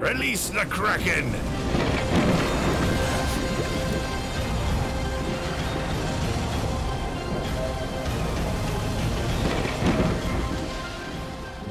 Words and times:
Release 0.00 0.52
the 0.52 0.68
Kraken! 0.68 1.32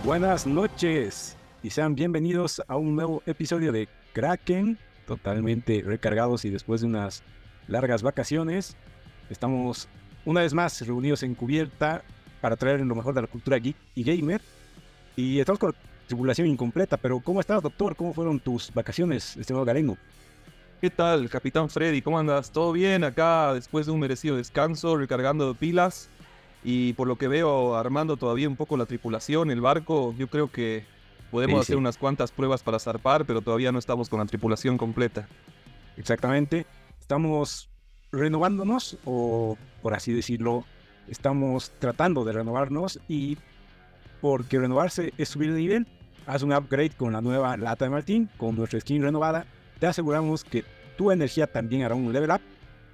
Buenas 0.03 0.47
noches 0.47 1.37
y 1.61 1.69
sean 1.69 1.93
bienvenidos 1.93 2.63
a 2.67 2.77
un 2.77 2.95
nuevo 2.95 3.21
episodio 3.27 3.71
de 3.71 3.87
Kraken, 4.13 4.79
totalmente 5.05 5.83
recargados 5.85 6.45
y 6.45 6.49
después 6.49 6.81
de 6.81 6.87
unas 6.87 7.21
largas 7.67 8.01
vacaciones. 8.01 8.75
Estamos 9.29 9.87
una 10.25 10.41
vez 10.41 10.55
más 10.55 10.81
reunidos 10.81 11.21
en 11.21 11.35
cubierta 11.35 12.03
para 12.41 12.55
traer 12.55 12.79
lo 12.79 12.95
mejor 12.95 13.13
de 13.13 13.21
la 13.21 13.27
cultura 13.27 13.57
geek 13.59 13.77
y 13.93 14.03
gamer. 14.03 14.41
Y 15.15 15.39
estamos 15.39 15.59
con 15.59 15.75
tribulación 16.07 16.47
incompleta, 16.47 16.97
pero 16.97 17.19
¿cómo 17.19 17.39
estás, 17.39 17.61
doctor? 17.61 17.95
¿Cómo 17.95 18.13
fueron 18.13 18.39
tus 18.39 18.73
vacaciones, 18.73 19.35
estimado 19.37 19.65
Galengo? 19.65 19.97
¿Qué 20.81 20.89
tal, 20.89 21.29
Capitán 21.29 21.69
Freddy? 21.69 22.01
¿Cómo 22.01 22.19
andas? 22.19 22.51
¿Todo 22.51 22.71
bien 22.71 23.03
acá 23.03 23.53
después 23.53 23.85
de 23.85 23.91
un 23.91 23.99
merecido 23.99 24.35
descanso, 24.35 24.97
recargando 24.97 25.53
pilas? 25.55 26.09
Y 26.63 26.93
por 26.93 27.07
lo 27.07 27.17
que 27.17 27.27
veo, 27.27 27.75
armando 27.75 28.17
todavía 28.17 28.49
un 28.49 28.55
poco 28.55 28.75
la 28.77 28.85
tripulación, 28.85 29.51
el 29.51 29.61
barco, 29.61 30.13
yo 30.17 30.27
creo 30.27 30.51
que 30.51 30.83
podemos 31.31 31.57
Sí, 31.57 31.61
hacer 31.61 31.75
sí. 31.75 31.79
unas 31.79 31.97
cuantas 31.97 32.31
pruebas 32.31 32.63
para 32.63 32.79
zarpar, 32.79 33.25
pero 33.25 33.41
todavía 33.41 33.71
no 33.71 33.79
estamos 33.79 34.09
con 34.09 34.19
la 34.19 34.25
tripulación 34.25 34.77
completa. 34.77 35.27
Exactamente. 35.97 36.65
Estamos 36.99 37.69
renovándonos, 38.11 38.97
o 39.05 39.57
por 39.81 39.93
así 39.93 40.11
decirlo, 40.11 40.65
estamos 41.07 41.71
tratando 41.79 42.23
de 42.25 42.33
renovarnos 42.33 42.99
y 43.07 43.37
porque 44.25 44.57
renovarse 44.57 45.13
es 45.19 45.29
subir 45.29 45.53
de 45.53 45.59
nivel, 45.59 45.87
haz 46.25 46.41
un 46.41 46.51
upgrade 46.51 46.93
con 46.97 47.13
la 47.13 47.21
nueva 47.21 47.55
lata 47.57 47.85
de 47.85 47.91
Martín, 47.91 48.27
con 48.37 48.55
nuestra 48.55 48.79
skin 48.79 49.03
renovada, 49.03 49.45
te 49.79 49.85
aseguramos 49.85 50.43
que 50.43 50.65
tu 50.97 51.11
energía 51.11 51.45
también 51.45 51.83
hará 51.83 51.93
un 51.93 52.11
level 52.11 52.31
up, 52.31 52.41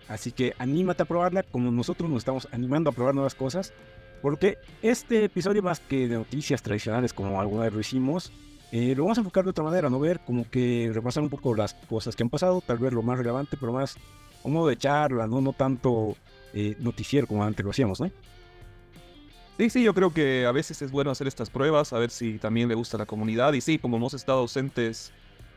así 0.10 0.34
que 0.34 0.54
anímate 0.60 1.04
a 1.04 1.06
probarla 1.06 1.44
como 1.44 1.72
nosotros 1.72 2.10
nos 2.10 2.18
estamos 2.18 2.50
animando 2.52 2.90
a 2.90 2.94
probar 2.94 3.16
nuevas 3.16 3.34
cosas, 3.34 3.72
porque 4.22 4.58
este 4.82 5.24
episodio 5.24 5.64
más 5.64 5.80
que 5.80 6.10
de 6.10 6.16
noticias 6.16 6.62
tradicionales 6.62 7.14
como 7.14 7.40
alguna 7.40 7.64
vez 7.64 7.72
lo 7.72 7.80
hicimos, 7.80 8.34
eh, 8.74 8.94
lo 8.94 9.04
vamos 9.04 9.18
a 9.18 9.22
enfocar 9.22 9.46
de 9.46 9.52
otra 9.52 9.64
manera, 9.64 9.90
¿no? 9.90 10.02
Ver 10.02 10.20
como 10.20 10.50
que 10.50 10.92
repasar 10.94 11.24
un 11.24 11.30
poco 11.30 11.56
las 11.56 11.76
cosas 11.76 12.14
que 12.14 12.24
han 12.24 12.30
pasado, 12.30 12.60
tal 12.60 12.78
vez 12.78 12.92
lo 12.92 13.04
más 13.04 13.18
relevante, 13.18 13.56
pero 13.58 13.72
más 13.72 13.96
a 14.44 14.50
modo 14.50 14.68
de 14.68 14.76
charla, 14.76 15.28
no, 15.28 15.40
no 15.40 15.54
tanto 15.54 16.18
eh, 16.54 16.76
noticiero 16.80 17.26
como 17.26 17.42
antes 17.42 17.64
lo 17.64 17.72
hacíamos, 17.72 18.02
¿no? 18.02 18.12
Sí, 19.62 19.70
sí, 19.70 19.84
yo 19.84 19.94
creo 19.94 20.12
que 20.12 20.48
a 20.48 20.52
veces 20.52 20.82
es 20.82 20.90
bueno 20.90 21.12
hacer 21.12 21.28
estas 21.28 21.52
pruebas, 21.52 21.94
a 21.94 22.00
ver 22.00 22.10
si 22.10 22.40
también 22.40 22.68
le 22.68 22.74
gusta 22.74 22.98
la 22.98 23.06
comunidad. 23.06 23.54
Y 23.54 23.62
sí, 23.62 23.78
como 23.78 23.98
hemos 23.98 24.16
estado 24.16 24.40
ausentes 24.40 25.12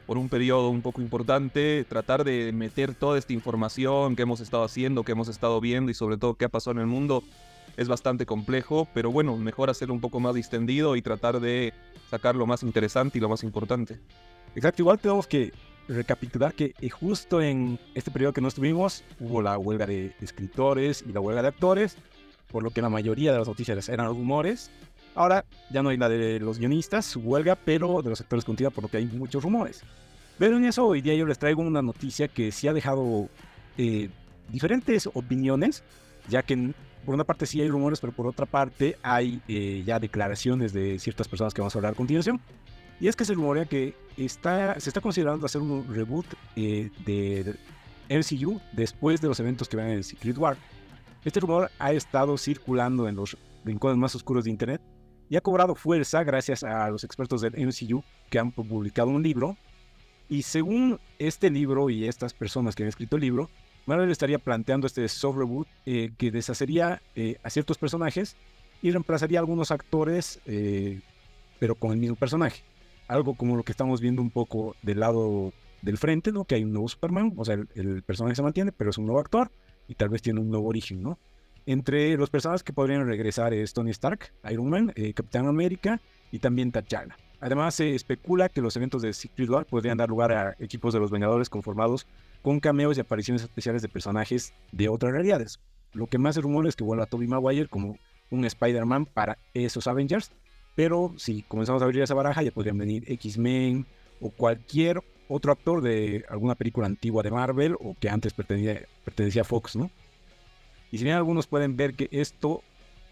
por 0.06 0.18
un 0.18 0.28
periodo 0.28 0.68
un 0.68 0.82
poco 0.82 1.00
importante, 1.00 1.86
tratar 1.88 2.22
de 2.22 2.52
meter 2.52 2.94
toda 2.94 3.18
esta 3.18 3.32
información 3.32 4.14
que 4.14 4.20
hemos 4.20 4.40
estado 4.40 4.62
haciendo, 4.62 5.04
que 5.04 5.12
hemos 5.12 5.28
estado 5.28 5.58
viendo 5.58 5.90
y 5.90 5.94
sobre 5.94 6.18
todo 6.18 6.34
qué 6.34 6.44
ha 6.44 6.50
pasado 6.50 6.72
en 6.72 6.80
el 6.80 6.86
mundo 6.86 7.24
es 7.78 7.88
bastante 7.88 8.26
complejo, 8.26 8.86
pero 8.92 9.10
bueno, 9.10 9.38
mejor 9.38 9.70
hacerlo 9.70 9.94
un 9.94 10.02
poco 10.02 10.20
más 10.20 10.34
distendido 10.34 10.96
y 10.96 11.00
tratar 11.00 11.40
de 11.40 11.72
sacar 12.10 12.36
lo 12.36 12.44
más 12.44 12.62
interesante 12.62 13.16
y 13.16 13.22
lo 13.22 13.30
más 13.30 13.42
importante. 13.42 14.00
Exacto, 14.54 14.82
igual 14.82 14.98
tenemos 14.98 15.26
que 15.26 15.50
recapitular 15.88 16.52
que 16.52 16.74
eh, 16.78 16.90
justo 16.90 17.40
en 17.40 17.78
este 17.94 18.10
periodo 18.10 18.34
que 18.34 18.42
no 18.42 18.48
estuvimos 18.48 19.02
hubo 19.18 19.40
la 19.40 19.56
huelga 19.56 19.86
de 19.86 20.14
escritores 20.20 21.02
y 21.08 21.12
la 21.12 21.20
huelga 21.20 21.40
de 21.40 21.48
actores, 21.48 21.96
por 22.54 22.62
lo 22.62 22.70
que 22.70 22.80
la 22.80 22.88
mayoría 22.88 23.32
de 23.32 23.38
las 23.38 23.48
noticias 23.48 23.88
eran 23.88 24.06
rumores. 24.06 24.70
Ahora 25.16 25.44
ya 25.70 25.82
no 25.82 25.88
hay 25.88 25.96
la 25.96 26.08
de 26.08 26.38
los 26.38 26.60
guionistas, 26.60 27.16
huelga, 27.16 27.56
pero 27.56 28.00
de 28.00 28.10
los 28.10 28.20
actores 28.20 28.44
continúa, 28.44 28.70
por 28.70 28.84
lo 28.84 28.88
que 28.88 28.98
hay 28.98 29.06
muchos 29.06 29.42
rumores. 29.42 29.82
Pero 30.38 30.56
en 30.56 30.64
eso 30.64 30.86
hoy 30.86 31.00
día 31.02 31.16
yo 31.16 31.26
les 31.26 31.36
traigo 31.36 31.62
una 31.62 31.82
noticia 31.82 32.28
que 32.28 32.52
sí 32.52 32.68
ha 32.68 32.72
dejado 32.72 33.28
eh, 33.76 34.08
diferentes 34.50 35.10
opiniones, 35.12 35.82
ya 36.28 36.44
que 36.44 36.72
por 37.04 37.16
una 37.16 37.24
parte 37.24 37.44
sí 37.44 37.60
hay 37.60 37.68
rumores, 37.68 37.98
pero 37.98 38.12
por 38.12 38.28
otra 38.28 38.46
parte 38.46 38.98
hay 39.02 39.42
eh, 39.48 39.82
ya 39.84 39.98
declaraciones 39.98 40.72
de 40.72 41.00
ciertas 41.00 41.26
personas 41.26 41.54
que 41.54 41.60
vamos 41.60 41.74
a 41.74 41.78
hablar 41.80 41.94
a 41.94 41.96
continuación. 41.96 42.40
Y 43.00 43.08
es 43.08 43.16
que 43.16 43.24
se 43.24 43.34
rumorea 43.34 43.64
que 43.64 43.96
está, 44.16 44.78
se 44.78 44.90
está 44.90 45.00
considerando 45.00 45.44
hacer 45.44 45.60
un 45.60 45.92
reboot 45.92 46.26
eh, 46.54 46.88
de 47.04 47.56
MCU 48.08 48.60
después 48.70 49.20
de 49.20 49.26
los 49.26 49.40
eventos 49.40 49.68
que 49.68 49.76
van 49.76 49.88
en 49.88 50.04
Secret 50.04 50.38
War. 50.38 50.56
Este 51.24 51.40
rumor 51.40 51.70
ha 51.78 51.92
estado 51.92 52.36
circulando 52.36 53.08
en 53.08 53.16
los 53.16 53.38
rincones 53.64 53.96
más 53.96 54.14
oscuros 54.14 54.44
de 54.44 54.50
Internet 54.50 54.82
y 55.30 55.36
ha 55.36 55.40
cobrado 55.40 55.74
fuerza 55.74 56.22
gracias 56.22 56.62
a 56.62 56.90
los 56.90 57.02
expertos 57.02 57.40
del 57.40 57.54
MCU 57.54 58.04
que 58.28 58.38
han 58.38 58.52
publicado 58.52 59.08
un 59.08 59.22
libro. 59.22 59.56
Y 60.28 60.42
según 60.42 61.00
este 61.18 61.48
libro 61.48 61.88
y 61.88 62.06
estas 62.06 62.34
personas 62.34 62.74
que 62.74 62.82
han 62.82 62.90
escrito 62.90 63.16
el 63.16 63.22
libro, 63.22 63.48
Marvel 63.86 64.10
estaría 64.10 64.38
planteando 64.38 64.86
este 64.86 65.08
soft 65.08 65.38
reboot 65.38 65.66
eh, 65.86 66.12
que 66.18 66.30
deshacería 66.30 67.00
eh, 67.16 67.38
a 67.42 67.48
ciertos 67.48 67.78
personajes 67.78 68.36
y 68.82 68.90
reemplazaría 68.90 69.38
a 69.38 69.40
algunos 69.40 69.70
actores, 69.70 70.40
eh, 70.44 71.00
pero 71.58 71.74
con 71.74 71.92
el 71.92 71.98
mismo 71.98 72.16
personaje 72.16 72.62
algo 73.06 73.34
como 73.34 73.56
lo 73.56 73.62
que 73.62 73.72
estamos 73.72 74.00
viendo 74.00 74.22
un 74.22 74.30
poco 74.30 74.76
del 74.82 75.00
lado 75.00 75.52
del 75.82 75.98
frente, 75.98 76.32
¿no? 76.32 76.44
Que 76.44 76.54
hay 76.54 76.64
un 76.64 76.72
nuevo 76.72 76.88
Superman, 76.88 77.34
o 77.36 77.44
sea, 77.44 77.54
el, 77.54 77.68
el 77.74 78.02
personaje 78.02 78.34
se 78.34 78.42
mantiene, 78.42 78.72
pero 78.72 78.88
es 78.88 78.96
un 78.96 79.04
nuevo 79.04 79.20
actor 79.20 79.50
y 79.88 79.94
tal 79.94 80.08
vez 80.08 80.22
tiene 80.22 80.40
un 80.40 80.50
nuevo 80.50 80.68
origen, 80.68 81.02
¿no? 81.02 81.18
Entre 81.66 82.16
los 82.16 82.30
personajes 82.30 82.62
que 82.62 82.72
podrían 82.72 83.06
regresar 83.06 83.54
es 83.54 83.72
Tony 83.72 83.90
Stark, 83.90 84.32
Iron 84.50 84.68
Man, 84.68 84.92
eh, 84.96 85.14
Capitán 85.14 85.46
América 85.46 86.00
y 86.30 86.38
también 86.38 86.70
T'Challa. 86.70 87.16
Además, 87.40 87.74
se 87.74 87.94
especula 87.94 88.48
que 88.48 88.60
los 88.60 88.76
eventos 88.76 89.02
de 89.02 89.12
Secret 89.12 89.48
War 89.48 89.66
podrían 89.66 89.98
dar 89.98 90.08
lugar 90.08 90.32
a 90.32 90.56
equipos 90.58 90.94
de 90.94 91.00
los 91.00 91.10
Vengadores 91.10 91.50
conformados 91.50 92.06
con 92.42 92.60
cameos 92.60 92.96
y 92.96 93.00
apariciones 93.00 93.42
especiales 93.42 93.82
de 93.82 93.88
personajes 93.88 94.52
de 94.72 94.88
otras 94.88 95.12
realidades. 95.12 95.60
Lo 95.92 96.06
que 96.06 96.18
más 96.18 96.34
se 96.34 96.40
rumora 96.40 96.68
es 96.68 96.76
que 96.76 96.84
vuelva 96.84 97.06
Tobey 97.06 97.28
Maguire 97.28 97.68
como 97.68 97.98
un 98.30 98.44
Spider-Man 98.44 99.06
para 99.06 99.38
esos 99.52 99.86
Avengers, 99.86 100.32
pero 100.74 101.14
si 101.16 101.42
comenzamos 101.42 101.82
a 101.82 101.84
abrir 101.84 102.02
esa 102.02 102.14
baraja, 102.14 102.42
ya 102.42 102.50
podrían 102.50 102.78
venir 102.78 103.04
X-Men 103.06 103.86
o 104.20 104.30
cualquier 104.30 105.02
otro 105.34 105.52
actor 105.52 105.82
de 105.82 106.24
alguna 106.28 106.54
película 106.54 106.86
antigua 106.86 107.22
de 107.22 107.30
Marvel 107.30 107.76
o 107.80 107.96
que 107.98 108.08
antes 108.08 108.32
pertenecía, 108.32 108.86
pertenecía 109.04 109.42
a 109.42 109.44
Fox, 109.44 109.74
¿no? 109.74 109.90
Y 110.92 110.98
si 110.98 111.04
bien 111.04 111.16
algunos 111.16 111.48
pueden 111.48 111.76
ver 111.76 111.94
que 111.94 112.08
esto 112.12 112.62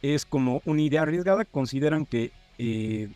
es 0.03 0.25
como 0.25 0.63
una 0.65 0.83
idea 0.83 1.03
arriesgada, 1.03 1.45
consideran 1.45 2.07
que 2.07 2.31
eh, 2.59 3.09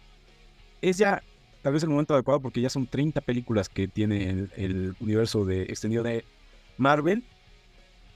es 0.83 0.99
ya 0.99 1.23
tal 1.63 1.73
vez 1.73 1.85
el 1.85 1.89
momento 1.89 2.15
adecuado 2.15 2.41
porque 2.41 2.61
ya 2.61 2.69
son 2.69 2.87
30 2.87 3.21
películas 3.21 3.69
que 3.69 3.87
tiene 3.87 4.49
el, 4.57 4.97
universo 5.01 5.45
de 5.45 5.63
extendido 5.63 6.03
de 6.03 6.25
Marvel 6.77 7.25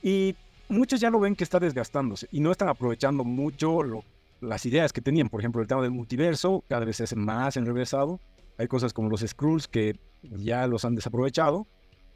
y 0.03 0.35
muchos 0.67 0.99
ya 0.99 1.09
lo 1.09 1.19
ven 1.21 1.35
que 1.35 1.45
está 1.45 1.59
desgastándose 1.59 2.27
y 2.31 2.41
no 2.41 2.51
están 2.51 2.67
aprovechando 2.67 3.23
mucho 3.23 4.03
las 4.41 4.65
ideas 4.65 4.91
que 4.91 5.01
tenían. 5.01 5.29
Por 5.29 5.39
ejemplo, 5.39 5.61
el 5.61 5.67
tema 5.67 5.81
del 5.81 5.91
multiverso 5.91 6.65
cada 6.67 6.83
vez 6.83 6.99
hace 6.99 7.15
más 7.15 7.55
enrevesado. 7.55 8.19
Hay 8.57 8.67
cosas 8.67 8.91
como 8.91 9.09
los 9.09 9.21
Skrulls 9.21 9.69
que 9.69 9.97
ya 10.23 10.67
los 10.67 10.85
han 10.85 10.95
desaprovechado. 10.95 11.67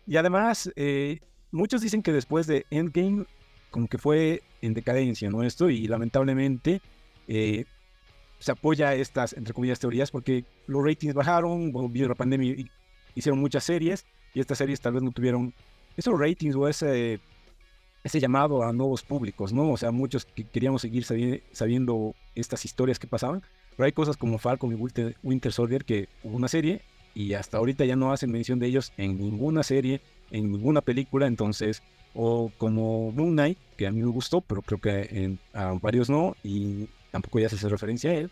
Y 0.07 0.17
además, 0.17 0.71
eh, 0.75 1.19
muchos 1.51 1.81
dicen 1.81 2.01
que 2.01 2.13
después 2.13 2.47
de 2.47 2.65
Endgame, 2.69 3.25
como 3.71 3.87
que 3.87 3.97
fue 3.97 4.43
en 4.61 4.73
decadencia, 4.73 5.29
¿no? 5.29 5.43
Esto, 5.43 5.69
y 5.69 5.87
lamentablemente 5.87 6.81
eh, 7.27 7.65
se 8.39 8.51
apoya 8.51 8.93
estas, 8.93 9.33
entre 9.33 9.53
comillas, 9.53 9.79
teorías, 9.79 10.11
porque 10.11 10.45
los 10.67 10.83
ratings 10.83 11.13
bajaron, 11.13 11.71
bueno, 11.71 11.91
la 12.07 12.15
pandemia 12.15 12.55
hicieron 13.15 13.39
muchas 13.39 13.63
series, 13.63 14.05
y 14.33 14.39
estas 14.39 14.57
series 14.57 14.81
tal 14.81 14.93
vez 14.93 15.03
no 15.03 15.11
tuvieron 15.11 15.53
esos 15.97 16.19
ratings 16.19 16.55
o 16.55 16.67
ese, 16.67 17.19
ese 18.03 18.19
llamado 18.19 18.63
a 18.63 18.73
nuevos 18.73 19.01
públicos, 19.01 19.53
¿no? 19.53 19.71
O 19.71 19.77
sea, 19.77 19.91
muchos 19.91 20.25
que 20.25 20.43
queríamos 20.43 20.81
seguir 20.81 21.03
sabi- 21.05 21.41
sabiendo 21.51 22.13
estas 22.35 22.65
historias 22.65 22.99
que 22.99 23.07
pasaban, 23.07 23.41
pero 23.75 23.85
hay 23.85 23.93
cosas 23.93 24.17
como 24.17 24.37
Falcon 24.37 24.71
y 24.71 24.75
Winter, 24.75 25.15
Winter 25.23 25.51
Soldier 25.51 25.85
que 25.85 26.09
hubo 26.23 26.35
una 26.35 26.47
serie 26.47 26.81
y 27.15 27.33
hasta 27.33 27.57
ahorita 27.57 27.85
ya 27.85 27.95
no 27.95 28.11
hacen 28.11 28.31
mención 28.31 28.59
de 28.59 28.67
ellos 28.67 28.91
en 28.97 29.17
ninguna 29.17 29.63
serie, 29.63 30.01
en 30.29 30.51
ninguna 30.51 30.81
película, 30.81 31.25
entonces, 31.25 31.81
o 32.13 32.51
como 32.57 33.11
Moon 33.11 33.31
Knight, 33.31 33.57
que 33.77 33.87
a 33.87 33.91
mí 33.91 34.01
me 34.01 34.11
gustó, 34.11 34.41
pero 34.41 34.61
creo 34.61 34.79
que 34.79 35.09
en, 35.11 35.39
a 35.53 35.71
varios 35.81 36.09
no, 36.09 36.35
y 36.43 36.87
tampoco 37.11 37.39
ya 37.39 37.49
se 37.49 37.55
hace 37.55 37.69
referencia 37.69 38.11
a 38.11 38.15
él. 38.15 38.31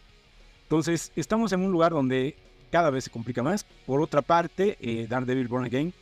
Entonces, 0.64 1.12
estamos 1.16 1.54
en 1.54 1.62
un 1.62 1.72
lugar 1.72 1.94
donde 1.94 2.36
cada 2.72 2.90
vez 2.90 3.06
se 3.06 3.10
complica 3.10 3.42
más. 3.42 3.66
Por 3.86 4.02
otra 4.02 4.22
parte, 4.22 4.78
eh, 4.82 5.08
Daredevil 5.10 5.48
Born 5.48 5.66
Again, 5.66 5.94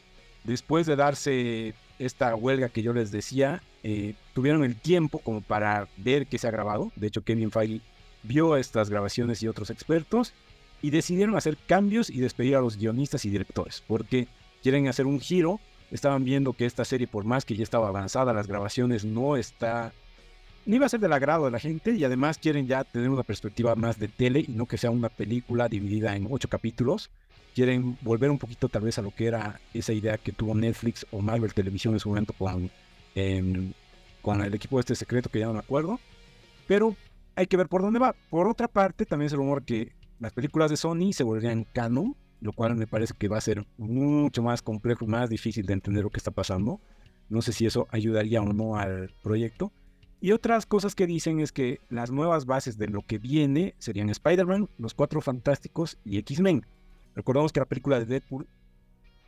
después 0.44 0.88
de 0.88 0.95
darse 0.95 1.75
esta 2.00 2.35
huelga 2.35 2.69
que 2.69 2.81
yo 2.81 2.94
les 2.94 3.11
decía, 3.11 3.61
eh, 3.83 4.15
tuvieron 4.33 4.63
el 4.63 4.75
tiempo 4.75 5.19
como 5.19 5.41
para 5.41 5.88
ver 5.97 6.25
qué 6.25 6.39
se 6.39 6.47
ha 6.47 6.51
grabado. 6.51 6.91
De 6.95 7.07
hecho, 7.07 7.23
Kevin 7.23 7.51
Feige 7.51 7.81
vio 8.23 8.57
estas 8.57 8.89
grabaciones 8.89 9.44
y 9.44 9.47
otros 9.47 9.69
expertos 9.69 10.33
y 10.81 10.89
decidieron 10.89 11.36
hacer 11.36 11.57
cambios 11.68 12.10
y 12.10 12.19
despedir 12.19 12.56
a 12.56 12.62
los 12.62 12.78
guionistas 12.78 13.25
y 13.25 13.30
directores, 13.30 13.83
porque 13.88 14.28
quieren 14.62 14.88
hacer 14.88 15.06
un 15.06 15.19
giro. 15.19 15.60
Estaban 15.92 16.24
viendo 16.24 16.54
que 16.54 16.66
esta 16.66 16.86
serie, 16.86 17.07
por 17.07 17.25
más 17.25 17.44
que 17.44 17.56
ya 17.56 17.63
estaba 17.63 17.89
avanzada, 17.89 18.33
las 18.33 18.48
grabaciones 18.48 19.04
no 19.04 19.36
está 19.36 19.94
no 20.66 20.75
iba 20.75 20.86
a 20.86 20.89
ser 20.89 21.00
del 21.00 21.13
agrado 21.13 21.45
de 21.45 21.51
la 21.51 21.60
gente 21.60 21.92
y 21.92 22.04
además 22.04 22.38
quieren 22.38 22.68
ya 22.68 22.83
tener 22.83 23.10
una 23.10 23.24
perspectiva 23.24 23.75
más 23.75 23.98
de 24.00 24.07
tele 24.07 24.45
y 24.48 24.51
no 24.51 24.68
que 24.68 24.78
sea 24.78 24.92
una 24.92 25.10
película 25.10 25.68
dividida 25.68 26.16
en 26.16 26.28
ocho 26.30 26.48
capítulos. 26.50 27.10
quieren 27.56 27.98
volver 28.01 28.30
un 28.30 28.38
poquito 28.38 28.69
tal 28.69 28.83
vez 28.83 28.98
a 28.98 29.01
lo 29.01 29.12
que 29.12 29.25
era 29.25 29.60
esa 29.74 29.92
idea 29.92 30.18
que 30.18 30.31
tuvo 30.31 30.56
Netflix 30.56 31.06
o 31.12 31.19
Marvel 31.19 31.54
Televisión 31.54 31.94
en 31.94 32.00
su 32.00 32.07
momento 32.07 32.31
con, 32.33 32.72
em, 33.16 33.74
con 34.22 34.42
el 34.42 34.54
equipo 34.54 34.80
este 34.80 34.95
secreto 34.95 35.30
que 35.30 35.39
ya 35.39 35.48
no 35.48 35.54
me 35.54 35.60
acuerdo. 35.60 36.00
Pero 36.68 36.95
hay 37.36 37.48
que 37.48 37.57
ver 37.57 37.68
por 37.68 37.81
dónde 37.81 38.00
va. 38.00 38.16
Por 38.30 38.48
otra 38.48 38.69
parte, 38.69 39.06
también 39.06 39.28
es 39.28 39.33
el 39.33 39.39
rumor 39.39 39.63
que 39.63 39.92
las 40.21 40.33
películas 40.33 40.69
de 40.69 40.77
Sony 40.77 41.13
se 41.13 41.23
volverían 41.23 41.65
canon, 41.73 42.15
lo 42.41 42.53
cual 42.53 42.75
me 42.75 42.85
parece 42.85 43.15
que 43.18 43.27
va 43.27 43.39
a 43.39 43.41
ser 43.41 43.65
mucho 43.77 44.44
más 44.44 44.62
complejo 44.62 45.07
más 45.07 45.31
difícil 45.31 45.65
de 45.65 45.73
entender 45.73 46.03
lo 46.03 46.12
que 46.12 46.19
está 46.19 46.29
pasando. 46.29 46.79
No 47.27 47.41
sé 47.41 47.53
si 47.53 47.65
eso 47.65 47.88
ayudaría 47.89 48.39
o 48.39 48.53
no 48.53 48.75
al 48.75 49.12
proyecto. 49.23 49.71
Y 50.21 50.31
otras 50.33 50.68
cosas 50.68 50.94
que 50.94 51.07
dicen 51.07 51.39
es 51.39 51.51
que 51.51 51.79
las 51.89 52.12
nuevas 52.12 52.45
bases 52.45 52.77
de 52.77 52.88
lo 52.88 53.01
que 53.01 53.18
viene 53.18 53.73
serían 53.79 54.12
Spider-Man, 54.12 54.69
Los 54.77 54.94
Cuatro 54.94 55.21
Fantásticos 55.21 55.97
y 56.06 56.19
X-Men. 56.19 56.68
Recordamos 57.15 57.51
que 57.51 57.59
la 57.59 57.65
película 57.65 57.97
de 58.00 58.06
Deadpool 58.06 58.47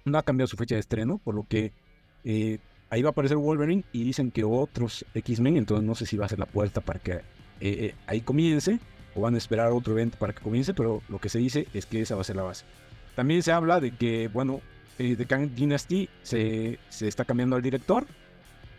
no 0.06 0.18
ha 0.20 0.24
cambiado 0.24 0.48
su 0.48 0.58
fecha 0.58 0.76
de 0.76 0.82
estreno, 0.82 1.18
por 1.18 1.34
lo 1.34 1.48
que 1.48 1.74
eh, 2.24 2.60
ahí 2.92 3.02
va 3.02 3.10
a 3.10 3.12
aparecer 3.12 3.38
Wolverine 3.38 3.84
y 3.94 4.04
dicen 4.04 4.30
que 4.30 4.44
otros 4.44 5.08
X-Men, 5.16 5.58
entonces 5.58 5.84
no 5.84 5.96
sé 5.96 6.06
si 6.06 6.18
va 6.18 6.28
a 6.28 6.30
ser 6.30 6.38
la 6.38 6.46
puerta 6.46 6.82
para 6.82 7.00
que 7.00 7.14
eh, 7.14 7.22
eh, 7.62 7.96
ahí 8.06 8.22
comience 8.22 8.80
o 9.16 9.22
van 9.22 9.36
a 9.36 9.38
esperar 9.38 9.72
otro 9.72 9.94
evento 9.94 10.18
para 10.18 10.34
que 10.34 10.42
comience, 10.42 10.74
pero 10.74 11.02
lo 11.10 11.20
que 11.20 11.30
se 11.30 11.40
dice 11.40 11.68
es 11.74 11.86
que 11.86 12.02
esa 12.02 12.16
va 12.16 12.22
a 12.22 12.26
ser 12.26 12.36
la 12.36 12.44
base. 12.44 12.66
También 13.16 13.44
se 13.44 13.52
habla 13.52 13.80
de 13.80 13.92
que, 13.92 14.28
bueno, 14.28 14.62
de 14.98 15.26
Kang 15.26 15.52
Dynasty 15.54 16.10
se, 16.22 16.80
se 16.90 17.08
está 17.08 17.26
cambiando 17.26 17.56
al 17.56 17.62
director 17.62 18.06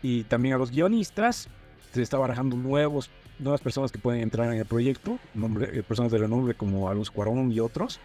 y 0.01 0.23
también 0.23 0.55
a 0.55 0.57
los 0.57 0.71
guionistas. 0.71 1.47
Se 1.93 2.01
está 2.01 2.17
barajando 2.17 2.57
nuevos, 2.57 3.09
nuevas 3.39 3.61
personas 3.61 3.91
que 3.91 3.99
pueden 3.99 4.21
entrar 4.21 4.51
en 4.51 4.59
el 4.59 4.65
proyecto, 4.65 5.19
nombre, 5.33 5.83
personas 5.83 6.11
de 6.11 6.17
renombre 6.17 6.53
como 6.55 6.89
Alonso 6.89 7.13
Cuarón 7.13 7.51
y 7.51 7.59
otros 7.59 7.99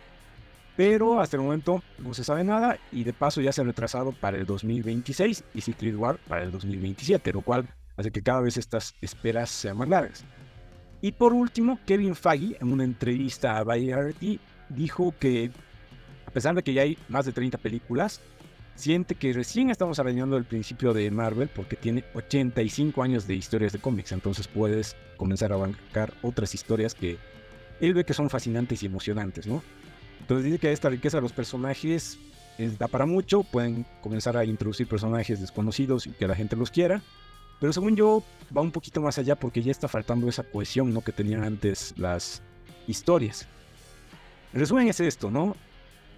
pero 0.81 1.21
hasta 1.21 1.37
el 1.37 1.43
momento 1.43 1.83
no 1.99 2.15
se 2.15 2.25
sabe 2.25 2.43
nada 2.43 2.79
y 2.91 3.05
de 3.05 3.13
paso 3.13 3.43
ya 3.43 3.53
se 3.53 3.61
ha 3.61 3.65
retrasado 3.65 4.13
para 4.13 4.39
el 4.39 4.47
2026 4.47 5.45
y 5.53 5.61
Secret 5.61 5.95
War 5.95 6.19
para 6.27 6.43
el 6.43 6.53
2027, 6.53 7.35
lo 7.35 7.43
cual 7.43 7.69
hace 7.99 8.11
que 8.11 8.23
cada 8.23 8.41
vez 8.41 8.57
estas 8.57 8.95
esperas 9.03 9.51
sean 9.51 9.77
más 9.77 9.91
largas. 9.91 10.25
Y 11.03 11.13
por 11.13 11.33
último, 11.33 11.79
Kevin 11.87 12.15
Feige 12.15 12.57
en 12.61 12.73
una 12.73 12.85
entrevista 12.85 13.57
a 13.57 13.65
Variety 13.65 14.39
dijo 14.69 15.15
que 15.19 15.51
a 16.27 16.31
pesar 16.31 16.55
de 16.55 16.63
que 16.63 16.73
ya 16.73 16.83
hay 16.83 16.97
más 17.09 17.27
de 17.27 17.33
30 17.33 17.59
películas, 17.59 18.21
siente 18.77 19.15
que 19.15 19.33
recién 19.33 19.71
estamos 19.71 19.99
arañando 19.99 20.37
el 20.37 20.45
principio 20.45 20.93
de 20.95 21.11
Marvel 21.11 21.49
porque 21.49 21.77
tiene 21.77 22.05
85 22.15 23.03
años 23.03 23.27
de 23.27 23.35
historias 23.35 23.73
de 23.73 23.81
cómics, 23.81 24.13
entonces 24.13 24.47
puedes 24.47 24.95
comenzar 25.17 25.53
a 25.53 25.57
bancar 25.57 26.15
otras 26.23 26.55
historias 26.55 26.95
que 26.95 27.19
él 27.81 27.95
ve 27.95 28.05
que 28.05 28.15
son 28.15 28.31
fascinantes 28.31 28.83
y 28.83 28.87
emocionantes, 28.87 29.47
¿no? 29.47 29.63
Entonces 30.21 30.45
dice 30.45 30.59
que 30.59 30.73
esta 30.73 30.89
riqueza 30.89 31.17
de 31.17 31.23
los 31.23 31.33
personajes 31.33 32.19
da 32.79 32.89
para 32.89 33.07
mucho, 33.07 33.43
pueden 33.43 33.87
comenzar 34.03 34.37
a 34.37 34.45
introducir 34.45 34.87
personajes 34.87 35.41
desconocidos 35.41 36.07
y 36.07 36.11
que 36.11 36.29
la 36.29 36.37
gente 36.37 36.57
los 36.57 36.71
quiera, 36.71 37.03
pero 37.61 37.73
según 37.73 37.95
yo 37.95 38.23
va 38.57 38.63
un 38.63 38.73
poquito 38.73 39.01
más 39.01 39.19
allá 39.19 39.37
porque 39.37 39.63
ya 39.63 39.71
está 39.71 39.87
faltando 39.87 40.29
esa 40.29 40.43
cohesión 40.43 40.93
¿no? 40.93 41.03
que 41.03 41.13
tenían 41.13 41.45
antes 41.45 41.95
las 41.97 42.43
historias. 42.87 43.47
El 44.53 44.61
resumen 44.61 44.89
es 44.89 44.99
esto, 44.99 45.31
¿no? 45.31 45.55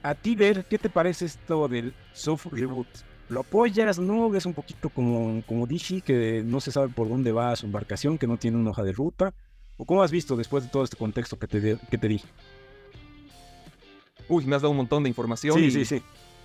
A 0.03 0.15
ti 0.15 0.35
ver, 0.35 0.65
¿qué 0.65 0.79
te 0.79 0.89
parece 0.89 1.27
esto 1.27 1.69
del 1.69 1.93
soft 2.13 2.47
reboot? 2.51 2.87
¿Lo 3.29 3.41
apoyas? 3.41 3.99
¿No? 3.99 4.31
¿Ves 4.31 4.47
un 4.47 4.55
poquito 4.55 4.89
como, 4.89 5.43
como 5.47 5.67
Dishi, 5.67 6.01
que 6.01 6.43
no 6.45 6.61
se 6.61 6.73
sabe 6.73 6.89
por 6.89 7.09
dónde 7.09 7.33
va 7.33 7.55
su 7.57 7.67
embarcación, 7.67 8.19
que 8.19 8.27
no 8.27 8.37
tiene 8.37 8.57
una 8.57 8.71
hoja 8.71 8.83
de 8.83 8.93
ruta? 8.93 9.35
¿O 9.77 9.85
cómo 9.85 10.03
has 10.03 10.11
visto 10.11 10.37
después 10.37 10.65
de 10.65 10.71
todo 10.71 10.85
este 10.85 10.97
contexto 10.97 11.39
que 11.39 11.47
te, 11.47 11.79
que 11.91 11.99
te 11.99 12.09
di? 12.09 12.21
Uy, 14.29 14.47
me 14.47 14.57
has 14.57 14.63
dado 14.63 14.71
un 14.71 14.77
montón 14.77 15.03
de 15.03 15.09
información. 15.09 15.57
Sí, 15.57 15.71
sí, 15.71 15.85
sí. 15.85 16.03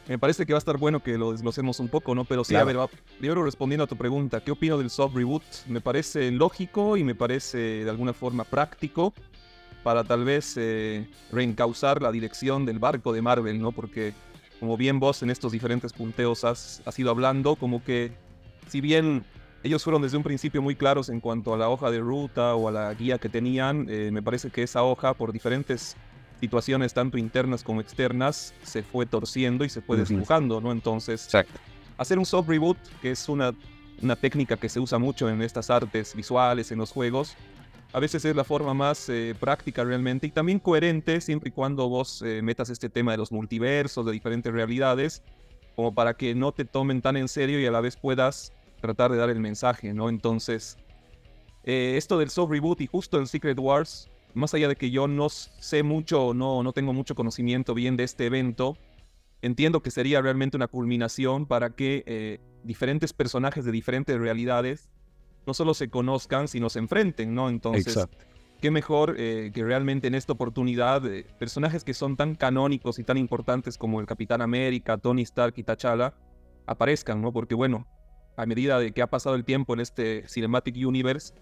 Me 0.08 0.18
parece 0.18 0.46
que 0.46 0.54
va 0.54 0.58
a 0.58 0.60
estar 0.60 0.78
bueno 0.78 1.02
que 1.02 1.18
lo 1.18 1.34
desglosemos 1.34 1.80
un 1.82 1.90
poco, 1.90 2.16
¿no? 2.16 2.24
Pero 2.24 2.44
sí, 2.46 2.56
a 2.56 2.64
ver, 2.64 2.78
primero 3.20 3.44
respondiendo 3.44 3.84
a 3.84 3.88
tu 3.88 3.98
pregunta, 3.98 4.40
¿qué 4.42 4.52
opino 4.52 4.78
del 4.78 4.90
soft 4.90 5.16
reboot? 5.16 5.44
Me 5.68 5.82
parece 5.82 6.32
lógico 6.32 6.96
y 6.96 7.04
me 7.04 7.14
parece 7.14 7.58
de 7.58 7.90
alguna 7.90 8.14
forma 8.14 8.46
práctico 8.46 9.14
para 9.84 10.04
tal 10.04 10.24
vez 10.24 10.56
eh, 10.58 11.08
reencauzar 11.32 12.02
la 12.02 12.12
dirección 12.12 12.66
del 12.66 12.80
barco 12.80 13.12
de 13.12 13.22
Marvel, 13.22 13.62
¿no? 13.62 13.74
Porque 13.74 14.14
como 14.60 14.78
bien 14.78 15.00
vos 15.00 15.22
en 15.24 15.30
estos 15.30 15.52
diferentes 15.52 15.94
punteos 15.94 16.44
has, 16.46 16.82
ido 16.98 17.12
hablando, 17.12 17.56
como 17.56 17.84
que 17.84 18.12
si 18.68 18.82
bien 18.82 19.26
ellos 19.64 19.84
fueron 19.84 20.02
desde 20.02 20.18
un 20.18 20.24
principio 20.24 20.62
muy 20.62 20.76
claros 20.76 21.10
en 21.10 21.20
cuanto 21.20 21.54
a 21.54 21.58
la 21.58 21.70
hoja 21.70 21.92
de 21.92 22.00
ruta 22.00 22.56
o 22.56 22.70
a 22.70 22.72
la 22.72 22.94
guía 22.94 23.18
que 23.18 23.30
tenían, 23.30 23.88
eh, 23.90 24.10
me 24.12 24.22
parece 24.22 24.50
que 24.52 24.64
esa 24.64 24.84
hoja 24.84 25.14
por 25.14 25.34
diferentes 25.34 25.98
situaciones 26.40 26.94
tanto 26.94 27.18
internas 27.18 27.64
como 27.64 27.82
externas 27.82 28.54
se 28.64 28.84
fue 28.84 29.06
torciendo 29.06 29.66
y 29.66 29.70
se 29.70 29.82
fue 29.82 29.98
desdibujando, 29.98 30.62
¿no? 30.62 30.72
Entonces, 30.72 31.30
hacer 31.98 32.20
un 32.20 32.26
soft 32.26 32.48
reboot, 32.48 32.78
que 33.02 33.12
es 33.12 33.28
una, 33.30 33.54
una 34.02 34.16
técnica 34.16 34.58
que 34.58 34.70
se 34.70 34.80
usa 34.80 35.00
mucho 35.00 35.30
en 35.30 35.42
estas 35.42 35.70
artes 35.70 36.16
visuales, 36.16 36.72
en 36.72 36.78
los 36.80 36.92
juegos, 36.92 37.36
a 37.94 38.00
veces 38.00 38.26
es 38.26 38.36
la 38.36 38.44
forma 38.44 38.74
más 38.74 39.08
eh, 39.10 39.34
práctica 39.40 39.84
realmente 39.84 40.28
y 40.28 40.32
también 40.32 40.60
coherente 40.60 41.22
siempre 41.22 41.50
y 41.50 41.52
cuando 41.52 41.88
vos 41.88 42.22
eh, 42.22 42.42
metas 42.42 42.70
este 42.70 42.90
tema 42.90 43.12
de 43.12 43.18
los 43.18 43.32
multiversos, 43.32 44.06
de 44.06 44.12
diferentes 44.12 44.52
realidades, 44.52 45.24
como 45.76 45.94
para 45.94 46.16
que 46.16 46.36
no 46.36 46.52
te 46.52 46.66
tomen 46.66 47.02
tan 47.02 47.18
en 47.18 47.28
serio 47.28 47.60
y 47.60 47.66
a 47.66 47.72
la 47.72 47.82
vez 47.82 47.96
puedas 47.96 48.52
tratar 48.82 49.12
de 49.12 49.18
dar 49.18 49.30
el 49.30 49.40
mensaje, 49.40 49.94
¿no? 49.94 50.10
Entonces, 50.10 50.78
eh, 51.64 51.96
esto 51.98 52.20
del 52.20 52.30
soft 52.30 52.52
reboot 52.52 52.82
y 52.82 52.88
justo 52.88 53.18
en 53.18 53.28
Secret 53.28 53.58
Wars 53.58 54.10
más 54.38 54.54
allá 54.54 54.68
de 54.68 54.76
que 54.76 54.92
yo 54.92 55.08
no 55.08 55.30
sé 55.30 55.84
mucho 55.84 56.28
o 56.28 56.34
no, 56.34 56.64
no 56.64 56.74
tengo 56.74 56.94
mucho 56.94 57.16
conocimiento 57.16 57.74
bien 57.74 57.98
de 57.98 58.04
este 58.04 58.26
evento, 58.26 58.78
entiendo 59.42 59.82
que 59.82 59.92
sería 59.92 60.22
realmente 60.22 60.58
una 60.58 60.68
culminación 60.68 61.46
para 61.46 61.72
que 61.72 62.04
eh, 62.06 62.40
diferentes 62.64 63.14
personajes 63.14 63.66
de 63.66 63.72
diferentes 63.72 64.18
realidades 64.20 64.90
no 65.46 65.54
solo 65.54 65.74
se 65.74 65.90
conozcan, 65.90 66.48
sino 66.48 66.70
se 66.70 66.80
enfrenten, 66.80 67.34
¿no? 67.34 67.50
Entonces, 67.50 68.08
qué 68.62 68.70
mejor 68.70 69.16
eh, 69.18 69.52
que 69.54 69.64
realmente 69.64 70.08
en 70.08 70.16
esta 70.16 70.34
oportunidad 70.34 71.06
eh, 71.06 71.26
personajes 71.40 71.84
que 71.84 71.94
son 71.94 72.18
tan 72.18 72.36
canónicos 72.36 73.00
y 73.00 73.04
tan 73.04 73.18
importantes 73.18 73.78
como 73.78 74.02
el 74.02 74.06
Capitán 74.06 74.42
América, 74.42 74.98
Tony 74.98 75.22
Stark 75.22 75.54
y 75.58 75.64
T'Challa 75.64 76.14
aparezcan, 76.66 77.22
¿no? 77.22 77.32
Porque 77.32 77.56
bueno, 77.56 77.88
a 78.36 78.46
medida 78.46 78.78
de 78.80 78.92
que 78.92 79.02
ha 79.02 79.08
pasado 79.08 79.36
el 79.36 79.46
tiempo 79.46 79.74
en 79.74 79.80
este 79.80 80.28
Cinematic 80.28 80.76
Universe, 80.86 81.34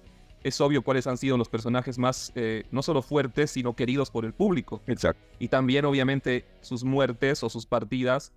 es 0.46 0.62
obvio 0.62 0.84
cuáles 0.84 1.08
han 1.08 1.18
sido 1.18 1.40
los 1.40 1.50
personajes 1.50 1.98
más, 1.98 2.32
eh, 2.36 2.66
no 2.70 2.84
solo 2.84 3.02
fuertes, 3.02 3.50
sino 3.50 3.76
queridos 3.76 4.12
por 4.12 4.26
el 4.26 4.34
público. 4.34 4.80
Exacto. 4.86 5.20
Y 5.40 5.48
también, 5.48 5.86
obviamente, 5.86 6.46
sus 6.62 6.84
muertes 6.84 7.42
o 7.42 7.50
sus 7.50 7.66
partidas 7.66 8.32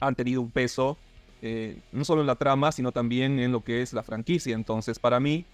han 0.00 0.14
tenido 0.14 0.40
un 0.40 0.50
peso, 0.50 0.96
eh, 1.42 1.82
no 1.92 2.06
solo 2.06 2.22
en 2.22 2.26
la 2.26 2.36
trama, 2.36 2.72
sino 2.72 2.90
también 2.90 3.38
en 3.38 3.52
lo 3.52 3.62
que 3.62 3.82
es 3.82 3.92
la 3.92 4.02
franquicia. 4.02 4.54
Entonces, 4.54 4.98
para 4.98 5.20
mí, 5.20 5.44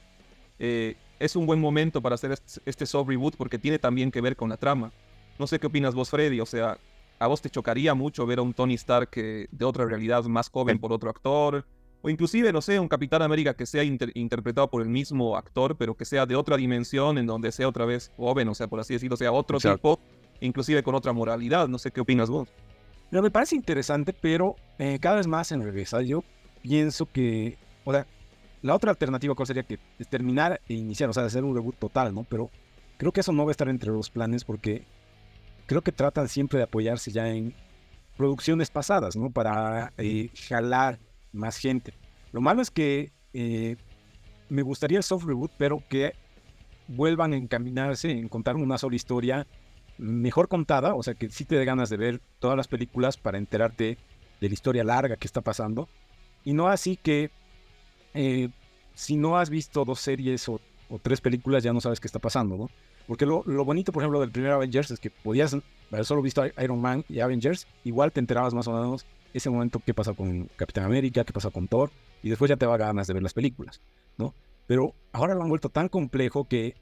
eh, 0.61 0.95
es 1.19 1.35
un 1.35 1.47
buen 1.47 1.61
momento 1.61 2.01
para 2.01 2.15
hacer 2.15 2.39
este 2.65 2.87
soft 2.87 3.09
reboot 3.09 3.35
porque 3.35 3.59
tiene 3.59 3.81
también 3.81 4.13
que 4.13 4.21
ver 4.21 4.37
con 4.37 4.51
la 4.51 4.59
trama. 4.59 4.93
No 5.37 5.49
sé 5.49 5.59
qué 5.59 5.67
opinas 5.67 5.97
vos, 5.97 6.11
Freddy. 6.11 6.39
O 6.39 6.47
sea, 6.47 6.79
¿a 7.19 7.27
vos 7.27 7.43
te 7.43 7.51
chocaría 7.51 7.93
mucho 7.95 8.25
ver 8.25 8.39
a 8.39 8.43
un 8.43 8.55
Tony 8.55 8.75
Stark 8.75 9.11
de 9.17 9.65
otra 9.65 9.85
realidad 9.85 10.23
más 10.27 10.49
joven 10.49 10.79
por 10.79 10.93
otro 10.93 11.11
actor? 11.11 11.67
O 12.03 12.11
inclusive, 12.11 12.53
no 12.53 12.61
sé, 12.61 12.81
un 12.81 12.89
Capitán 12.89 13.23
América 13.23 13.55
que 13.55 13.65
sea 13.65 13.85
interpretado 13.85 14.69
por 14.69 14.83
el 14.83 14.89
mismo 14.89 15.37
actor, 15.37 15.77
pero 15.77 15.95
que 15.95 16.05
sea 16.05 16.27
de 16.27 16.35
otra 16.35 16.57
dimensión, 16.57 17.17
en 17.17 17.27
donde 17.27 17.53
sea 17.53 17.69
otra 17.69 17.85
vez 17.85 18.11
joven, 18.17 18.49
o 18.49 18.55
sea, 18.55 18.67
por 18.67 18.81
así 18.81 18.95
decirlo, 18.95 19.17
sea 19.17 19.31
otro 19.31 19.59
tipo, 19.59 20.01
inclusive 20.41 20.83
con 20.83 20.97
otra 20.97 21.13
moralidad. 21.13 21.69
No 21.69 21.79
sé 21.79 21.93
qué 21.93 22.01
opinas 22.01 22.29
vos. 22.29 22.49
me 23.13 23.31
parece 23.31 23.55
interesante, 23.55 24.13
pero 24.13 24.57
eh, 24.79 24.99
cada 25.01 25.17
vez 25.17 25.29
más 25.29 25.53
en 25.53 25.63
regresa. 25.63 26.03
Yo 26.03 26.25
pienso 26.61 27.07
que, 27.07 27.57
o 27.85 27.93
sea, 27.93 28.07
la 28.63 28.75
otra 28.75 28.91
alternativa 28.91 29.35
sería 29.47 29.63
que 29.63 29.79
terminar 30.11 30.61
e 30.69 30.75
iniciar, 30.75 31.09
o 31.09 31.13
sea, 31.13 31.25
hacer 31.25 31.45
un 31.45 31.55
reboot 31.55 31.77
total, 31.79 32.13
¿no? 32.13 32.25
Pero 32.29 32.51
creo 32.97 33.13
que 33.13 33.21
eso 33.21 33.33
no 33.33 33.45
va 33.45 33.51
a 33.51 33.53
estar 33.53 33.69
entre 33.69 33.91
los 33.91 34.11
planes 34.11 34.45
porque 34.45 34.85
creo 35.67 35.83
que 35.83 35.93
tratan 35.93 36.29
siempre 36.29 36.59
de 36.59 36.65
apoyarse 36.65 37.13
ya 37.13 37.29
en 37.29 37.55
producciones 38.17 38.71
pasadas, 38.71 39.15
¿no? 39.15 39.31
Para 39.31 39.93
eh, 39.99 40.31
jalar 40.49 40.99
más 41.33 41.57
gente. 41.57 41.95
Lo 42.33 42.41
malo 42.41 42.63
es 42.63 42.71
que 42.71 43.13
eh, 43.33 43.77
me 44.49 44.63
gustaría 44.63 44.99
el 44.99 45.05
soft 45.05 45.25
reboot, 45.25 45.53
pero 45.57 45.83
que 45.89 46.15
vuelvan 46.89 47.33
a 47.33 47.37
encaminarse 47.37 48.11
en 48.11 48.29
contar 48.29 48.57
una 48.57 48.79
sola 48.79 48.97
historia 48.97 49.47
mejor 49.99 50.49
contada, 50.49 50.95
o 50.95 51.03
sea, 51.03 51.15
que 51.15 51.31
sí 51.31 51.45
te 51.45 51.57
dé 51.57 51.65
ganas 51.65 51.91
de 51.91 51.97
ver 51.97 52.21
todas 52.39 52.57
las 52.57 52.69
películas 52.69 53.17
para 53.17 53.39
enterarte 53.39 53.99
de 54.41 54.49
la 54.49 54.55
historia 54.55 54.85
larga 54.85 55.17
que 55.17 55.27
está 55.27 55.41
pasando. 55.41 55.89
Y 56.45 56.55
no 56.55 56.69
así 56.69 56.97
que 56.97 57.31
eh, 58.15 58.49
si 58.95 59.17
no 59.17 59.39
has 59.39 59.51
visto 59.51 59.85
dos 59.85 60.01
series 60.01 60.49
o, 60.49 60.61
tres 61.03 61.21
películas 61.21 61.63
ya 61.63 61.73
no 61.73 61.81
sabes 61.81 62.01
qué 62.01 62.07
está 62.07 62.19
pasando, 62.19 62.57
¿no? 62.57 62.71
Porque 63.07 63.27
lo, 63.27 63.43
lo, 63.47 63.65
bonito, 63.65 63.93
por 63.93 64.03
ejemplo, 64.03 64.21
del 64.21 64.31
primer 64.31 64.53
Avengers 64.53 64.91
es 64.91 65.01
que 65.01 65.11
podías 65.11 65.57
haber 65.91 66.05
solo 66.05 66.23
visto 66.23 66.43
Iron 66.63 66.81
Man 66.81 67.05
y 67.09 67.21
Avengers, 67.21 67.67
igual 67.85 68.13
te 68.13 68.21
enterabas 68.21 68.55
más 68.55 68.69
o 68.69 68.73
menos 68.73 69.07
ese 69.35 69.51
momento 69.51 69.81
qué 69.85 69.95
pasa 69.95 70.13
con 70.13 70.49
Capitán 70.57 70.85
América, 70.85 71.25
qué 71.25 71.33
pasa 71.33 71.51
con 71.51 71.69
Thor, 71.69 71.91
y 72.23 72.29
después 72.29 72.49
ya 72.49 72.57
te 72.57 72.67
va 72.67 72.77
ganas 72.77 73.07
de 73.07 73.15
ver 73.15 73.23
las 73.23 73.35
películas, 73.35 73.81
¿no? 74.19 74.35
Pero 74.67 74.95
ahora 75.13 75.35
lo 75.35 75.43
han 75.43 75.49
vuelto 75.49 75.69
tan 75.69 75.89
complejo 75.89 76.47
que 76.47 76.77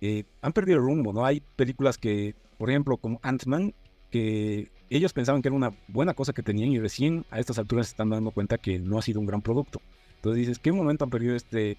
eh, 0.00 0.24
han 0.42 0.52
perdido 0.52 0.78
el 0.78 0.84
rumbo, 0.84 1.12
¿no? 1.12 1.24
Hay 1.24 1.40
películas 1.56 1.98
que, 1.98 2.34
por 2.58 2.70
ejemplo, 2.70 2.96
como 2.98 3.20
Ant-Man, 3.22 3.74
que 4.10 4.70
ellos 4.90 5.12
pensaban 5.12 5.42
que 5.42 5.48
era 5.48 5.56
una 5.56 5.72
buena 5.88 6.14
cosa 6.14 6.32
que 6.32 6.42
tenían 6.42 6.70
y 6.70 6.78
recién 6.78 7.24
a 7.30 7.40
estas 7.40 7.58
alturas 7.58 7.86
se 7.86 7.92
están 7.92 8.10
dando 8.10 8.30
cuenta 8.30 8.58
que 8.58 8.78
no 8.78 8.98
ha 8.98 9.02
sido 9.02 9.20
un 9.20 9.26
gran 9.26 9.42
producto. 9.42 9.80
Entonces 10.16 10.38
dices, 10.38 10.58
¿qué 10.58 10.72
momento 10.72 11.04
han 11.04 11.10
perdido 11.10 11.34
este, 11.34 11.78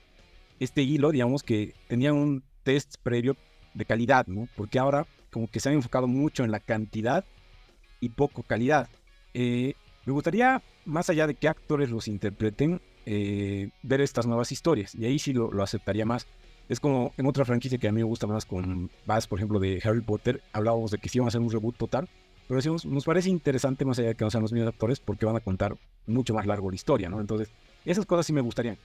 este 0.59 0.81
hilo? 0.81 1.11
Digamos 1.11 1.43
que 1.43 1.73
tenían 1.87 2.15
un 2.15 2.43
test 2.63 2.95
previo 3.01 3.37
de 3.75 3.85
calidad, 3.85 4.25
¿no? 4.25 4.47
Porque 4.55 4.79
ahora 4.79 5.05
como 5.31 5.47
que 5.49 5.59
se 5.59 5.69
han 5.69 5.75
enfocado 5.75 6.07
mucho 6.07 6.43
en 6.43 6.51
la 6.51 6.59
cantidad 6.59 7.25
y 7.99 8.09
poco 8.09 8.41
calidad. 8.41 8.89
Eh, 9.33 9.73
me 10.05 10.13
gustaría, 10.13 10.61
más 10.85 11.09
allá 11.09 11.27
de 11.27 11.35
qué 11.35 11.47
actores 11.47 11.89
los 11.89 12.07
interpreten, 12.07 12.81
eh, 13.05 13.69
ver 13.83 14.01
estas 14.01 14.25
nuevas 14.25 14.51
historias. 14.51 14.95
Y 14.95 15.05
ahí 15.05 15.19
sí 15.19 15.33
lo, 15.33 15.51
aceptaría 15.61 16.05
más. 16.05 16.25
Es 16.69 16.79
como 16.79 17.13
en 17.17 17.25
otra 17.27 17.45
franquicia 17.45 17.77
que 17.77 17.87
a 17.87 17.91
mí 17.91 17.97
me 17.97 18.03
gusta 18.03 18.27
más 18.27 18.45
con 18.45 18.89
Bass, 19.05 19.27
por 19.27 19.39
ejemplo, 19.39 19.59
de 19.59 19.81
Harry 19.83 20.01
Potter, 20.01 20.41
hablábamos 20.53 20.91
de 20.91 20.97
que 20.97 21.09
sí 21.09 21.17
iban 21.17 21.27
a 21.27 21.29
hacer 21.29 21.41
un 21.41 21.51
reboot 21.51 21.77
total, 21.77 22.09
pero 22.47 22.55
decimos, 22.55 22.85
nos 22.85 23.05
parece 23.05 23.29
interesante 23.29 23.85
más 23.85 23.99
allá 23.99 24.09
de 24.09 24.15
que 24.15 24.23
no 24.23 24.31
sean 24.31 24.41
los 24.41 24.53
mismos 24.53 24.73
actores 24.73 24.99
porque 24.99 25.25
van 25.25 25.35
a 25.35 25.41
contar 25.41 25.75
mucho 26.07 26.33
más 26.33 26.45
largo 26.47 26.69
la 26.69 26.75
historia, 26.75 27.09
¿no? 27.09 27.19
Entonces, 27.19 27.49
esas 27.85 28.05
cosas 28.05 28.25
sí 28.25 28.33
me 28.33 28.41
gustarían. 28.41 28.77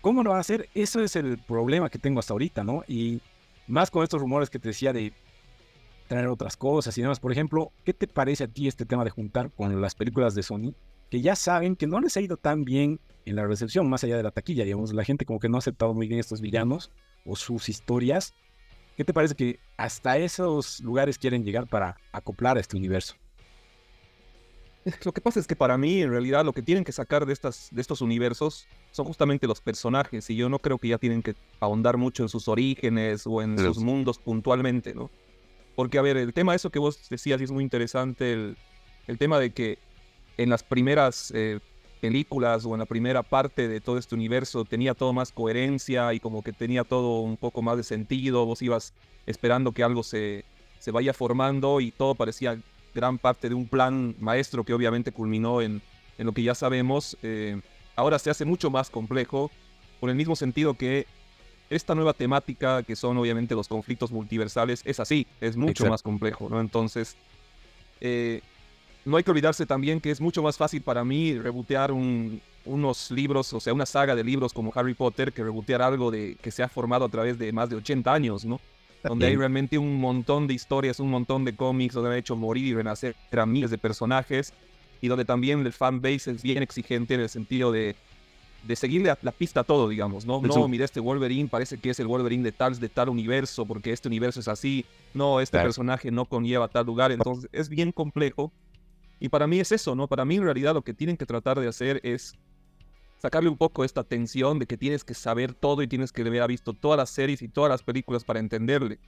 ¿Cómo 0.00 0.22
lo 0.22 0.30
van 0.30 0.38
a 0.38 0.40
hacer? 0.40 0.68
Eso 0.74 1.00
es 1.00 1.16
el 1.16 1.38
problema 1.38 1.90
que 1.90 1.98
tengo 1.98 2.20
hasta 2.20 2.32
ahorita, 2.32 2.64
¿no? 2.64 2.82
Y 2.88 3.20
más 3.66 3.90
con 3.90 4.02
estos 4.02 4.20
rumores 4.20 4.50
que 4.50 4.58
te 4.58 4.68
decía 4.68 4.92
de 4.92 5.12
traer 6.08 6.28
otras 6.28 6.56
cosas 6.56 6.96
y 6.96 7.02
demás. 7.02 7.20
Por 7.20 7.32
ejemplo, 7.32 7.72
¿qué 7.84 7.92
te 7.92 8.06
parece 8.06 8.44
a 8.44 8.48
ti 8.48 8.68
este 8.68 8.86
tema 8.86 9.04
de 9.04 9.10
juntar 9.10 9.50
con 9.50 9.80
las 9.80 9.94
películas 9.94 10.34
de 10.34 10.42
Sony? 10.42 10.74
Que 11.10 11.20
ya 11.20 11.36
saben 11.36 11.76
que 11.76 11.86
no 11.86 12.00
les 12.00 12.16
ha 12.16 12.20
ido 12.20 12.36
tan 12.36 12.64
bien 12.64 13.00
en 13.24 13.36
la 13.36 13.46
recepción, 13.46 13.88
más 13.88 14.04
allá 14.04 14.16
de 14.16 14.22
la 14.22 14.30
taquilla, 14.30 14.64
digamos, 14.64 14.92
la 14.92 15.04
gente 15.04 15.24
como 15.24 15.40
que 15.40 15.48
no 15.48 15.56
ha 15.56 15.58
aceptado 15.58 15.94
muy 15.94 16.06
bien 16.06 16.20
estos 16.20 16.40
villanos 16.40 16.90
o 17.24 17.36
sus 17.36 17.68
historias. 17.68 18.34
¿Qué 18.96 19.04
te 19.04 19.12
parece 19.12 19.34
que 19.34 19.58
hasta 19.76 20.16
esos 20.16 20.80
lugares 20.80 21.18
quieren 21.18 21.44
llegar 21.44 21.66
para 21.66 21.96
acoplar 22.12 22.56
a 22.56 22.60
este 22.60 22.76
universo? 22.76 23.14
Lo 25.04 25.12
que 25.12 25.20
pasa 25.20 25.40
es 25.40 25.46
que 25.46 25.56
para 25.56 25.76
mí, 25.76 26.02
en 26.02 26.10
realidad, 26.10 26.44
lo 26.44 26.52
que 26.52 26.62
tienen 26.62 26.84
que 26.84 26.92
sacar 26.92 27.26
de, 27.26 27.32
estas, 27.32 27.68
de 27.72 27.80
estos 27.80 28.00
universos 28.00 28.68
son 28.92 29.04
justamente 29.06 29.46
los 29.46 29.60
personajes, 29.60 30.30
y 30.30 30.36
yo 30.36 30.48
no 30.48 30.58
creo 30.58 30.78
que 30.78 30.88
ya 30.88 30.98
tienen 30.98 31.22
que 31.22 31.34
ahondar 31.60 31.96
mucho 31.96 32.22
en 32.22 32.28
sus 32.28 32.46
orígenes 32.48 33.26
o 33.26 33.42
en 33.42 33.58
sus 33.58 33.78
mundos 33.78 34.18
puntualmente, 34.18 34.94
¿no? 34.94 35.10
Porque, 35.74 35.98
a 35.98 36.02
ver, 36.02 36.16
el 36.16 36.32
tema, 36.32 36.54
eso 36.54 36.70
que 36.70 36.78
vos 36.78 37.08
decías, 37.10 37.40
es 37.40 37.50
muy 37.50 37.64
interesante, 37.64 38.32
el, 38.32 38.56
el 39.06 39.18
tema 39.18 39.38
de 39.38 39.50
que 39.50 39.78
en 40.36 40.50
las 40.50 40.62
primeras 40.62 41.32
eh, 41.34 41.58
películas 42.00 42.64
o 42.64 42.74
en 42.74 42.78
la 42.78 42.86
primera 42.86 43.22
parte 43.22 43.68
de 43.68 43.80
todo 43.80 43.98
este 43.98 44.14
universo 44.14 44.64
tenía 44.64 44.94
todo 44.94 45.12
más 45.12 45.32
coherencia 45.32 46.14
y 46.14 46.20
como 46.20 46.42
que 46.42 46.52
tenía 46.52 46.84
todo 46.84 47.20
un 47.20 47.36
poco 47.36 47.60
más 47.60 47.76
de 47.76 47.82
sentido, 47.82 48.46
vos 48.46 48.62
ibas 48.62 48.94
esperando 49.26 49.72
que 49.72 49.82
algo 49.82 50.02
se, 50.02 50.44
se 50.78 50.90
vaya 50.90 51.12
formando 51.12 51.80
y 51.80 51.90
todo 51.90 52.14
parecía 52.14 52.58
gran 52.96 53.18
parte 53.18 53.48
de 53.48 53.54
un 53.54 53.68
plan 53.68 54.16
maestro 54.18 54.64
que 54.64 54.74
obviamente 54.74 55.12
culminó 55.12 55.60
en, 55.62 55.82
en 56.18 56.26
lo 56.26 56.32
que 56.32 56.42
ya 56.42 56.54
sabemos. 56.54 57.16
Eh, 57.22 57.60
ahora 57.94 58.18
se 58.18 58.30
hace 58.30 58.44
mucho 58.44 58.70
más 58.70 58.90
complejo, 58.90 59.50
por 60.00 60.10
el 60.10 60.16
mismo 60.16 60.34
sentido 60.34 60.74
que 60.74 61.06
esta 61.70 61.94
nueva 61.94 62.12
temática, 62.12 62.82
que 62.82 62.96
son 62.96 63.16
obviamente 63.18 63.54
los 63.54 63.68
conflictos 63.68 64.10
multiversales, 64.10 64.82
es 64.84 64.98
así, 64.98 65.26
es 65.40 65.56
mucho 65.56 65.86
más 65.86 66.02
complejo, 66.02 66.48
¿no? 66.48 66.60
Entonces, 66.60 67.16
eh, 68.00 68.40
no 69.04 69.16
hay 69.16 69.24
que 69.24 69.30
olvidarse 69.30 69.66
también 69.66 70.00
que 70.00 70.10
es 70.10 70.20
mucho 70.20 70.42
más 70.42 70.56
fácil 70.56 70.82
para 70.82 71.04
mí 71.04 71.38
rebotear 71.38 71.92
unos 71.92 73.10
libros, 73.10 73.52
o 73.52 73.60
sea, 73.60 73.72
una 73.74 73.86
saga 73.86 74.14
de 74.14 74.24
libros 74.24 74.52
como 74.52 74.72
Harry 74.74 74.94
Potter, 74.94 75.32
que 75.32 75.42
rebotear 75.42 75.82
algo 75.82 76.10
de, 76.10 76.36
que 76.40 76.50
se 76.50 76.62
ha 76.62 76.68
formado 76.68 77.04
a 77.04 77.08
través 77.08 77.38
de 77.38 77.52
más 77.52 77.68
de 77.68 77.76
80 77.76 78.12
años, 78.12 78.44
¿no? 78.44 78.60
Donde 79.08 79.26
hay 79.26 79.36
realmente 79.36 79.78
un 79.78 80.00
montón 80.00 80.46
de 80.46 80.54
historias, 80.54 81.00
un 81.00 81.10
montón 81.10 81.44
de 81.44 81.54
cómics, 81.54 81.94
donde 81.94 82.10
han 82.10 82.16
hecho 82.16 82.36
morir 82.36 82.66
y 82.66 82.74
renacer 82.74 83.14
a 83.32 83.46
miles 83.46 83.70
de 83.70 83.78
personajes, 83.78 84.52
y 85.00 85.08
donde 85.08 85.24
también 85.24 85.64
el 85.64 85.72
fanbase 85.72 86.30
es 86.30 86.42
bien 86.42 86.62
exigente 86.62 87.14
en 87.14 87.20
el 87.20 87.28
sentido 87.28 87.72
de 87.72 87.96
de 88.66 88.76
seguirle 88.76 89.14
la, 89.22 89.32
pista 89.32 89.60
a 89.60 89.64
todo, 89.64 89.88
digamos, 89.88 90.26
¿no? 90.26 90.40
No, 90.40 90.68
mira, 90.68 90.84
este 90.84 91.00
Wolverine 91.00 91.48
parece 91.48 91.78
que 91.78 91.90
es 91.90 92.00
el 92.00 92.06
Wolverine 92.06 92.42
de 92.42 92.52
tal, 92.52 92.78
de 92.78 92.88
tal 92.88 93.08
universo, 93.08 93.64
porque 93.64 93.92
este 93.92 94.08
universo 94.08 94.40
es 94.40 94.48
así. 94.48 94.84
No, 95.14 95.40
este 95.40 95.58
personaje 95.58 96.10
no 96.10 96.24
conlleva 96.24 96.68
tal 96.68 96.86
lugar. 96.86 97.12
Entonces, 97.12 97.48
es 97.52 97.68
bien 97.68 97.92
complejo. 97.92 98.52
Y 99.18 99.28
para 99.28 99.46
mí 99.46 99.60
es 99.60 99.72
eso, 99.72 99.94
¿no? 99.94 100.08
Para 100.08 100.24
mí, 100.24 100.36
en 100.36 100.42
realidad, 100.42 100.74
lo 100.74 100.82
que 100.82 100.92
tienen 100.92 101.16
que 101.16 101.26
tratar 101.26 101.58
de 101.60 101.68
hacer 101.68 102.00
es 102.02 102.34
sacarle 103.26 103.48
un 103.48 103.56
poco 103.56 103.82
esta 103.82 104.04
tensión 104.04 104.60
de 104.60 104.66
que 104.66 104.76
tienes 104.76 105.02
que 105.02 105.12
saber 105.12 105.52
todo 105.52 105.82
y 105.82 105.88
tienes 105.88 106.12
que 106.12 106.22
haber 106.22 106.46
visto 106.46 106.74
todas 106.74 106.96
las 106.96 107.10
series 107.10 107.42
y 107.42 107.48
todas 107.48 107.68
las 107.68 107.82
películas 107.82 108.22
para 108.22 108.38
entenderle. 108.38 109.00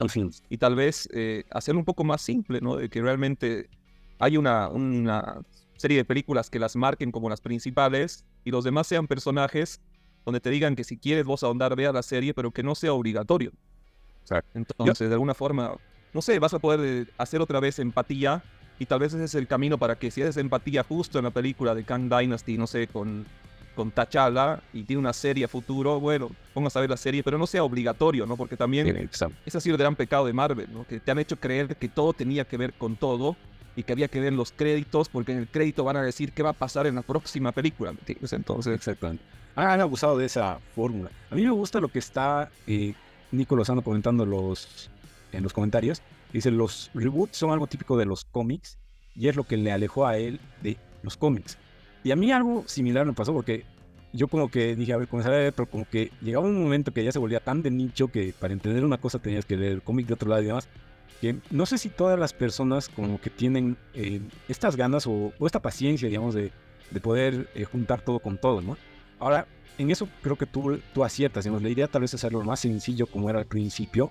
Y 0.51 0.59
tal 0.59 0.75
vez 0.75 1.09
eh, 1.13 1.45
hacerlo 1.53 1.79
un 1.79 1.85
poco 1.85 2.03
más 2.03 2.21
simple, 2.21 2.61
¿no? 2.61 2.75
De 2.75 2.89
que 2.89 3.01
realmente 3.01 3.71
hay 4.19 4.37
una, 4.37 4.71
una 4.71 5.41
serie 5.77 5.99
de 5.99 6.05
películas 6.05 6.51
que 6.51 6.59
las 6.59 6.75
marquen 6.75 7.13
como 7.13 7.31
las 7.31 7.41
principales 7.41 8.25
y 8.45 8.51
los 8.51 8.65
demás 8.65 8.89
sean 8.89 9.07
personajes 9.07 9.81
donde 10.25 10.41
te 10.41 10.51
digan 10.51 10.75
que 10.75 10.83
si 10.83 10.99
quieres 10.99 11.25
vos 11.25 11.45
ahondar, 11.45 11.77
vea 11.77 11.93
la 11.93 12.03
serie, 12.03 12.35
pero 12.35 12.51
que 12.51 12.65
no 12.65 12.75
sea 12.75 12.93
obligatorio. 12.93 13.53
Entonces, 14.53 15.11
de 15.11 15.15
alguna 15.15 15.35
forma, 15.35 15.77
no 16.13 16.23
sé, 16.23 16.41
vas 16.41 16.55
a 16.55 16.59
poder 16.59 16.81
eh, 16.83 17.11
hacer 17.19 17.41
otra 17.41 17.61
vez 17.61 17.79
empatía 17.79 18.43
y 18.81 18.87
tal 18.87 18.99
vez 18.99 19.15
ese 19.15 19.25
es 19.25 19.37
el 19.37 19.47
camino 19.47 19.79
para 19.79 19.97
que 19.97 20.11
si 20.11 20.23
haces 20.23 20.39
empatía 20.39 20.83
justo 20.83 21.19
en 21.19 21.25
la 21.25 21.31
película 21.31 21.73
de 21.77 21.85
Kang 21.85 22.09
Dynasty, 22.11 22.59
no 22.59 22.67
sé, 22.67 22.89
con, 22.89 23.25
con 23.79 23.93
T'Challa 23.93 24.61
y 24.73 24.83
tiene 24.83 24.99
una 24.99 25.13
serie 25.13 25.45
a 25.45 25.49
futuro, 25.49 26.01
bueno, 26.01 26.33
pongas 26.53 26.77
a 26.77 26.81
ver 26.81 26.91
la 26.91 26.97
serie, 26.97 27.23
pero 27.23 27.39
no 27.39 27.47
sea 27.47 27.63
obligatorio, 27.63 28.27
¿no? 28.27 28.37
Porque 28.37 28.57
también 28.57 29.09
ese 29.47 29.57
ha 29.57 29.61
sido 29.61 29.77
el 29.77 29.79
gran 29.79 29.95
pecado 29.95 30.27
de 30.27 30.33
Marvel, 30.33 30.67
¿no? 30.73 30.85
Que 30.85 30.99
te 30.99 31.13
han 31.13 31.21
hecho 31.21 31.37
creer 31.37 31.77
que 31.77 31.89
todo 31.89 32.13
tenía 32.13 32.45
que 32.45 32.57
ver 32.57 32.73
con 32.73 32.97
todo 32.97 33.37
y 33.77 33.85
que 33.85 33.93
había 33.93 34.09
que 34.09 34.19
ver 34.19 34.33
los 34.33 34.51
créditos, 34.51 35.09
porque 35.09 35.31
en 35.31 35.39
el 35.39 35.47
crédito 35.47 35.85
van 35.85 35.97
a 35.97 36.03
decir 36.03 36.33
qué 36.33 36.43
va 36.43 36.51
a 36.51 36.55
pasar 36.55 36.89
en 36.89 36.97
la 36.97 37.03
próxima 37.03 37.53
película. 37.53 37.95
Entonces, 38.33 38.75
exactamente. 38.75 39.23
Han 39.55 39.81
abusado 39.81 40.19
de 40.19 40.27
esa 40.27 40.59
fórmula. 40.75 41.13
A 41.31 41.37
mí 41.37 41.45
me 41.45 41.53
gusta 41.53 41.79
lo 41.79 41.87
que 41.87 42.01
está 42.01 42.51
eh, 42.67 42.95
Nico 43.31 43.55
Lozano 43.55 43.83
comentando 43.83 44.27
los, 44.27 44.91
en 45.31 45.45
los 45.45 45.53
comentarios. 45.53 46.03
Dice, 46.33 46.51
los 46.51 46.91
reboots 46.95 47.37
son 47.37 47.53
algo 47.53 47.69
típico 47.69 47.97
de 47.97 48.07
los 48.07 48.25
cómics 48.25 48.77
y 49.15 49.29
es 49.29 49.37
lo 49.37 49.45
que 49.45 49.57
le 49.57 49.71
alejó 49.71 50.05
a 50.05 50.17
él 50.19 50.41
de 50.63 50.77
los 51.05 51.17
cómics. 51.17 51.57
Y 52.05 52.11
a 52.11 52.17
mí 52.17 52.31
algo 52.33 52.65
similar 52.67 53.07
me 53.07 53.13
pasó 53.13 53.33
porque 53.33 53.65
yo 54.13 54.29
como 54.29 54.51
que 54.51 54.75
dije, 54.75 54.93
a 54.93 54.97
ver, 54.97 55.09
comenzar 55.09 55.35
a 55.35 55.39
ver, 55.39 55.53
pero 55.53 55.69
como 55.69 55.85
que 55.85 56.11
llegaba 56.23 56.47
un 56.47 56.63
momento 56.63 56.93
que 56.93 57.05
ya 57.05 57.13
se 57.13 57.19
volvía 57.19 57.41
tan 57.41 57.63
de 57.63 57.71
nicho 57.71 58.09
que 58.09 58.33
para 58.39 58.53
entender 58.53 58.85
una 58.85 58.99
cosa 58.99 59.19
tenías 59.19 59.45
que 59.45 59.57
leer 59.57 59.73
el 59.73 59.83
cómic 59.83 60.07
de 60.07 60.15
otro 60.15 60.29
lado 60.29 60.43
y 60.43 60.47
demás 60.47 60.69
que 61.21 61.37
no 61.51 61.67
sé 61.67 61.79
si 61.79 61.89
todas 61.89 62.19
las 62.19 62.33
personas 62.33 62.89
como 62.89 63.21
que 63.21 63.31
tienen 63.31 63.77
eh, 63.95 64.21
estas 64.49 64.77
ganas 64.77 65.07
o, 65.07 65.33
esta 65.41 65.61
paciencia, 65.61 66.09
digamos, 66.09 66.35
de, 66.35 66.53
poder 67.03 67.49
eh, 67.55 67.65
juntar 67.65 68.01
todo 68.01 68.19
con 68.19 68.39
todo, 68.39 68.61
¿no? 68.61 68.77
Ahora, 69.19 69.47
en 69.79 69.91
eso 69.91 70.09
creo 70.23 70.37
que 70.37 70.47
tú, 70.47 70.81
tú 70.95 71.05
aciertas, 71.05 71.45
digamos, 71.45 71.63
la 71.63 71.69
idea 71.69 71.87
tal 71.87 72.03
vez 72.03 72.15
es 72.15 72.21
hacerlo 72.21 72.43
más 72.43 72.61
sencillo 72.61 73.07
como 73.07 73.29
era 73.29 73.41
al 73.41 73.47
principio, 73.47 74.11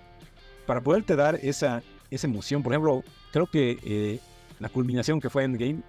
para 0.65 0.81
poderte 0.81 1.15
dar 1.15 1.39
esa, 1.41 1.81
esa 2.11 2.27
emoción. 2.27 2.61
Por 2.61 2.73
ejemplo, 2.73 3.03
creo 3.31 3.47
que 3.47 3.79
eh, 3.83 4.19
la 4.59 4.69
culminación 4.69 5.19
que 5.19 5.29
fue 5.29 5.43
Endgame, 5.43 5.81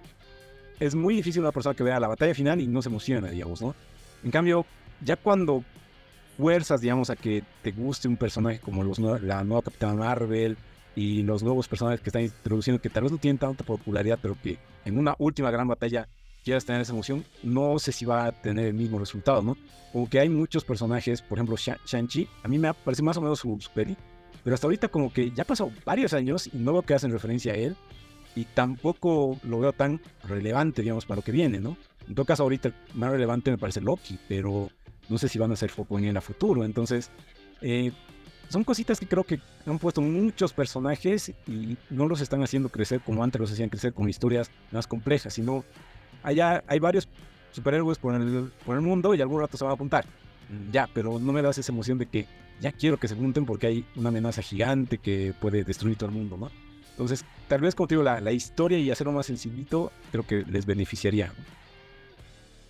es 0.79 0.95
muy 0.95 1.15
difícil 1.15 1.41
una 1.41 1.51
persona 1.51 1.75
que 1.75 1.83
vea 1.83 1.99
la 1.99 2.07
batalla 2.07 2.33
final 2.33 2.61
y 2.61 2.67
no 2.67 2.81
se 2.81 2.89
emociona, 2.89 3.29
digamos, 3.29 3.61
¿no? 3.61 3.75
En 4.23 4.31
cambio, 4.31 4.65
ya 5.03 5.15
cuando 5.15 5.63
fuerzas, 6.37 6.81
digamos, 6.81 7.09
a 7.09 7.15
que 7.15 7.43
te 7.61 7.71
guste 7.71 8.07
un 8.07 8.17
personaje 8.17 8.59
como 8.59 8.83
los, 8.83 8.99
la 8.99 9.43
nueva 9.43 9.61
Capitana 9.61 9.93
Marvel, 9.93 10.57
y 10.95 11.23
los 11.23 11.43
nuevos 11.43 11.67
personajes 11.67 12.01
que 12.01 12.09
están 12.09 12.23
introduciendo 12.23 12.81
que 12.81 12.89
tal 12.89 13.03
vez 13.03 13.11
no 13.11 13.17
tienen 13.17 13.37
tanta 13.37 13.63
popularidad, 13.63 14.19
pero 14.21 14.35
que 14.41 14.57
en 14.83 14.97
una 14.97 15.15
última 15.17 15.49
gran 15.49 15.67
batalla 15.67 16.09
quieras 16.43 16.65
tener 16.65 16.81
esa 16.81 16.91
emoción, 16.91 17.23
no 17.43 17.79
sé 17.79 17.93
si 17.93 18.03
va 18.03 18.25
a 18.25 18.31
tener 18.31 18.65
el 18.65 18.73
mismo 18.73 18.99
resultado, 18.99 19.41
¿no? 19.41 19.57
Como 19.93 20.09
que 20.09 20.19
hay 20.19 20.27
muchos 20.27 20.65
personajes, 20.65 21.21
por 21.21 21.37
ejemplo, 21.37 21.55
Shang-Chi, 21.57 22.27
a 22.43 22.47
mí 22.47 22.59
me 22.59 22.73
parece 22.73 23.01
más 23.01 23.15
o 23.17 23.21
menos 23.21 23.39
su, 23.39 23.57
peli, 23.73 23.95
pero 24.43 24.53
hasta 24.53 24.67
ahorita 24.67 24.87
como 24.87 25.11
que 25.11 25.31
ya 25.31 25.45
pasado 25.45 25.71
varios 25.85 26.13
años 26.13 26.49
y 26.51 26.57
no 26.57 26.73
veo 26.73 26.81
que 26.81 26.93
hacen 26.93 27.11
referencia 27.11 27.53
a 27.53 27.55
él 27.55 27.75
y 28.35 28.45
tampoco 28.45 29.37
lo 29.43 29.59
veo 29.59 29.73
tan 29.73 30.01
relevante, 30.23 30.81
digamos, 30.81 31.05
para 31.05 31.17
lo 31.17 31.23
que 31.23 31.31
viene, 31.31 31.59
¿no? 31.59 31.77
En 32.07 32.15
todo 32.15 32.25
caso, 32.25 32.43
ahorita 32.43 32.73
más 32.95 33.11
relevante 33.11 33.51
me 33.51 33.57
parece 33.57 33.81
Loki, 33.81 34.19
pero 34.27 34.69
no 35.09 35.17
sé 35.17 35.27
si 35.27 35.39
van 35.39 35.51
a 35.51 35.55
ser 35.55 35.69
foco 35.69 35.97
en 35.97 36.05
el 36.05 36.21
futuro, 36.21 36.63
entonces... 36.63 37.09
Eh, 37.61 37.91
son 38.49 38.63
cositas 38.63 38.99
que 38.99 39.07
creo 39.07 39.23
que 39.23 39.39
han 39.67 39.77
puesto 39.77 40.01
muchos 40.01 40.53
personajes 40.53 41.29
y 41.29 41.77
no 41.91 42.07
los 42.07 42.19
están 42.19 42.41
haciendo 42.41 42.69
crecer 42.69 42.99
como 42.99 43.23
antes 43.23 43.39
los 43.39 43.51
hacían 43.51 43.69
crecer 43.69 43.93
con 43.93 44.09
historias 44.09 44.49
más 44.71 44.87
complejas, 44.87 45.35
sino 45.35 45.63
allá 46.23 46.63
hay 46.67 46.79
varios 46.79 47.07
superhéroes 47.51 47.99
por 47.99 48.15
el, 48.15 48.51
por 48.65 48.75
el 48.75 48.81
mundo 48.81 49.13
y 49.13 49.21
algún 49.21 49.39
rato 49.39 49.55
se 49.55 49.63
van 49.63 49.71
a 49.71 49.73
apuntar. 49.75 50.05
Ya, 50.71 50.89
pero 50.93 51.19
no 51.19 51.31
me 51.31 51.43
das 51.43 51.59
esa 51.59 51.71
emoción 51.71 51.99
de 51.99 52.07
que 52.07 52.25
ya 52.59 52.71
quiero 52.71 52.97
que 52.97 53.07
se 53.07 53.15
junten 53.15 53.45
porque 53.45 53.67
hay 53.67 53.85
una 53.95 54.09
amenaza 54.09 54.41
gigante 54.41 54.97
que 54.97 55.33
puede 55.39 55.63
destruir 55.63 55.95
todo 55.95 56.09
el 56.09 56.15
mundo, 56.15 56.35
¿no? 56.35 56.49
Entonces, 56.99 57.23
tal 57.47 57.61
vez 57.61 57.75
como 57.75 57.87
te 57.87 57.95
digo, 57.95 58.03
la, 58.03 58.19
la 58.19 58.33
historia 58.33 58.77
y 58.77 58.91
hacerlo 58.91 59.13
más 59.13 59.27
sencillito, 59.27 59.89
creo 60.11 60.27
que 60.27 60.43
les 60.43 60.65
beneficiaría. 60.65 61.31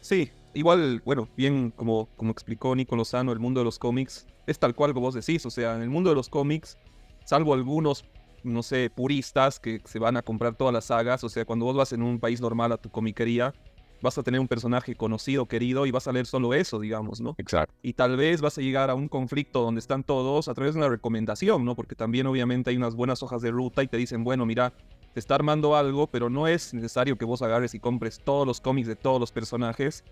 Sí, 0.02 0.30
igual, 0.54 1.02
bueno, 1.04 1.28
bien 1.36 1.72
como, 1.76 2.08
como 2.16 2.32
explicó 2.32 2.76
Nico 2.76 2.96
Lozano, 2.96 3.32
el 3.32 3.40
mundo 3.40 3.62
de 3.62 3.66
los 3.66 3.80
cómics 3.80 4.28
es 4.46 4.60
tal 4.60 4.76
cual 4.76 4.94
como 4.94 5.08
vos 5.08 5.16
decís, 5.16 5.44
o 5.48 5.50
sea, 5.50 5.76
en 5.76 5.82
el 5.82 5.90
mundo 5.90 6.12
de 6.12 6.16
los 6.16 6.30
cómics, 6.30 6.78
salvo 7.26 7.56
algunos 7.56 8.06
no 8.44 8.64
sé, 8.64 8.90
puristas 8.90 9.60
que 9.60 9.82
se 9.86 10.00
van 10.00 10.18
a 10.18 10.22
comprar 10.22 10.56
todas 10.56 10.74
las 10.74 10.86
sagas. 10.86 11.24
O 11.24 11.30
sea, 11.30 11.46
cuando 11.46 11.66
vos 11.66 11.76
vas 11.76 11.92
en 11.94 12.02
un 12.02 12.20
país 12.20 12.40
normal 12.40 12.72
a 12.72 12.78
tu 12.78 12.90
comiquería, 12.90 13.54
vas 14.02 14.18
a 14.18 14.24
tener 14.24 14.40
un 14.40 14.48
personaje 14.48 14.96
conocido, 14.96 15.46
querido, 15.46 15.86
y 15.86 15.92
vas 15.92 16.08
a 16.08 16.12
leer 16.12 16.26
solo 16.26 16.54
eso, 16.54 16.80
digamos, 16.80 17.22
¿no? 17.22 17.36
Exacto. 17.38 17.74
Y 17.82 17.94
tal 17.94 18.18
vez 18.18 18.42
vas 18.42 18.58
a 18.58 18.62
llegar 18.62 18.90
a 18.90 18.96
un 18.96 19.08
conflicto 19.08 19.62
donde 19.62 19.80
están 19.80 20.04
todos 20.04 20.48
a 20.48 20.54
través 20.54 20.74
de 20.74 20.80
una 20.80 20.90
recomendación, 20.90 21.66
¿no? 21.66 21.76
Porque 21.76 21.96
también 21.96 22.28
obviamente 22.28 22.70
hay 22.70 22.78
unas 22.78 22.96
buenas 22.96 23.24
hojas 23.24 23.42
de 23.42 23.52
ruta 23.52 23.84
y 23.84 23.88
te 23.88 23.98
dicen, 23.98 24.24
bueno, 24.24 24.46
mira, 24.46 24.74
te 25.14 25.20
está 25.20 25.36
armando 25.36 25.76
algo, 25.76 26.08
pero 26.08 26.30
no 26.30 26.48
es 26.48 26.74
necesario 26.74 27.18
que 27.18 27.26
vos 27.26 27.42
agarres 27.42 27.74
y 27.74 27.80
compres 27.80 28.20
todos 28.24 28.46
los 28.46 28.62
cómics 28.62 28.88
de 28.88 28.96
todos 28.96 29.20
los 29.20 29.32
personajes 29.32 30.04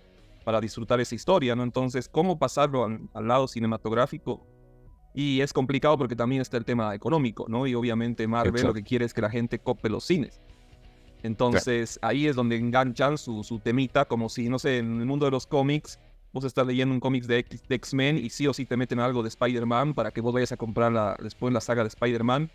para 0.44 0.62
disfrutar 0.62 1.00
esa 1.00 1.15
historia, 1.15 1.56
¿no? 1.56 1.63
Entonces, 1.63 2.10
¿cómo 2.10 2.39
pasarlo 2.39 2.86
al, 2.86 3.01
al 3.13 3.27
lado 3.27 3.48
cinematográfico? 3.48 4.46
Y 5.13 5.41
es 5.41 5.51
complicado 5.51 5.98
porque 5.98 6.15
también 6.15 6.41
está 6.41 6.58
el 6.58 6.65
tema 6.65 6.94
económico, 6.94 7.46
¿no? 7.48 7.65
Y 7.65 7.74
obviamente 7.74 8.27
Marvel 8.27 8.51
Exacto. 8.51 8.67
lo 8.67 8.74
que 8.75 8.84
quiere 8.84 9.03
es 9.03 9.13
que 9.13 9.22
la 9.22 9.29
gente 9.29 9.60
cope 9.60 9.89
los 9.89 10.03
cines. 10.03 10.39
Entonces 11.24 12.00
ahí 12.01 12.27
es 12.27 12.36
donde 12.36 12.55
enganchan 12.57 13.17
su, 13.17 13.43
su 13.43 13.59
temita, 13.59 14.05
como 14.05 14.29
si, 14.29 14.50
no 14.50 14.59
sé, 14.59 14.77
en 14.79 15.00
el 15.00 15.05
mundo 15.05 15.25
de 15.25 15.31
los 15.31 15.47
cómics, 15.47 16.00
vos 16.33 16.43
estás 16.43 16.67
leyendo 16.67 16.93
un 16.93 17.00
cómic 17.00 17.25
de 17.25 17.45
X-Men 17.69 18.17
y 18.17 18.29
sí 18.29 18.45
o 18.47 18.53
sí 18.53 18.65
te 18.65 18.77
meten 18.77 19.00
algo 19.00 19.24
de 19.24 19.29
Spider-Man 19.29 19.93
para 19.93 20.12
que 20.12 20.21
vos 20.21 20.33
vayas 20.33 20.51
a 20.51 20.57
comprar 20.57 20.91
la- 20.91 21.17
después 21.21 21.53
la 21.53 21.62
saga 21.62 21.83
de 21.83 21.88
Spider-Man. 21.89 22.50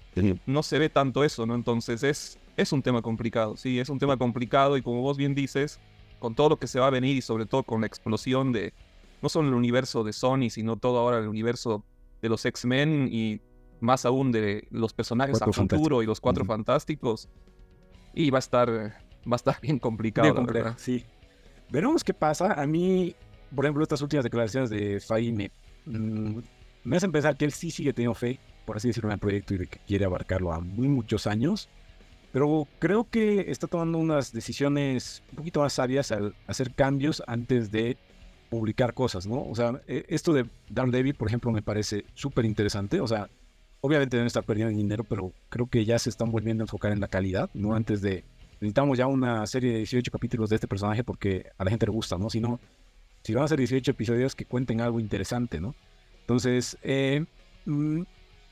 No 0.46 0.62
se 0.62 0.78
ve 0.78 0.88
tanto 0.88 1.24
eso, 1.24 1.46
¿no? 1.46 1.54
Entonces 1.54 2.02
es, 2.02 2.38
es 2.56 2.72
un 2.72 2.82
tema 2.82 3.02
complicado, 3.02 3.56
sí, 3.56 3.78
es 3.80 3.88
un 3.88 3.98
tema 3.98 4.16
complicado 4.16 4.76
y 4.76 4.82
como 4.82 5.02
vos 5.02 5.16
bien 5.16 5.34
dices, 5.34 5.80
con 6.20 6.34
todo 6.34 6.50
lo 6.50 6.58
que 6.58 6.68
se 6.68 6.78
va 6.78 6.86
a 6.86 6.90
venir 6.90 7.16
y 7.16 7.22
sobre 7.22 7.46
todo 7.46 7.64
con 7.64 7.80
la 7.80 7.86
explosión 7.88 8.52
de 8.52 8.72
no 9.20 9.28
solo 9.28 9.48
el 9.48 9.54
universo 9.54 10.04
de 10.04 10.12
Sony, 10.12 10.50
sino 10.50 10.76
todo 10.76 10.98
ahora 10.98 11.18
el 11.18 11.26
universo 11.28 11.84
de 12.20 12.28
los 12.28 12.44
X-Men 12.44 13.08
y 13.10 13.40
más 13.80 14.04
aún 14.04 14.30
de 14.30 14.68
los 14.70 14.92
personajes 14.92 15.38
Cuatro 15.38 15.50
a 15.50 15.54
futuro 15.80 16.02
y 16.02 16.06
los 16.06 16.20
cuatro 16.20 16.44
fantásticos. 16.44 17.28
Y 18.14 18.30
va 18.30 18.38
a 18.38 18.40
estar, 18.40 18.68
va 18.70 19.32
a 19.32 19.36
estar 19.36 19.60
bien 19.60 19.78
complicado. 19.78 20.26
Bien 20.26 20.36
complejo, 20.36 20.64
verdad. 20.66 20.78
sí. 20.78 21.04
Veremos 21.70 22.04
qué 22.04 22.12
pasa. 22.12 22.52
A 22.52 22.66
mí, 22.66 23.14
por 23.54 23.64
ejemplo, 23.64 23.82
estas 23.82 24.02
últimas 24.02 24.24
declaraciones 24.24 24.68
de 24.68 25.00
Fay 25.00 25.32
me, 25.32 25.50
mm, 25.86 26.38
me 26.84 26.96
hacen 26.96 27.10
pensar 27.12 27.36
que 27.36 27.46
él 27.46 27.52
sí 27.52 27.70
sigue 27.70 27.94
teniendo 27.94 28.14
fe, 28.14 28.38
por 28.66 28.76
así 28.76 28.88
decirlo, 28.88 29.08
en 29.08 29.14
el 29.14 29.18
proyecto 29.18 29.54
y 29.54 29.58
de 29.58 29.66
que 29.66 29.78
quiere 29.78 30.04
abarcarlo 30.04 30.52
a 30.52 30.60
muy 30.60 30.88
muchos 30.88 31.26
años. 31.26 31.70
Pero 32.30 32.66
creo 32.78 33.04
que 33.08 33.50
está 33.50 33.66
tomando 33.66 33.98
unas 33.98 34.32
decisiones 34.32 35.22
un 35.30 35.36
poquito 35.36 35.60
más 35.60 35.72
sabias 35.74 36.12
al 36.12 36.34
hacer 36.46 36.74
cambios 36.74 37.22
antes 37.26 37.70
de 37.70 37.96
publicar 38.50 38.92
cosas, 38.92 39.26
¿no? 39.26 39.42
O 39.42 39.54
sea, 39.54 39.80
e- 39.86 40.04
esto 40.08 40.34
de 40.34 40.46
Daredevil, 40.68 41.14
por 41.14 41.28
ejemplo, 41.28 41.50
me 41.52 41.62
parece 41.62 42.04
súper 42.14 42.44
interesante. 42.44 43.00
O 43.00 43.06
sea, 43.06 43.28
obviamente 43.82 44.16
deben 44.16 44.28
estar 44.28 44.44
perdiendo 44.44 44.74
dinero, 44.74 45.04
pero 45.04 45.32
creo 45.50 45.66
que 45.66 45.84
ya 45.84 45.98
se 45.98 46.08
están 46.08 46.30
volviendo 46.30 46.62
a 46.62 46.64
enfocar 46.64 46.92
en 46.92 47.00
la 47.00 47.08
calidad, 47.08 47.50
¿no? 47.52 47.74
Antes 47.74 48.00
de... 48.00 48.24
Necesitamos 48.54 48.96
ya 48.96 49.08
una 49.08 49.44
serie 49.46 49.72
de 49.72 49.78
18 49.78 50.10
capítulos 50.12 50.48
de 50.48 50.54
este 50.54 50.68
personaje 50.68 51.02
porque 51.02 51.50
a 51.58 51.64
la 51.64 51.70
gente 51.70 51.84
le 51.84 51.92
gusta, 51.92 52.16
¿no? 52.16 52.30
Si 52.30 52.40
si 53.24 53.34
van 53.34 53.44
a 53.44 53.48
ser 53.48 53.58
18 53.58 53.90
episodios 53.90 54.36
que 54.36 54.44
cuenten 54.44 54.80
algo 54.80 55.00
interesante, 55.00 55.60
¿no? 55.60 55.74
Entonces, 56.20 56.78
eh, 56.82 57.24
mm, 57.66 58.02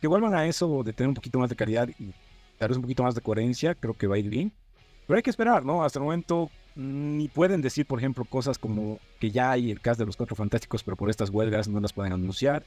que 0.00 0.08
vuelvan 0.08 0.34
a 0.34 0.46
eso 0.46 0.82
de 0.82 0.92
tener 0.92 1.08
un 1.08 1.14
poquito 1.14 1.38
más 1.38 1.48
de 1.48 1.54
calidad 1.54 1.88
y 1.98 2.12
tal 2.58 2.72
un 2.72 2.82
poquito 2.82 3.04
más 3.04 3.14
de 3.14 3.20
coherencia, 3.20 3.76
creo 3.76 3.94
que 3.94 4.08
va 4.08 4.16
a 4.16 4.18
ir 4.18 4.28
bien. 4.28 4.52
Pero 5.06 5.16
hay 5.16 5.22
que 5.22 5.30
esperar, 5.30 5.64
¿no? 5.64 5.84
Hasta 5.84 6.00
el 6.00 6.04
momento 6.04 6.50
mm, 6.74 7.16
ni 7.18 7.28
pueden 7.28 7.62
decir, 7.62 7.86
por 7.86 8.00
ejemplo, 8.00 8.24
cosas 8.24 8.58
como 8.58 8.98
que 9.20 9.30
ya 9.30 9.52
hay 9.52 9.70
el 9.70 9.80
cast 9.80 10.00
de 10.00 10.06
los 10.06 10.16
Cuatro 10.16 10.34
Fantásticos, 10.34 10.82
pero 10.82 10.96
por 10.96 11.08
estas 11.08 11.30
huelgas 11.30 11.68
no 11.68 11.78
las 11.78 11.92
pueden 11.92 12.12
anunciar. 12.12 12.64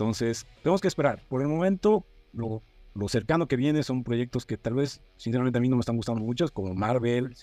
Entonces, 0.00 0.46
tenemos 0.62 0.80
que 0.80 0.88
esperar. 0.88 1.22
Por 1.28 1.42
el 1.42 1.48
momento, 1.48 2.06
lo, 2.32 2.62
lo 2.94 3.08
cercano 3.08 3.46
que 3.46 3.56
viene 3.56 3.82
son 3.82 4.02
proyectos 4.02 4.46
que 4.46 4.56
tal 4.56 4.72
vez, 4.72 5.02
sinceramente, 5.18 5.58
a 5.58 5.60
mí 5.60 5.68
no 5.68 5.76
me 5.76 5.80
están 5.80 5.96
gustando 5.96 6.22
muchos, 6.22 6.50
como 6.50 6.72
Marvel. 6.72 7.36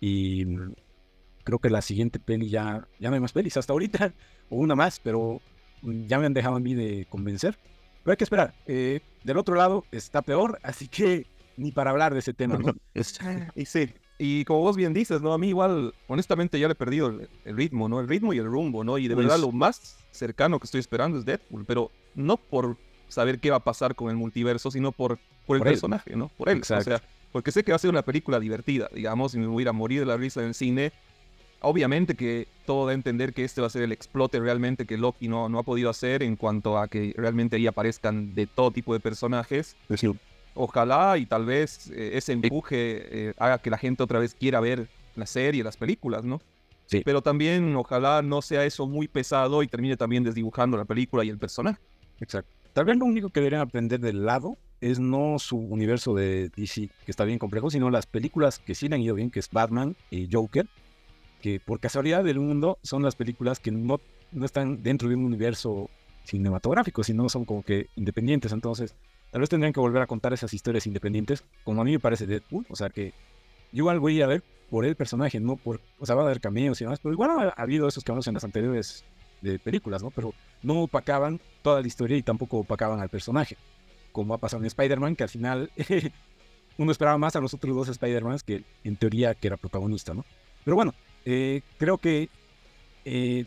Y 0.00 0.46
mm, 0.46 0.72
creo 1.44 1.58
que 1.58 1.68
la 1.68 1.82
siguiente 1.82 2.18
peli 2.18 2.48
ya, 2.48 2.88
ya 2.98 3.10
no 3.10 3.14
hay 3.14 3.20
más 3.20 3.34
pelis 3.34 3.58
hasta 3.58 3.74
ahorita, 3.74 4.14
o 4.48 4.56
una 4.56 4.74
más, 4.74 5.00
pero 5.00 5.42
mm, 5.82 6.06
ya 6.06 6.18
me 6.18 6.24
han 6.24 6.32
dejado 6.32 6.56
a 6.56 6.60
mí 6.60 6.74
de 6.74 7.06
convencer. 7.10 7.58
Pero 8.02 8.12
hay 8.12 8.16
que 8.16 8.24
esperar. 8.24 8.54
Eh, 8.64 9.00
del 9.22 9.36
otro 9.36 9.54
lado 9.54 9.84
está 9.92 10.22
peor, 10.22 10.58
así 10.62 10.88
que 10.88 11.26
ni 11.58 11.72
para 11.72 11.90
hablar 11.90 12.14
de 12.14 12.20
ese 12.20 12.32
tema, 12.32 12.56
¿no? 12.56 12.72
Sí, 13.66 13.92
y 14.18 14.44
como 14.44 14.60
vos 14.60 14.76
bien 14.76 14.92
dices, 14.92 15.20
¿no? 15.22 15.32
A 15.32 15.38
mí 15.38 15.48
igual, 15.48 15.94
honestamente, 16.08 16.58
ya 16.58 16.66
le 16.68 16.72
he 16.72 16.76
perdido 16.76 17.08
el, 17.08 17.28
el 17.44 17.56
ritmo, 17.56 17.88
¿no? 17.88 18.00
El 18.00 18.08
ritmo 18.08 18.32
y 18.32 18.38
el 18.38 18.46
rumbo, 18.46 18.82
¿no? 18.84 18.98
Y 18.98 19.06
de 19.08 19.14
Pues- 19.14 19.26
verdad 19.26 19.40
lo 19.40 19.52
más 19.52 19.96
cercano 20.10 20.58
que 20.58 20.64
estoy 20.64 20.80
esperando 20.80 21.18
es 21.18 21.24
Deadpool, 21.24 21.64
pero 21.64 21.90
no 22.14 22.36
por 22.36 22.76
saber 23.08 23.38
qué 23.38 23.50
va 23.50 23.56
a 23.58 23.64
pasar 23.64 23.94
con 23.94 24.10
el 24.10 24.16
multiverso, 24.16 24.70
sino 24.70 24.92
por, 24.92 25.18
por 25.46 25.56
el 25.56 25.60
Por 25.60 25.68
él. 25.68 25.72
personaje, 25.74 26.16
¿no? 26.16 26.28
Por 26.36 26.48
él. 26.48 26.58
Exacto. 26.58 26.94
O 26.94 26.98
sea, 26.98 27.02
porque 27.32 27.52
sé 27.52 27.62
que 27.62 27.72
va 27.72 27.76
a 27.76 27.78
ser 27.78 27.90
una 27.90 28.02
película 28.02 28.40
divertida, 28.40 28.88
digamos, 28.92 29.34
y 29.34 29.38
me 29.38 29.46
voy 29.46 29.60
a 29.60 29.62
ir 29.62 29.68
a 29.68 29.72
morir 29.72 30.00
de 30.00 30.06
la 30.06 30.16
risa 30.16 30.40
en 30.40 30.48
el 30.48 30.54
cine. 30.54 30.92
Obviamente 31.60 32.14
que 32.14 32.46
todo 32.66 32.86
da 32.86 32.92
a 32.92 32.94
entender 32.94 33.34
que 33.34 33.44
este 33.44 33.60
va 33.60 33.66
a 33.66 33.70
ser 33.70 33.82
el 33.82 33.90
explote 33.92 34.38
realmente 34.38 34.86
que 34.86 34.96
Loki 34.96 35.26
no, 35.26 35.48
no 35.48 35.58
ha 35.58 35.62
podido 35.64 35.90
hacer 35.90 36.22
en 36.22 36.36
cuanto 36.36 36.78
a 36.78 36.86
que 36.86 37.12
realmente 37.16 37.56
ahí 37.56 37.66
aparezcan 37.66 38.34
de 38.34 38.46
todo 38.46 38.70
tipo 38.70 38.94
de 38.94 39.00
personajes. 39.00 39.76
Ojalá 40.60 41.16
y 41.18 41.26
tal 41.26 41.44
vez 41.46 41.88
eh, 41.90 42.10
ese 42.14 42.32
empuje 42.32 43.28
eh, 43.28 43.34
haga 43.38 43.58
que 43.58 43.70
la 43.70 43.78
gente 43.78 44.02
otra 44.02 44.18
vez 44.18 44.34
quiera 44.34 44.58
ver 44.58 44.88
la 45.14 45.24
serie, 45.24 45.62
las 45.62 45.76
películas, 45.76 46.24
¿no? 46.24 46.40
Sí. 46.86 47.02
Pero 47.04 47.22
también 47.22 47.76
ojalá 47.76 48.22
no 48.22 48.42
sea 48.42 48.64
eso 48.64 48.88
muy 48.88 49.06
pesado 49.06 49.62
y 49.62 49.68
termine 49.68 49.96
también 49.96 50.24
desdibujando 50.24 50.76
la 50.76 50.84
película 50.84 51.24
y 51.24 51.28
el 51.28 51.38
personaje. 51.38 51.78
Exacto. 52.20 52.50
Tal 52.72 52.86
vez 52.86 52.96
lo 52.96 53.04
único 53.04 53.28
que 53.28 53.38
deberían 53.38 53.60
aprender 53.60 54.00
del 54.00 54.24
lado 54.24 54.58
es 54.80 54.98
no 54.98 55.38
su 55.38 55.58
universo 55.58 56.12
de 56.14 56.48
DC, 56.48 56.88
que 57.04 57.10
está 57.10 57.24
bien 57.24 57.38
complejo, 57.38 57.70
sino 57.70 57.88
las 57.88 58.06
películas 58.06 58.58
que 58.58 58.74
sí 58.74 58.88
le 58.88 58.96
han 58.96 59.02
ido 59.02 59.14
bien, 59.14 59.30
que 59.30 59.38
es 59.38 59.48
Batman 59.50 59.94
y 60.10 60.28
Joker, 60.32 60.66
que 61.40 61.60
por 61.60 61.78
casualidad 61.78 62.24
del 62.24 62.40
mundo 62.40 62.78
son 62.82 63.04
las 63.04 63.14
películas 63.14 63.60
que 63.60 63.70
no, 63.70 64.00
no 64.32 64.44
están 64.44 64.82
dentro 64.82 65.08
de 65.08 65.14
un 65.14 65.24
universo 65.24 65.88
cinematográfico, 66.24 67.04
sino 67.04 67.28
son 67.28 67.44
como 67.44 67.62
que 67.62 67.86
independientes. 67.94 68.52
Entonces, 68.52 68.96
tal 69.30 69.40
vez 69.40 69.50
tendrían 69.50 69.72
que 69.72 69.80
volver 69.80 70.02
a 70.02 70.06
contar 70.06 70.32
esas 70.32 70.52
historias 70.52 70.86
independientes, 70.86 71.44
como 71.64 71.80
a 71.80 71.84
mí 71.84 71.92
me 71.92 72.00
parece 72.00 72.26
Deadpool. 72.26 72.66
O 72.68 72.76
sea 72.76 72.90
que 72.90 73.12
yo 73.72 73.82
igual 73.82 74.00
voy 74.00 74.20
a 74.22 74.26
ver 74.26 74.42
por 74.70 74.84
el 74.84 74.96
personaje, 74.96 75.40
no 75.40 75.56
por. 75.56 75.80
O 75.98 76.06
sea, 76.06 76.14
va 76.14 76.22
a 76.22 76.24
haber 76.26 76.40
cameos 76.40 76.80
y 76.80 76.84
demás, 76.84 77.00
pero 77.02 77.12
igual 77.12 77.30
ha, 77.30 77.54
ha 77.56 77.62
habido 77.62 77.88
esos 77.88 78.04
cameos 78.04 78.26
en 78.26 78.34
las 78.34 78.44
anteriores 78.44 79.04
de 79.40 79.58
películas, 79.58 80.02
¿no? 80.02 80.10
Pero 80.10 80.34
no 80.62 80.82
opacaban 80.82 81.40
toda 81.62 81.80
la 81.80 81.86
historia 81.86 82.16
y 82.16 82.22
tampoco 82.22 82.58
opacaban 82.58 83.00
al 83.00 83.08
personaje. 83.08 83.56
Como 84.12 84.34
ha 84.34 84.38
pasado 84.38 84.62
en 84.62 84.66
Spider-Man, 84.66 85.16
que 85.16 85.22
al 85.24 85.28
final 85.28 85.70
uno 86.78 86.92
esperaba 86.92 87.18
más 87.18 87.36
a 87.36 87.40
los 87.40 87.54
otros 87.54 87.74
dos 87.74 87.88
Spider-Mans 87.88 88.42
que 88.42 88.64
en 88.84 88.96
teoría 88.96 89.34
que 89.34 89.48
era 89.48 89.56
protagonista, 89.56 90.14
¿no? 90.14 90.24
Pero 90.64 90.76
bueno, 90.76 90.94
eh, 91.24 91.62
creo 91.78 91.98
que 91.98 92.28
eh, 93.04 93.44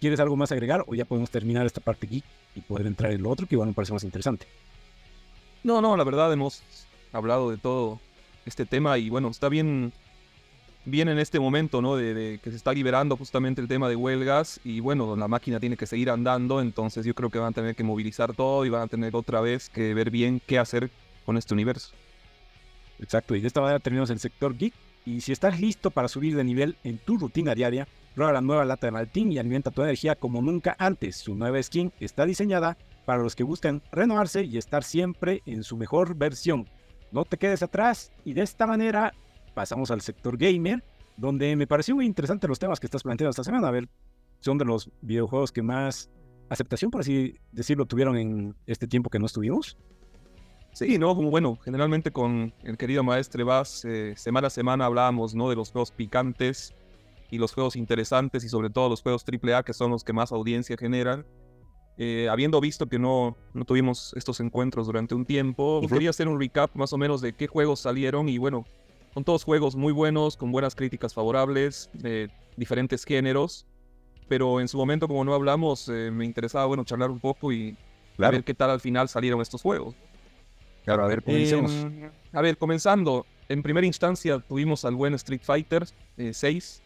¿quieres 0.00 0.20
algo 0.20 0.36
más 0.36 0.52
agregar 0.52 0.84
o 0.86 0.94
ya 0.94 1.04
podemos 1.04 1.30
terminar 1.30 1.66
esta 1.66 1.80
parte 1.80 2.06
aquí 2.06 2.22
y 2.54 2.60
poder 2.60 2.86
entrar 2.86 3.12
en 3.12 3.22
lo 3.22 3.30
otro 3.30 3.46
que 3.46 3.54
igual 3.54 3.68
me 3.68 3.74
parece 3.74 3.92
más 3.92 4.04
interesante? 4.04 4.46
No, 5.66 5.82
no, 5.82 5.96
la 5.96 6.04
verdad 6.04 6.32
hemos 6.32 6.62
hablado 7.12 7.50
de 7.50 7.56
todo 7.56 7.98
este 8.44 8.66
tema 8.66 8.98
y 8.98 9.10
bueno, 9.10 9.26
está 9.26 9.48
bien, 9.48 9.92
bien 10.84 11.08
en 11.08 11.18
este 11.18 11.40
momento, 11.40 11.82
¿no? 11.82 11.96
De, 11.96 12.38
que 12.40 12.50
se 12.50 12.56
está 12.56 12.72
liberando 12.72 13.16
justamente 13.16 13.60
el 13.60 13.66
tema 13.66 13.88
de 13.88 13.96
huelgas 13.96 14.60
y 14.62 14.78
bueno, 14.78 15.16
la 15.16 15.26
máquina 15.26 15.58
tiene 15.58 15.76
que 15.76 15.88
seguir 15.88 16.08
andando, 16.10 16.60
entonces 16.60 17.04
yo 17.04 17.16
creo 17.16 17.30
que 17.30 17.40
van 17.40 17.48
a 17.48 17.52
tener 17.52 17.74
que 17.74 17.82
movilizar 17.82 18.32
todo 18.32 18.64
y 18.64 18.68
van 18.68 18.82
a 18.82 18.86
tener 18.86 19.16
otra 19.16 19.40
vez 19.40 19.68
que 19.68 19.92
ver 19.92 20.10
bien 20.10 20.40
qué 20.46 20.60
hacer 20.60 20.88
con 21.24 21.36
este 21.36 21.52
universo. 21.52 21.90
Exacto, 23.00 23.34
y 23.34 23.40
de 23.40 23.48
esta 23.48 23.60
manera 23.60 23.80
terminamos 23.80 24.10
el 24.10 24.20
sector 24.20 24.56
geek. 24.56 24.72
Y 25.04 25.20
si 25.20 25.32
estás 25.32 25.60
listo 25.60 25.90
para 25.90 26.06
subir 26.06 26.36
de 26.36 26.44
nivel 26.44 26.76
en 26.84 26.98
tu 26.98 27.18
rutina 27.18 27.56
diaria, 27.56 27.88
prueba 28.14 28.32
la 28.32 28.40
nueva 28.40 28.64
lata 28.64 28.86
de 28.86 28.92
Maltín 28.92 29.32
y 29.32 29.38
alimenta 29.38 29.72
tu 29.72 29.82
energía 29.82 30.14
como 30.14 30.40
nunca 30.40 30.76
antes. 30.78 31.16
Su 31.16 31.34
nueva 31.34 31.60
skin 31.60 31.92
está 31.98 32.24
diseñada 32.24 32.76
para 33.06 33.22
los 33.22 33.34
que 33.34 33.44
buscan 33.44 33.82
renovarse 33.92 34.44
y 34.44 34.58
estar 34.58 34.84
siempre 34.84 35.42
en 35.46 35.62
su 35.62 35.78
mejor 35.78 36.14
versión. 36.14 36.68
No 37.12 37.24
te 37.24 37.38
quedes 37.38 37.62
atrás 37.62 38.12
y 38.24 38.34
de 38.34 38.42
esta 38.42 38.66
manera 38.66 39.14
pasamos 39.54 39.90
al 39.90 40.02
sector 40.02 40.36
gamer, 40.36 40.84
donde 41.16 41.56
me 41.56 41.66
pareció 41.66 41.94
muy 41.94 42.04
interesante 42.04 42.46
los 42.46 42.58
temas 42.58 42.78
que 42.78 42.86
estás 42.86 43.02
planteando 43.02 43.30
esta 43.30 43.44
semana. 43.44 43.68
A 43.68 43.70
ver, 43.70 43.88
son 44.40 44.58
de 44.58 44.66
los 44.66 44.90
videojuegos 45.00 45.52
que 45.52 45.62
más 45.62 46.10
aceptación, 46.50 46.90
por 46.90 47.00
así 47.00 47.38
decirlo, 47.52 47.86
tuvieron 47.86 48.16
en 48.18 48.54
este 48.66 48.86
tiempo 48.86 49.08
que 49.08 49.18
no 49.18 49.26
estuvimos. 49.26 49.78
Sí, 50.72 50.98
¿no? 50.98 51.14
Bueno, 51.14 51.56
generalmente 51.64 52.10
con 52.10 52.52
el 52.62 52.76
querido 52.76 53.02
maestre 53.02 53.44
Vaz, 53.44 53.84
eh, 53.86 54.12
semana 54.16 54.48
a 54.48 54.50
semana 54.50 54.84
hablábamos, 54.84 55.34
¿no? 55.34 55.48
De 55.48 55.56
los 55.56 55.70
juegos 55.70 55.90
picantes 55.90 56.74
y 57.30 57.38
los 57.38 57.54
juegos 57.54 57.76
interesantes 57.76 58.44
y 58.44 58.48
sobre 58.50 58.68
todo 58.68 58.90
los 58.90 59.00
juegos 59.00 59.24
AAA 59.24 59.62
que 59.62 59.72
son 59.72 59.90
los 59.92 60.04
que 60.04 60.12
más 60.12 60.32
audiencia 60.32 60.76
generan. 60.78 61.24
Eh, 61.98 62.28
habiendo 62.30 62.60
visto 62.60 62.86
que 62.86 62.98
no, 62.98 63.36
no 63.54 63.64
tuvimos 63.64 64.12
estos 64.16 64.40
encuentros 64.40 64.86
durante 64.86 65.14
un 65.14 65.24
tiempo, 65.24 65.78
Ujú. 65.78 65.94
quería 65.94 66.10
hacer 66.10 66.28
un 66.28 66.38
recap 66.38 66.74
más 66.74 66.92
o 66.92 66.98
menos 66.98 67.20
de 67.22 67.32
qué 67.32 67.46
juegos 67.46 67.80
salieron 67.80 68.28
y 68.28 68.36
bueno, 68.36 68.66
son 69.14 69.24
todos 69.24 69.44
juegos 69.44 69.76
muy 69.76 69.94
buenos, 69.94 70.36
con 70.36 70.52
buenas 70.52 70.74
críticas 70.74 71.14
favorables, 71.14 71.88
de 71.94 72.30
diferentes 72.56 73.04
géneros, 73.04 73.64
pero 74.28 74.60
en 74.60 74.68
su 74.68 74.76
momento 74.76 75.08
como 75.08 75.24
no 75.24 75.32
hablamos, 75.32 75.88
eh, 75.88 76.10
me 76.10 76.26
interesaba, 76.26 76.66
bueno, 76.66 76.84
charlar 76.84 77.10
un 77.10 77.20
poco 77.20 77.50
y 77.50 77.76
ver 78.18 78.44
qué 78.44 78.52
tal 78.52 78.70
al 78.70 78.80
final 78.80 79.08
salieron 79.08 79.40
estos 79.40 79.62
juegos. 79.62 79.94
Claro, 80.84 81.04
a 81.04 81.08
ver, 81.08 81.22
comencemos. 81.22 81.72
Em, 81.84 82.10
a 82.32 82.42
ver, 82.42 82.58
comenzando. 82.58 83.26
En 83.48 83.62
primera 83.62 83.86
instancia 83.86 84.38
tuvimos 84.40 84.84
al 84.84 84.96
buen 84.96 85.14
Street 85.14 85.40
Fighter 85.42 85.86
6, 86.32 86.82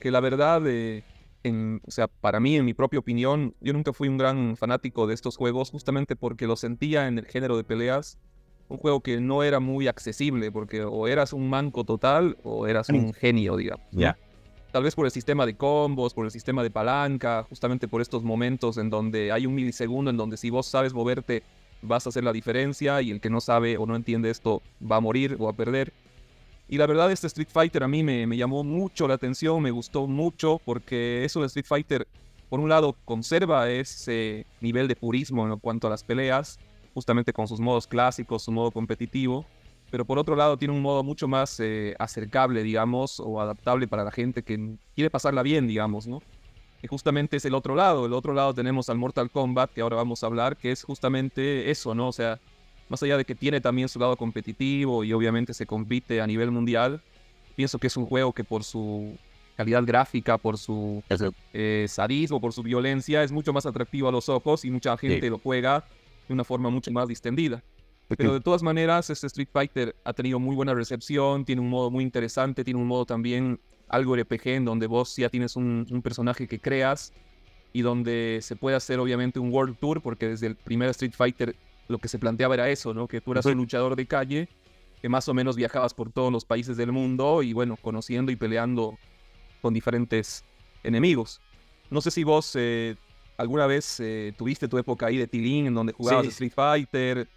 que 0.00 0.10
la 0.10 0.20
verdad, 0.20 0.62
eh, 0.66 1.04
en, 1.46 1.80
o 1.86 1.90
sea, 1.90 2.08
para 2.08 2.40
mí, 2.40 2.56
en 2.56 2.64
mi 2.64 2.74
propia 2.74 2.98
opinión, 2.98 3.54
yo 3.60 3.72
nunca 3.72 3.92
fui 3.92 4.08
un 4.08 4.18
gran 4.18 4.56
fanático 4.56 5.06
de 5.06 5.14
estos 5.14 5.36
juegos, 5.36 5.70
justamente 5.70 6.16
porque 6.16 6.46
lo 6.46 6.56
sentía 6.56 7.08
en 7.08 7.18
el 7.18 7.26
género 7.26 7.56
de 7.56 7.64
peleas 7.64 8.18
un 8.68 8.78
juego 8.78 9.00
que 9.00 9.20
no 9.20 9.42
era 9.42 9.60
muy 9.60 9.88
accesible, 9.88 10.50
porque 10.50 10.82
o 10.82 11.06
eras 11.06 11.32
un 11.32 11.48
manco 11.48 11.84
total 11.84 12.36
o 12.42 12.66
eras 12.66 12.88
un 12.88 13.12
genio, 13.14 13.56
digamos. 13.56 13.86
Ya. 13.92 14.18
Tal 14.72 14.82
vez 14.82 14.94
por 14.94 15.06
el 15.06 15.12
sistema 15.12 15.46
de 15.46 15.56
combos, 15.56 16.12
por 16.12 16.24
el 16.24 16.30
sistema 16.30 16.62
de 16.62 16.70
palanca, 16.70 17.44
justamente 17.48 17.88
por 17.88 18.02
estos 18.02 18.24
momentos 18.24 18.76
en 18.76 18.90
donde 18.90 19.32
hay 19.32 19.46
un 19.46 19.54
milisegundo 19.54 20.10
en 20.10 20.16
donde 20.16 20.36
si 20.36 20.50
vos 20.50 20.66
sabes 20.66 20.92
moverte 20.92 21.42
vas 21.82 22.06
a 22.06 22.08
hacer 22.08 22.24
la 22.24 22.32
diferencia 22.32 23.00
y 23.00 23.10
el 23.10 23.20
que 23.20 23.30
no 23.30 23.40
sabe 23.40 23.78
o 23.78 23.86
no 23.86 23.94
entiende 23.94 24.30
esto 24.30 24.62
va 24.80 24.96
a 24.96 25.00
morir 25.00 25.36
o 25.38 25.48
a 25.48 25.52
perder. 25.52 25.92
Y 26.68 26.78
la 26.78 26.86
verdad 26.86 27.12
este 27.12 27.28
Street 27.28 27.48
Fighter 27.50 27.84
a 27.84 27.88
mí 27.88 28.02
me, 28.02 28.26
llamó 28.36 28.64
mucho 28.64 29.06
la 29.06 29.14
atención, 29.14 29.62
me 29.62 29.70
gustó 29.70 30.06
mucho 30.06 30.60
porque 30.64 31.24
eso 31.24 31.40
de 31.40 31.46
Street 31.46 31.66
Fighter, 31.66 32.08
por 32.48 32.58
un 32.58 32.68
lado, 32.68 32.96
conserva 33.04 33.70
ese 33.70 34.46
nivel 34.60 34.88
de 34.88 34.96
purismo 34.96 35.46
en 35.46 35.58
cuanto 35.60 35.86
a 35.86 35.90
las 35.90 36.02
peleas, 36.02 36.58
justamente 36.92 37.32
con 37.32 37.46
sus 37.46 37.60
modos 37.60 37.86
clásicos, 37.86 38.42
su 38.42 38.50
modo 38.50 38.72
competitivo, 38.72 39.46
pero 39.90 40.04
por 40.04 40.18
otro 40.18 40.34
lado 40.34 40.56
tiene 40.56 40.74
un 40.74 40.82
modo 40.82 41.04
mucho 41.04 41.28
más 41.28 41.60
eh, 41.60 41.94
acercable, 42.00 42.64
digamos, 42.64 43.20
o 43.20 43.40
adaptable 43.40 43.86
para 43.86 44.02
la 44.02 44.10
gente 44.10 44.42
que 44.42 44.76
quiere 44.94 45.10
pasarla 45.10 45.42
bien, 45.42 45.68
digamos, 45.68 46.08
¿no? 46.08 46.20
Y 46.82 46.88
justamente 46.88 47.36
es 47.36 47.44
el 47.44 47.54
otro 47.54 47.76
lado, 47.76 48.06
el 48.06 48.12
otro 48.12 48.34
lado 48.34 48.52
tenemos 48.54 48.90
al 48.90 48.98
Mortal 48.98 49.30
Kombat, 49.30 49.72
que 49.72 49.82
ahora 49.82 49.96
vamos 49.96 50.22
a 50.22 50.26
hablar, 50.26 50.56
que 50.56 50.72
es 50.72 50.82
justamente 50.82 51.70
eso, 51.70 51.94
¿no? 51.94 52.08
O 52.08 52.12
sea, 52.12 52.40
más 52.88 53.02
allá 53.02 53.16
de 53.16 53.24
que 53.24 53.34
tiene 53.34 53.60
también 53.60 53.88
su 53.88 53.98
lado 53.98 54.16
competitivo 54.16 55.04
y 55.04 55.12
obviamente 55.12 55.54
se 55.54 55.66
compite 55.66 56.20
a 56.20 56.26
nivel 56.26 56.50
mundial, 56.50 57.02
pienso 57.54 57.78
que 57.78 57.86
es 57.88 57.96
un 57.96 58.06
juego 58.06 58.32
que 58.32 58.44
por 58.44 58.64
su 58.64 59.16
calidad 59.56 59.84
gráfica, 59.84 60.38
por 60.38 60.58
su 60.58 61.02
eh, 61.52 61.86
sadismo, 61.88 62.40
por 62.40 62.52
su 62.52 62.62
violencia, 62.62 63.22
es 63.22 63.32
mucho 63.32 63.52
más 63.52 63.66
atractivo 63.66 64.08
a 64.08 64.12
los 64.12 64.28
ojos 64.28 64.64
y 64.64 64.70
mucha 64.70 64.96
gente 64.96 65.30
lo 65.30 65.38
juega 65.38 65.84
de 66.28 66.34
una 66.34 66.44
forma 66.44 66.70
mucho 66.70 66.90
más 66.90 67.08
distendida. 67.08 67.62
Pero 68.08 68.34
de 68.34 68.40
todas 68.40 68.62
maneras, 68.62 69.10
este 69.10 69.26
Street 69.26 69.48
Fighter 69.52 69.96
ha 70.04 70.12
tenido 70.12 70.38
muy 70.38 70.54
buena 70.54 70.74
recepción, 70.74 71.44
tiene 71.44 71.60
un 71.60 71.68
modo 71.68 71.90
muy 71.90 72.04
interesante, 72.04 72.62
tiene 72.62 72.78
un 72.78 72.86
modo 72.86 73.04
también 73.04 73.58
algo 73.88 74.16
RPG 74.16 74.48
en 74.48 74.64
donde 74.64 74.86
vos 74.86 75.16
ya 75.16 75.28
tienes 75.28 75.56
un, 75.56 75.84
personaje 76.04 76.46
que 76.46 76.60
creas 76.60 77.12
y 77.72 77.82
donde 77.82 78.38
se 78.42 78.54
puede 78.54 78.76
hacer 78.76 79.00
obviamente 79.00 79.40
un 79.40 79.52
World 79.52 79.76
Tour, 79.78 80.02
porque 80.02 80.28
desde 80.28 80.46
el 80.46 80.54
primer 80.54 80.90
Street 80.90 81.14
Fighter 81.16 81.56
lo 81.88 81.98
que 81.98 82.08
se 82.08 82.18
planteaba 82.18 82.54
era 82.54 82.68
eso, 82.68 82.94
¿no? 82.94 83.08
Que 83.08 83.20
tú 83.20 83.32
eras 83.32 83.46
un 83.46 83.54
luchador 83.54 83.96
de 83.96 84.06
calle, 84.06 84.48
que 85.00 85.08
más 85.08 85.28
o 85.28 85.34
menos 85.34 85.56
viajabas 85.56 85.94
por 85.94 86.10
todos 86.10 86.32
los 86.32 86.44
países 86.44 86.76
del 86.76 86.92
mundo 86.92 87.42
y 87.42 87.52
bueno, 87.52 87.76
conociendo 87.76 88.32
y 88.32 88.36
peleando 88.36 88.98
con 89.62 89.74
diferentes 89.74 90.44
enemigos. 90.82 91.40
No 91.90 92.00
sé 92.00 92.10
si 92.10 92.24
vos 92.24 92.52
eh, 92.56 92.96
¿Alguna 93.38 93.66
vez 93.66 94.00
eh, 94.00 94.32
tuviste 94.36 94.66
tu 94.66 94.78
época 94.78 95.06
ahí 95.06 95.18
de 95.18 95.26
Tilín 95.26 95.66
en 95.66 95.74
donde 95.74 95.92
jugabas 95.92 96.26
Street 96.26 96.52
Fighter? 96.54 97.28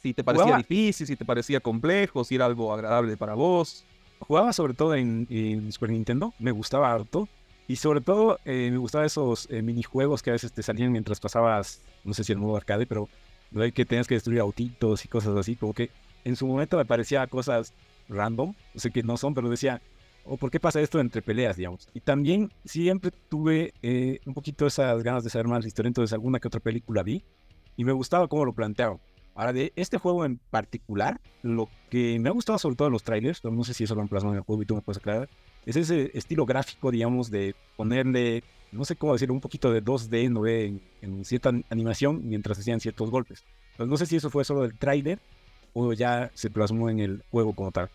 Si 0.00 0.14
te 0.14 0.22
parecía 0.22 0.56
difícil, 0.56 1.06
si 1.06 1.16
te 1.16 1.24
parecía 1.24 1.58
complejo, 1.58 2.22
si 2.22 2.36
era 2.36 2.46
algo 2.46 2.72
agradable 2.72 3.16
para 3.16 3.34
vos. 3.34 3.84
Jugaba 4.20 4.52
sobre 4.52 4.74
todo 4.74 4.94
en, 4.94 5.26
Super 5.72 5.90
Nintendo, 5.90 6.32
me 6.38 6.52
gustaba 6.52 6.92
harto. 6.92 7.28
Y 7.66 7.76
sobre 7.76 8.00
todo 8.00 8.38
eh, 8.44 8.68
me 8.70 8.78
gustaban 8.78 9.06
esos 9.06 9.48
eh, 9.50 9.60
minijuegos 9.62 10.22
que 10.22 10.30
a 10.30 10.32
veces 10.34 10.52
te 10.52 10.62
salían 10.62 10.92
mientras 10.92 11.20
pasabas, 11.20 11.82
no 12.04 12.14
sé 12.14 12.24
si 12.24 12.32
el 12.32 12.38
modo 12.38 12.56
arcade, 12.56 12.86
pero 12.86 13.08
no 13.50 13.72
que 13.72 13.84
tenías 13.84 14.06
que 14.06 14.14
destruir 14.14 14.40
autitos 14.40 15.04
y 15.04 15.08
cosas 15.08 15.36
así. 15.36 15.56
Como 15.56 15.74
que 15.74 15.90
en 16.24 16.36
su 16.36 16.46
momento 16.46 16.76
me 16.76 16.84
parecía 16.84 17.26
cosas 17.26 17.72
random, 18.08 18.54
no 18.74 18.80
sé 18.80 18.90
qué 18.90 19.02
no 19.02 19.16
son, 19.16 19.34
pero 19.34 19.48
decía, 19.48 19.80
o 20.24 20.36
por 20.36 20.50
qué 20.50 20.60
pasa 20.60 20.80
esto 20.80 21.00
entre 21.00 21.22
peleas, 21.22 21.56
digamos. 21.56 21.88
Y 21.94 22.00
también 22.00 22.52
siempre 22.64 23.10
tuve 23.28 23.72
eh, 23.82 24.20
un 24.26 24.34
poquito 24.34 24.66
esas 24.66 25.02
ganas 25.02 25.24
de 25.24 25.30
saber 25.30 25.48
más 25.48 25.62
la 25.62 25.68
historia, 25.68 25.88
entonces 25.88 26.12
alguna 26.12 26.38
que 26.38 26.48
otra 26.48 26.60
película 26.60 27.02
vi 27.02 27.24
y 27.76 27.84
me 27.84 27.92
gustaba 27.92 28.28
cómo 28.28 28.44
lo 28.44 28.52
planteaban. 28.52 29.00
Ahora, 29.34 29.52
de 29.52 29.72
este 29.76 29.98
juego 29.98 30.24
en 30.24 30.38
particular, 30.50 31.20
lo 31.42 31.68
que 31.90 32.18
me 32.18 32.28
ha 32.28 32.32
gustado 32.32 32.58
sobre 32.58 32.74
todo 32.74 32.88
en 32.88 32.92
los 32.92 33.04
trailers, 33.04 33.42
no 33.44 33.62
sé 33.62 33.72
si 33.72 33.84
eso 33.84 33.94
lo 33.94 34.00
han 34.02 34.08
plasmado 34.08 34.34
en 34.34 34.38
el 34.38 34.44
juego 34.44 34.62
y 34.62 34.66
tú 34.66 34.74
me 34.74 34.82
puedes 34.82 34.98
aclarar, 34.98 35.28
es 35.64 35.76
ese 35.76 36.10
estilo 36.12 36.44
gráfico, 36.44 36.90
digamos, 36.90 37.30
de 37.30 37.54
ponerle, 37.76 38.42
no 38.72 38.84
sé 38.84 38.96
cómo 38.96 39.12
decir, 39.12 39.30
un 39.30 39.40
poquito 39.40 39.72
de 39.72 39.82
2D, 39.82 40.30
no 40.30 40.46
en, 40.46 40.80
en 41.02 41.24
cierta 41.24 41.52
animación 41.70 42.20
mientras 42.24 42.58
hacían 42.58 42.80
ciertos 42.80 43.10
golpes. 43.10 43.44
Entonces, 43.72 43.90
no 43.90 43.96
sé 43.96 44.06
si 44.06 44.16
eso 44.16 44.30
fue 44.30 44.44
solo 44.44 44.62
del 44.62 44.76
trailer 44.76 45.18
o 45.72 45.92
ya 45.92 46.30
se 46.34 46.50
plasmó 46.50 46.90
en 46.90 47.00
el 47.00 47.22
juego 47.30 47.54
como 47.54 47.70
tal. 47.70 47.90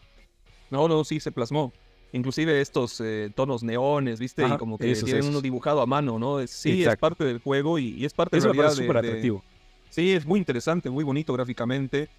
No, 0.70 0.88
no, 0.88 1.04
sí 1.04 1.20
se 1.20 1.32
plasmó. 1.32 1.72
Inclusive 2.12 2.62
estos 2.62 3.02
eh, 3.02 3.32
tonos 3.36 3.64
neones, 3.64 4.20
¿viste? 4.20 4.48
y 4.48 4.58
como 4.58 4.78
que 4.78 4.94
tienen 4.96 5.26
uno 5.26 5.42
dibujado 5.42 5.82
a 5.82 5.86
mano, 5.86 6.20
¿no? 6.20 6.46
sí, 6.46 6.84
es 6.84 6.96
parte 6.98 7.24
del 7.24 7.40
juego 7.40 7.80
y, 7.80 8.06
es 8.06 8.14
parte 8.14 8.40
de 8.40 8.54
la 8.54 8.68
es 8.68 8.76
súper 8.76 8.98
atractivo. 8.98 9.44
Sí, 9.90 10.12
es 10.12 10.26
muy 10.26 10.40
interesante, 10.40 10.90
muy 10.90 11.04
bonito 11.04 11.34
gráficamente. 11.34 12.10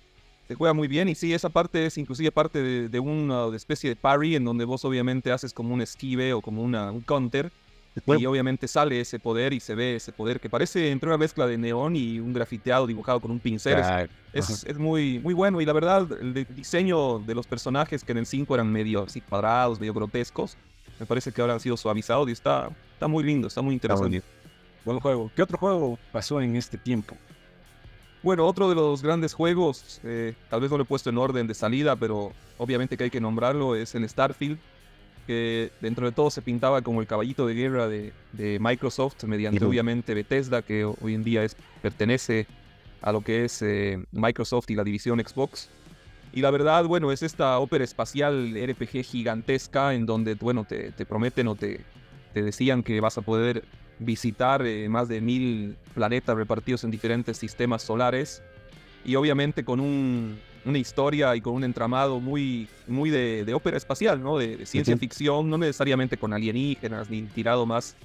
Se 0.47 0.55
juega 0.55 0.75
muy 0.75 0.89
bien 0.89 1.09
y 1.09 1.15
sí, 1.15 1.33
esa 1.33 1.49
parte 1.49 1.87
es 1.87 1.97
inclusive 1.97 2.31
parte 2.31 2.89
de, 2.89 3.01
una 3.01 3.55
especie 3.57 3.89
de 3.89 3.97
parry 3.97 4.37
en 4.37 4.45
donde 4.45 4.65
vos 4.65 4.85
obviamente 4.85 5.33
haces 5.33 5.53
como 5.53 5.73
un 5.73 5.81
esquive 5.81 6.33
o 6.35 6.43
como 6.43 6.63
una, 6.63 6.91
un 6.91 7.01
counter 7.01 7.51
y 8.07 8.27
obviamente 8.27 8.67
sale 8.67 9.01
ese 9.01 9.19
poder 9.19 9.53
y 9.53 9.61
se 9.61 9.75
ve 9.75 9.97
ese 9.97 10.13
poder 10.13 10.41
que 10.41 10.51
parece 10.51 10.91
entre 10.91 11.09
una 11.09 11.19
mezcla 11.19 11.47
de 11.47 11.57
neón 11.57 11.95
y 11.95 12.19
un 12.19 12.33
grafiteado 12.33 12.87
dibujado 12.87 13.21
con 13.21 13.31
un 13.31 13.39
pincel. 13.39 13.83
Es, 14.33 14.65
es, 14.65 14.79
muy, 14.79 15.21
muy 15.21 15.33
bueno. 15.33 15.61
Y 15.61 15.65
la 15.65 15.73
verdad, 15.73 16.09
el 16.21 16.35
diseño 16.55 17.21
de 17.21 17.35
los 17.35 17.47
personajes 17.47 18.03
que 18.03 18.13
en 18.13 18.19
el 18.19 18.27
5 18.27 18.53
eran 18.55 18.71
medio 18.71 19.05
así 19.05 19.21
cuadrados, 19.21 19.79
medio 19.79 19.95
grotescos, 19.95 20.57
me 20.99 21.07
parece 21.07 21.31
que 21.33 21.41
ahora 21.41 21.55
han 21.55 21.61
sido 21.61 21.77
suavizados 21.77 22.29
y 22.29 22.33
está, 22.33 22.71
está 22.93 23.07
muy 23.07 23.23
lindo, 23.23 23.47
está 23.47 23.63
muy 23.63 23.75
interesante. 23.75 24.23
Buen 24.85 25.01
juego. 25.01 25.31
¿Qué 25.35 25.43
otro 25.43 25.57
juego 25.57 25.99
pasó 26.13 26.41
en 26.41 26.57
este 26.57 26.77
tiempo? 26.77 27.17
Bueno, 28.23 28.47
otro 28.47 28.69
de 28.69 28.75
los 28.75 29.03
grandes 29.03 29.35
juegos, 29.35 30.01
eh, 30.03 30.35
tal 30.49 30.61
vez 30.61 30.71
no 30.71 30.79
lo 30.79 30.83
he 30.85 30.87
puesto 30.87 31.11
en 31.11 31.19
orden 31.19 31.47
de 31.47 31.55
salida, 31.55 31.95
pero 31.95 32.33
obviamente 32.59 32.97
que 32.97 33.05
hay 33.05 33.11
que 33.11 33.21
nombrarlo, 33.21 33.77
es 33.77 33.95
el 33.95 34.09
Starfield 34.09 34.59
que 35.27 35.71
dentro 35.81 36.07
de 36.07 36.13
todo 36.13 36.31
se 36.31 36.43
pintaba 36.43 36.83
como 36.83 37.01
el 37.01 37.07
caballito 37.07 37.47
de 37.47 37.55
guerra 37.55 37.89
de, 37.89 38.13
Microsoft, 38.61 39.25
mediante 39.25 39.65
obviamente 39.65 40.15
Bethesda, 40.15 40.63
que 40.63 40.85
hoy 40.85 41.15
en 41.15 41.25
día 41.25 41.45
es, 41.45 41.57
pertenece 41.83 42.47
a 43.01 43.13
lo 43.13 43.21
que 43.21 43.45
es 43.45 43.63
eh, 43.63 44.03
Microsoft 44.13 44.71
y 44.71 44.75
la 44.75 44.85
división 44.85 45.21
Xbox. 45.21 45.69
Y 46.33 46.41
la 46.41 46.51
verdad, 46.51 46.85
bueno, 46.85 47.13
es 47.13 47.23
esta 47.23 47.59
ópera 47.59 47.85
espacial 47.85 48.55
RPG 48.55 49.05
gigantesca 49.05 49.95
en 49.95 50.05
donde, 50.05 50.35
bueno, 50.35 50.65
te, 50.65 50.91
prometen 51.07 51.47
o 51.49 51.55
te, 51.55 51.81
te, 52.33 52.43
decían 52.43 52.83
que 52.83 53.01
vas 53.01 53.19
a 53.19 53.23
poder 53.23 53.65
visitar 54.01 54.67
eh, 54.67 54.89
más 54.89 55.09
de 55.09 55.21
mil 55.21 55.77
planetas 55.95 56.37
repartidos 56.37 56.83
en 56.83 56.91
diferentes 56.91 57.37
sistemas 57.37 57.83
solares. 57.83 58.43
Y 59.05 59.15
obviamente 59.15 59.65
con 59.65 59.81
un, 59.81 60.39
una 60.65 60.79
historia 60.79 61.35
y 61.37 61.41
con 61.41 61.55
un 61.55 61.65
entramado 61.65 62.21
muy, 62.21 62.69
muy 62.87 63.11
de, 63.11 63.53
ópera 63.55 63.77
espacial, 63.77 64.23
¿no? 64.23 64.39
De, 64.39 64.65
ciencia 64.67 64.97
ficción, 64.97 65.51
no 65.51 65.59
necesariamente 65.59 66.17
con 66.17 66.33
alienígenas 66.33 67.11
ni 67.11 67.23
tirado 67.23 67.67
más 67.67 67.97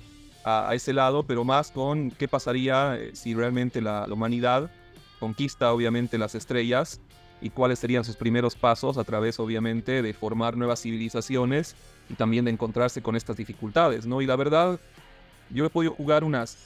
a, 0.43 0.73
ese 0.73 0.93
lado, 0.93 1.23
pero 1.23 1.43
más 1.43 1.71
con 1.71 2.11
qué 2.11 2.27
pasaría 2.27 2.97
eh, 2.97 3.11
si 3.13 3.33
realmente 3.33 3.81
la, 3.81 4.05
humanidad 4.09 4.69
conquista 5.19 5.73
obviamente 5.73 6.17
las 6.17 6.33
estrellas 6.33 7.01
y 7.41 7.49
cuáles 7.49 7.79
serían 7.79 8.03
sus 8.05 8.15
primeros 8.15 8.55
pasos 8.55 8.97
a 8.97 9.03
través 9.03 9.39
obviamente 9.39 10.01
de 10.01 10.13
formar 10.13 10.55
nuevas 10.55 10.81
civilizaciones 10.81 11.75
y 12.09 12.13
también 12.13 12.45
de 12.45 12.51
encontrarse 12.51 13.01
con 13.01 13.15
estas 13.15 13.37
dificultades, 13.37 14.05
¿no? 14.05 14.21
Y 14.21 14.25
la 14.25 14.35
verdad, 14.35 14.79
yo 15.49 15.65
he 15.65 15.69
podido 15.69 15.93
jugar 15.93 16.23
unas 16.23 16.57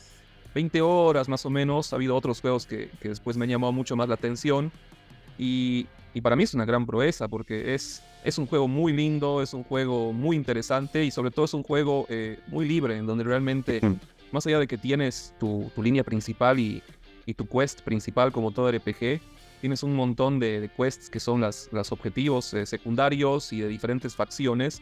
20 0.53 0.81
horas 0.81 1.27
más 1.27 1.45
o 1.45 1.49
menos, 1.49 1.93
ha 1.93 1.95
habido 1.95 2.15
otros 2.15 2.41
juegos 2.41 2.65
que, 2.65 2.89
que 3.01 3.09
después 3.09 3.37
me 3.37 3.45
han 3.45 3.49
llamado 3.49 3.73
mucho 3.73 3.95
más 3.95 4.07
la 4.07 4.15
atención, 4.15 4.71
y, 5.37 5.87
para 6.21 6.35
mí 6.35 6.43
es 6.43 6.53
una 6.53 6.65
gran 6.65 6.85
proeza 6.85 7.27
porque 7.27 7.73
es, 7.73 8.03
es 8.23 8.37
un 8.37 8.45
juego 8.45 8.67
muy 8.67 8.93
lindo, 8.93 9.41
es 9.41 9.53
un 9.53 9.63
juego 9.63 10.13
muy 10.13 10.35
interesante 10.35 11.03
y 11.03 11.11
sobre 11.11 11.31
todo 11.31 11.45
es 11.45 11.53
un 11.53 11.63
juego 11.63 12.05
eh, 12.09 12.39
muy 12.47 12.67
libre 12.67 12.97
en 12.97 13.07
donde 13.07 13.23
realmente, 13.23 13.81
más 14.31 14.45
allá 14.45 14.59
de 14.59 14.67
que 14.67 14.77
tienes 14.77 15.33
tu, 15.39 15.71
línea 15.77 16.03
principal 16.03 16.59
y, 16.59 16.83
tu 17.35 17.47
quest 17.47 17.81
principal 17.81 18.31
como 18.31 18.51
todo 18.51 18.71
RPG, 18.71 19.21
tienes 19.61 19.81
un 19.81 19.95
montón 19.95 20.39
de, 20.39 20.69
quests 20.77 21.09
que 21.09 21.19
son 21.19 21.41
las, 21.41 21.69
los 21.71 21.91
objetivos 21.91 22.53
eh, 22.53 22.65
secundarios 22.65 23.51
y 23.53 23.61
de 23.61 23.67
diferentes 23.67 24.15
facciones, 24.15 24.81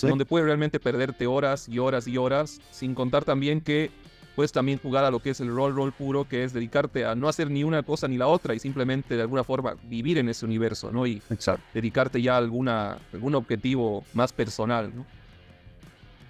donde 0.00 0.24
puedes 0.24 0.46
realmente 0.46 0.78
perderte 0.78 1.26
horas 1.26 1.68
y 1.68 1.78
horas 1.80 2.06
y 2.06 2.16
horas, 2.16 2.60
sin 2.70 2.94
contar 2.94 3.24
también 3.24 3.60
que 3.60 3.90
puedes 4.36 4.52
también 4.52 4.78
jugar 4.78 5.04
a 5.04 5.10
lo 5.10 5.20
que 5.20 5.30
es 5.30 5.40
el 5.40 5.48
rol 5.48 5.74
rol 5.74 5.92
puro, 5.92 6.28
que 6.28 6.44
es 6.44 6.52
dedicarte 6.52 7.04
a 7.04 7.14
no 7.14 7.28
hacer 7.28 7.50
ni 7.50 7.64
una 7.64 7.82
cosa 7.82 8.08
ni 8.08 8.16
la 8.16 8.26
otra 8.26 8.54
y 8.54 8.58
simplemente 8.58 9.16
de 9.16 9.22
alguna 9.22 9.44
forma 9.44 9.76
vivir 9.84 10.18
en 10.18 10.28
ese 10.28 10.46
universo, 10.46 10.90
¿no? 10.90 11.06
Y 11.06 11.22
dedicarte 11.74 12.22
ya 12.22 12.34
a 12.34 12.38
alguna, 12.38 12.98
algún 13.12 13.34
objetivo 13.34 14.04
más 14.14 14.32
personal, 14.32 14.92
¿no? 14.94 15.06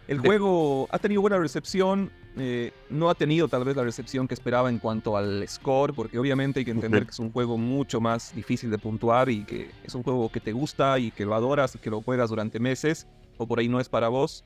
El 0.09 0.19
juego 0.19 0.89
ha 0.91 0.99
tenido 0.99 1.21
buena 1.21 1.39
recepción, 1.39 2.11
eh, 2.37 2.73
no 2.89 3.11
ha 3.11 3.15
tenido 3.15 3.47
tal 3.47 3.63
vez 3.63 3.77
la 3.77 3.85
recepción 3.85 4.27
que 4.27 4.35
esperaba 4.35 4.69
en 4.69 4.81
cuanto 4.81 5.17
al 5.17 5.47
score, 5.49 5.95
porque 5.95 6.19
obviamente 6.19 6.59
hay 6.59 6.65
que 6.65 6.73
entender 6.73 7.05
que 7.05 7.13
es 7.13 7.19
un 7.21 7.31
juego 7.31 7.57
mucho 7.57 8.01
más 8.01 8.35
difícil 8.35 8.71
de 8.71 8.79
puntuar 8.79 9.29
y 9.29 9.45
que 9.45 9.71
es 9.85 9.95
un 9.95 10.03
juego 10.03 10.29
que 10.33 10.41
te 10.41 10.51
gusta 10.51 10.99
y 10.99 11.13
que 11.13 11.25
lo 11.25 11.37
adoras 11.37 11.77
y 11.77 11.79
que 11.79 11.91
lo 11.91 12.03
juegas 12.03 12.29
durante 12.29 12.59
meses, 12.59 13.07
o 13.37 13.47
por 13.47 13.61
ahí 13.61 13.69
no 13.69 13.79
es 13.79 13.89
para 13.89 14.09
vos. 14.09 14.45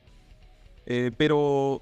Eh, 0.85 1.11
pero 1.17 1.81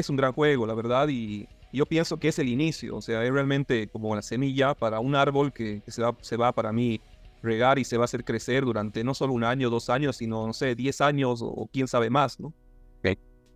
es 0.00 0.10
un 0.10 0.16
gran 0.16 0.32
juego, 0.32 0.66
la 0.66 0.74
verdad, 0.74 1.08
y 1.08 1.48
yo 1.72 1.86
pienso 1.86 2.18
que 2.18 2.28
es 2.28 2.38
el 2.38 2.48
inicio, 2.48 2.96
o 2.96 3.02
sea, 3.02 3.24
es 3.24 3.32
realmente 3.32 3.88
como 3.88 4.14
la 4.14 4.22
semilla 4.22 4.74
para 4.74 5.00
un 5.00 5.14
árbol 5.14 5.52
que, 5.52 5.82
se, 5.86 6.02
va, 6.02 6.16
se 6.20 6.36
va 6.36 6.52
para 6.52 6.72
mí 6.72 7.00
regar 7.42 7.78
y 7.78 7.84
se 7.84 7.96
va 7.96 8.04
a 8.04 8.06
hacer 8.06 8.24
crecer 8.24 8.64
durante 8.64 9.04
no 9.04 9.14
solo 9.14 9.32
un 9.32 9.44
año, 9.44 9.70
dos 9.70 9.88
años, 9.88 10.16
sino, 10.16 10.46
no 10.46 10.52
sé, 10.52 10.74
diez 10.74 11.00
años 11.00 11.40
o 11.42 11.68
quién 11.72 11.88
sabe 11.88 12.10
más, 12.10 12.40
¿no? 12.40 12.52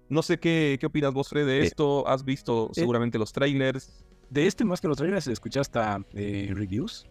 No 0.08 0.22
sé 0.22 0.38
qué, 0.38 0.76
qué 0.78 0.86
opinas 0.86 1.12
vos, 1.12 1.28
Fred, 1.28 1.46
de 1.46 1.60
esto. 1.60 2.06
¿Has 2.06 2.24
visto 2.24 2.70
seguramente 2.72 3.18
los 3.18 3.32
trailers? 3.32 4.04
De 4.30 4.46
este, 4.46 4.64
más 4.64 4.80
que 4.80 4.88
los 4.88 4.96
trailers, 4.96 5.26
escuché 5.26 5.60
hasta 5.60 6.04
eh, 6.12 6.50
reviews. 6.54 7.06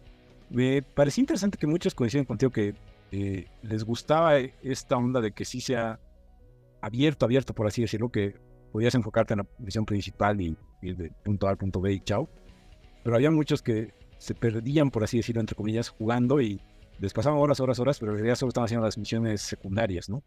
Me 0.50 0.82
pareció 0.82 1.20
interesante 1.20 1.58
que 1.58 1.66
muchos 1.66 1.94
coinciden 1.94 2.24
contigo 2.24 2.52
que 2.52 2.74
eh, 3.10 3.46
les 3.62 3.84
gustaba 3.84 4.38
esta 4.38 4.96
onda 4.96 5.20
de 5.20 5.32
que 5.32 5.44
sí 5.44 5.60
sea 5.60 5.98
abierto, 6.80 7.24
abierto, 7.24 7.54
por 7.54 7.66
así 7.66 7.82
decirlo, 7.82 8.10
que 8.10 8.36
podías 8.74 8.96
enfocarte 8.96 9.34
en 9.34 9.38
la 9.38 9.46
visión 9.58 9.86
principal 9.86 10.40
y 10.40 10.56
ir 10.82 10.96
de 10.96 11.08
punto 11.22 11.46
A 11.46 11.50
al 11.50 11.56
punto 11.56 11.80
B 11.80 11.92
y 11.92 12.00
chao. 12.00 12.28
Pero 13.04 13.14
había 13.14 13.30
muchos 13.30 13.62
que 13.62 13.94
se 14.18 14.34
perdían, 14.34 14.90
por 14.90 15.04
así 15.04 15.18
decirlo, 15.18 15.40
entre 15.40 15.54
comillas, 15.54 15.90
jugando 15.90 16.40
y 16.40 16.60
les 16.98 17.12
pasaban 17.12 17.38
horas, 17.38 17.60
horas, 17.60 17.78
horas, 17.78 18.00
pero 18.00 18.10
en 18.10 18.18
realidad 18.18 18.34
solo 18.34 18.48
estaban 18.48 18.64
haciendo 18.64 18.84
las 18.84 18.98
misiones 18.98 19.42
secundarias, 19.42 20.08
¿no? 20.08 20.24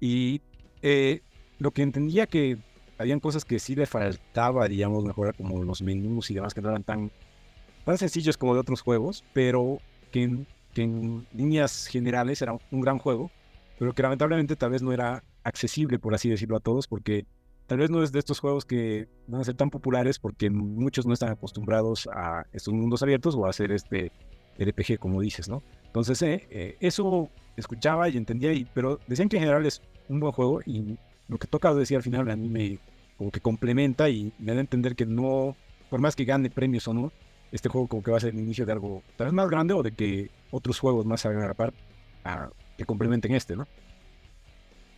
Y 0.00 0.40
eh, 0.80 1.20
lo 1.58 1.72
que 1.72 1.82
entendía 1.82 2.26
que 2.26 2.56
habían 2.96 3.20
cosas 3.20 3.44
que 3.44 3.58
sí 3.58 3.74
le 3.74 3.84
faltaba, 3.84 4.66
digamos, 4.66 5.04
mejorar, 5.04 5.36
como 5.36 5.62
los 5.62 5.82
menús 5.82 6.30
y 6.30 6.34
demás, 6.34 6.54
que 6.54 6.62
no 6.62 6.70
eran 6.70 6.84
tan, 6.84 7.10
tan 7.84 7.98
sencillos 7.98 8.38
como 8.38 8.54
de 8.54 8.60
otros 8.60 8.80
juegos, 8.80 9.24
pero 9.34 9.76
que 10.10 10.22
en, 10.22 10.46
que 10.72 10.84
en 10.84 11.26
líneas 11.34 11.86
generales 11.86 12.40
era 12.40 12.56
un 12.70 12.80
gran 12.80 12.98
juego, 12.98 13.30
pero 13.78 13.92
que 13.92 14.02
lamentablemente 14.02 14.56
tal 14.56 14.70
vez 14.70 14.80
no 14.80 14.90
era 14.90 15.22
accesible, 15.44 15.98
por 15.98 16.14
así 16.14 16.30
decirlo, 16.30 16.56
a 16.56 16.60
todos, 16.60 16.86
porque 16.86 17.26
tal 17.70 17.78
vez 17.78 17.88
no 17.88 18.02
es 18.02 18.10
de 18.10 18.18
estos 18.18 18.40
juegos 18.40 18.64
que 18.64 19.06
van 19.28 19.42
a 19.42 19.44
ser 19.44 19.54
tan 19.54 19.70
populares 19.70 20.18
porque 20.18 20.50
muchos 20.50 21.06
no 21.06 21.12
están 21.12 21.28
acostumbrados 21.28 22.08
a 22.12 22.44
estos 22.52 22.74
mundos 22.74 23.00
abiertos 23.00 23.36
o 23.36 23.46
a 23.46 23.50
hacer 23.50 23.70
este 23.70 24.10
RPG, 24.58 24.98
como 24.98 25.20
dices, 25.20 25.48
¿no? 25.48 25.62
Entonces, 25.84 26.20
eh, 26.22 26.48
eh, 26.50 26.76
eso 26.80 27.30
escuchaba 27.56 28.08
y 28.08 28.16
entendía, 28.16 28.52
y, 28.52 28.64
pero 28.74 28.98
decían 29.06 29.28
que 29.28 29.36
en 29.36 29.42
general 29.42 29.66
es 29.66 29.82
un 30.08 30.18
buen 30.18 30.32
juego 30.32 30.60
y 30.66 30.98
lo 31.28 31.38
que 31.38 31.46
toca 31.46 31.72
decir 31.72 31.96
al 31.96 32.02
final 32.02 32.28
a 32.28 32.34
mí 32.34 32.48
me 32.48 32.80
como 33.16 33.30
que 33.30 33.38
complementa 33.38 34.08
y 34.10 34.32
me 34.40 34.50
da 34.50 34.58
a 34.58 34.62
entender 34.62 34.96
que 34.96 35.06
no, 35.06 35.54
por 35.90 36.00
más 36.00 36.16
que 36.16 36.24
gane 36.24 36.50
premios 36.50 36.88
o 36.88 36.92
no, 36.92 37.12
este 37.52 37.68
juego 37.68 37.86
como 37.86 38.02
que 38.02 38.10
va 38.10 38.16
a 38.16 38.20
ser 38.20 38.34
el 38.34 38.40
inicio 38.40 38.66
de 38.66 38.72
algo 38.72 39.04
tal 39.16 39.28
vez 39.28 39.34
más 39.34 39.48
grande 39.48 39.74
o 39.74 39.84
de 39.84 39.92
que 39.92 40.32
otros 40.50 40.80
juegos 40.80 41.06
más 41.06 41.20
se 41.20 41.28
a 41.28 41.54
a, 42.24 42.50
que 42.76 42.84
complementen 42.84 43.32
este, 43.32 43.54
¿no? 43.54 43.68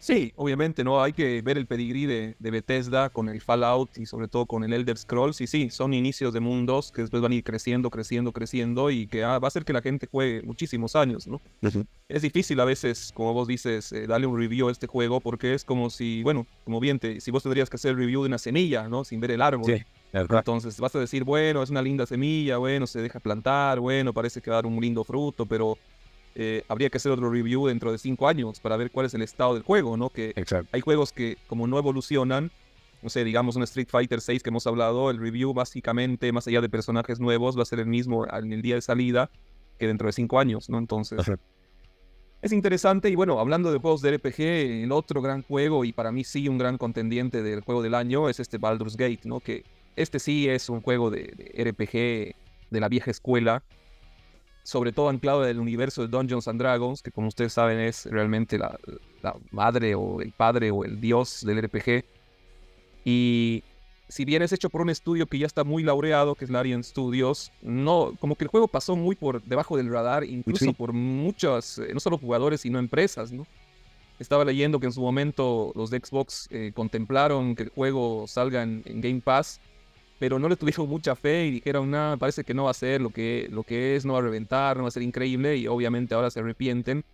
Sí, 0.03 0.33
obviamente, 0.35 0.83
¿no? 0.83 1.01
Hay 1.01 1.13
que 1.13 1.43
ver 1.43 1.57
el 1.57 1.69
pedigrí 1.69 2.07
de, 2.07 2.35
Bethesda 2.41 3.09
con 3.11 3.29
el 3.29 3.41
Fallout 3.41 3.97
y 3.97 4.05
sobre 4.05 4.27
todo 4.27 4.47
con 4.47 4.65
el 4.65 4.73
Elder 4.73 4.99
Scrolls. 4.99 5.41
Y 5.41 5.47
sí, 5.47 5.71
son 5.71 5.95
inicios 5.95 6.33
de 6.35 6.41
mundos 6.41 6.91
que 6.91 7.03
después 7.03 7.23
van 7.23 7.31
a 7.31 7.37
ir 7.37 7.45
creciendo, 7.45 7.89
creciendo, 7.89 8.33
creciendo 8.33 8.91
y 8.91 9.07
que 9.07 9.23
ah, 9.23 9.39
va 9.39 9.47
a 9.47 9.49
hacer 9.49 9.65
que 9.65 9.73
la 9.73 9.81
gente 9.81 10.09
juegue 10.11 10.43
muchísimos 10.43 10.97
años, 10.97 11.29
¿no? 11.29 11.41
Es 12.09 12.23
difícil 12.23 12.59
a 12.59 12.65
veces, 12.65 13.13
como 13.15 13.33
vos 13.33 13.47
dices, 13.47 13.93
eh, 13.93 14.09
darle 14.09 14.27
un 14.27 14.37
review 14.37 14.69
a 14.69 14.73
este 14.73 14.89
juego 14.89 15.21
porque 15.21 15.55
es 15.55 15.65
como 15.65 15.89
si, 15.89 16.25
bueno, 16.25 16.49
como 16.65 16.81
bien, 16.81 16.99
te, 16.99 17.21
si 17.21 17.31
vos 17.31 17.45
tendrías 17.45 17.71
que 17.71 17.77
hacer 17.77 17.93
el 17.93 17.99
review 17.99 18.23
de 18.23 18.27
una 18.27 18.39
semilla, 18.39 18.89
¿no? 18.89 19.05
Sin 19.05 19.21
ver 19.21 19.31
el 19.31 19.41
árbol. 19.41 19.67
Sí. 19.67 19.85
Entonces 20.13 20.79
vas 20.81 20.95
a 20.97 20.99
decir, 20.99 21.23
bueno, 21.23 21.63
es 21.63 21.71
una 21.71 21.81
linda 21.81 22.07
semilla, 22.07 22.59
bueno, 22.59 22.87
se 22.87 23.01
deja 23.01 23.21
plantar, 23.21 23.79
bueno, 23.79 24.13
parece 24.13 24.43
que 24.43 24.51
va 24.51 24.57
a 24.57 24.59
dar 24.63 24.67
un 24.67 24.81
lindo 24.81 25.05
fruto, 25.05 25.47
pero 25.47 25.79
eh, 26.35 26.65
habría 26.69 26.89
que 26.89 26.97
hacer 26.97 27.13
otro 27.13 27.31
review 27.31 27.67
dentro 27.67 27.93
de 27.93 27.99
cinco 27.99 28.29
años 28.29 28.61
para 28.61 28.77
ver 28.77 28.91
cuál 28.91 29.07
es 29.07 29.15
el 29.15 29.23
estado 29.23 29.55
del 29.55 29.63
juego, 29.63 29.97
¿no? 29.97 30.11
Que 30.11 30.35
hay 30.73 30.81
juegos 30.81 31.13
que 31.13 31.37
como 31.47 31.67
no 31.67 31.79
evolucionan, 31.79 32.51
no 33.03 33.09
sé, 33.11 33.25
digamos 33.25 33.57
un 33.57 33.63
Street 33.65 33.89
Fighter 33.91 34.21
6 34.21 34.43
que 34.43 34.51
hemos 34.51 34.67
hablado, 34.67 35.11
el 35.11 35.19
review 35.19 35.53
básicamente, 35.53 36.33
más 36.33 36.47
allá 36.47 36.61
de 36.61 36.69
personajes 36.69 37.21
nuevos, 37.21 37.59
va 37.59 37.63
a 37.63 37.67
ser 37.67 37.81
el 37.81 37.87
mismo 37.87 38.27
en 38.27 38.53
el 38.53 38.63
día 38.63 38.77
de 38.77 38.83
salida 38.83 39.31
que 39.79 39.87
dentro 39.87 40.07
de 40.07 40.13
cinco 40.13 40.39
años, 40.39 40.69
¿no? 40.71 40.79
Entonces... 40.79 41.21
Es 42.41 42.51
interesante 42.51 43.09
y 43.09 43.15
bueno, 43.15 43.39
hablando 43.39 43.71
de 43.71 43.79
juegos 43.79 44.03
de 44.03 44.17
RPG, 44.17 44.41
el 44.83 44.91
otro 44.91 45.23
gran 45.23 45.43
juego 45.43 45.85
y 45.85 45.93
para 45.93 46.11
mí 46.11 46.25
sí 46.25 46.49
un 46.49 46.59
gran 46.59 46.77
contendiente 46.77 47.41
del 47.41 47.61
juego 47.61 47.83
del 47.83 47.95
año 47.95 48.29
es 48.29 48.41
este 48.41 48.59
Baldur's 48.59 48.97
Gate, 48.97 49.21
¿no? 49.25 49.39
Que 49.39 49.65
este 49.95 50.19
sí 50.19 50.49
es 50.49 50.69
un 50.69 50.81
juego 50.81 51.09
de 51.09 51.23
RPG 51.57 52.35
de 52.73 52.81
la 52.81 52.89
vieja 52.89 53.13
escuela, 53.13 53.63
sobre 54.63 54.93
todo 54.93 55.09
anclado 55.09 55.45
en 55.45 55.51
el 55.51 55.61
universo 55.61 56.03
de 56.03 56.09
Dungeons 56.09 56.47
and 56.49 56.61
Dragons, 56.61 57.03
que 57.03 57.11
como 57.11 57.29
ustedes 57.29 57.53
saben 57.53 57.79
es 57.79 58.07
realmente 58.07 58.59
la, 58.59 58.79
madre 59.51 59.95
o 59.95 60.21
el 60.21 60.33
padre 60.33 60.71
o 60.71 60.85
el 60.85 61.01
dios 61.01 61.45
del 61.45 61.63
RPG. 61.63 62.05
Y 63.05 63.65
si 64.09 64.25
bien 64.25 64.43
es 64.43 64.53
hecho 64.53 64.71
por 64.71 64.83
un 64.83 64.91
estudio 64.91 65.27
que 65.27 65.39
ya 65.39 65.47
está 65.47 65.65
muy 65.65 65.83
laureado, 65.83 66.35
que 66.35 66.45
es 66.45 66.51
Larian 66.51 66.85
Studios, 66.85 67.51
no, 67.63 68.13
como 68.21 68.37
que 68.37 68.45
el 68.45 68.51
juego 68.51 68.69
pasó 68.69 68.95
muy 68.95 69.17
por 69.17 69.43
debajo 69.43 69.77
del 69.77 69.91
radar, 69.91 70.25
incluso 70.25 70.73
por 70.73 70.93
muchos, 70.93 71.79
eh, 71.79 71.91
no 71.93 72.01
solo 72.01 72.19
jugadores, 72.19 72.61
sino 72.61 72.79
empresas, 72.79 73.33
¿no? 73.33 73.47
Estaba 74.19 74.45
leyendo 74.45 74.79
que 74.79 74.87
en 74.87 74.93
su 74.93 75.01
momento 75.01 75.73
los 75.75 75.91
de 75.91 75.99
Xbox 75.99 76.47
eh, 76.53 76.71
contemplaron 76.75 77.57
que 77.57 77.65
el 77.65 77.69
juego 77.71 78.27
salga 78.29 78.63
en 78.63 78.83
Game 78.85 79.21
Pass 79.21 79.61
pero 80.23 80.39
no 80.39 80.49
le 80.49 80.55
tuvieron 80.55 80.89
mucha 80.89 81.17
fe 81.17 81.47
y 81.47 81.51
dijeron, 81.51 81.91
nada, 81.91 82.17
parece 82.17 82.45
que 82.45 82.55
no 82.55 82.63
va 82.63 82.71
a 82.71 82.75
ser 82.75 83.01
lo 83.01 83.11
que, 83.11 83.49
lo 83.51 83.65
que 83.65 83.97
es, 83.97 84.05
no 84.05 84.13
va 84.13 84.21
a 84.21 84.23
reventar, 84.23 84.77
no 84.77 84.85
va 84.85 84.89
a 84.89 84.93
ser 84.93 85.03
increíble 85.03 85.57
y 85.57 85.67
obviamente 85.67 86.15
ahora 86.15 86.31
se 86.31 86.39
arrepienten 86.39 87.05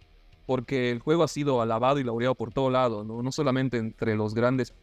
porque 0.45 0.91
el 0.91 0.99
juego 0.99 1.23
ha 1.23 1.29
sido 1.29 1.63
alabado 1.63 1.99
y 2.01 2.05
laureado 2.05 2.35
por 2.35 2.53
todo 2.53 2.69
lado, 2.69 3.05
¿no? 3.05 3.23
no 3.23 3.33
solamente 3.33 3.79
entre 3.79 4.15
los 4.15 4.35
grandes 4.35 4.75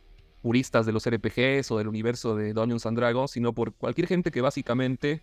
puristas 0.42 0.88
de 0.88 0.92
los 0.92 1.08
RPGs 1.08 1.70
o 1.70 1.78
del 1.78 1.88
universo 1.88 2.36
de 2.36 2.54
Dungeons 2.54 2.88
and 2.88 2.98
Dragons, 2.98 3.30
sino 3.30 3.54
por 3.54 3.76
cualquier 3.76 4.08
gente 4.08 4.32
que 4.32 4.42
básicamente 4.42 5.22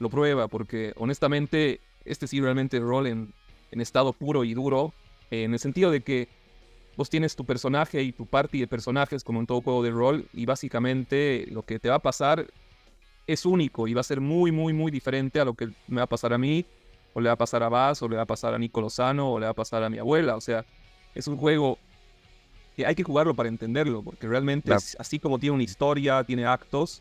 lo 0.00 0.10
prueba, 0.10 0.48
porque 0.48 0.92
honestamente 0.96 1.80
este 2.04 2.26
sí 2.26 2.40
realmente 2.40 2.80
rol 2.80 3.06
en, 3.06 3.32
en 3.70 3.80
estado 3.80 4.12
puro 4.12 4.42
y 4.42 4.54
duro, 4.54 4.92
en 5.30 5.52
el 5.52 5.60
sentido 5.60 5.92
de 5.92 6.00
que 6.00 6.26
vos 7.00 7.08
tienes 7.08 7.34
tu 7.34 7.46
personaje 7.46 8.02
y 8.02 8.12
tu 8.12 8.26
party 8.26 8.60
de 8.60 8.66
personajes 8.66 9.24
como 9.24 9.40
en 9.40 9.46
todo 9.46 9.62
juego 9.62 9.82
de 9.82 9.90
rol 9.90 10.26
y 10.34 10.44
básicamente 10.44 11.46
lo 11.50 11.62
que 11.62 11.78
te 11.78 11.88
va 11.88 11.94
a 11.94 12.00
pasar 12.00 12.46
es 13.26 13.46
único 13.46 13.88
y 13.88 13.94
va 13.94 14.02
a 14.02 14.04
ser 14.04 14.20
muy, 14.20 14.52
muy, 14.52 14.74
muy 14.74 14.90
diferente 14.90 15.40
a 15.40 15.46
lo 15.46 15.54
que 15.54 15.70
me 15.88 15.96
va 15.96 16.02
a 16.02 16.06
pasar 16.06 16.34
a 16.34 16.36
mí, 16.36 16.66
o 17.14 17.22
le 17.22 17.30
va 17.30 17.32
a 17.32 17.38
pasar 17.38 17.62
a 17.62 17.70
Baz, 17.70 18.02
o 18.02 18.08
le 18.08 18.16
va 18.16 18.22
a 18.24 18.26
pasar 18.26 18.52
a 18.52 18.58
Nico 18.58 18.82
Lozano, 18.82 19.32
o 19.32 19.38
le 19.38 19.46
va 19.46 19.52
a 19.52 19.54
pasar 19.54 19.82
a 19.82 19.88
mi 19.88 19.96
abuela. 19.96 20.36
O 20.36 20.42
sea, 20.42 20.66
es 21.14 21.26
un 21.26 21.38
juego 21.38 21.78
que 22.76 22.84
hay 22.84 22.94
que 22.94 23.02
jugarlo 23.02 23.32
para 23.32 23.48
entenderlo, 23.48 24.02
porque 24.02 24.28
realmente 24.28 24.70
así 24.70 25.18
como 25.18 25.38
tiene 25.38 25.54
una 25.54 25.64
historia, 25.64 26.22
tiene 26.24 26.44
actos, 26.44 27.00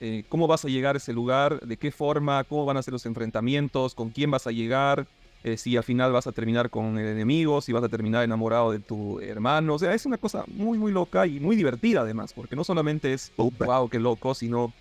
eh, 0.00 0.24
cómo 0.28 0.48
vas 0.48 0.64
a 0.64 0.68
llegar 0.68 0.96
a 0.96 0.98
ese 0.98 1.12
lugar, 1.12 1.60
de 1.60 1.76
qué 1.76 1.92
forma, 1.92 2.42
cómo 2.42 2.66
van 2.66 2.76
a 2.76 2.82
ser 2.82 2.90
los 2.90 3.06
enfrentamientos, 3.06 3.94
con 3.94 4.10
quién 4.10 4.32
vas 4.32 4.48
a 4.48 4.50
llegar, 4.50 5.06
eh, 5.44 5.56
si 5.56 5.76
al 5.76 5.84
final 5.84 6.12
vas 6.12 6.26
a 6.26 6.32
terminar 6.32 6.68
con 6.70 6.98
el 6.98 7.06
enemigo, 7.06 7.60
si 7.60 7.72
vas 7.72 7.84
a 7.84 7.88
terminar 7.88 8.24
enamorado 8.24 8.72
de 8.72 8.80
tu 8.80 9.20
hermano. 9.20 9.74
O 9.74 9.78
sea, 9.78 9.94
es 9.94 10.04
una 10.04 10.18
cosa 10.18 10.44
muy, 10.48 10.78
muy 10.78 10.92
loca 10.92 11.26
y 11.26 11.38
muy 11.40 11.56
divertida 11.56 12.00
además, 12.00 12.32
porque 12.32 12.56
no 12.56 12.64
solamente 12.64 13.12
es, 13.12 13.32
wow, 13.36 13.88
qué 13.88 14.00
loco, 14.00 14.34
sino 14.34 14.72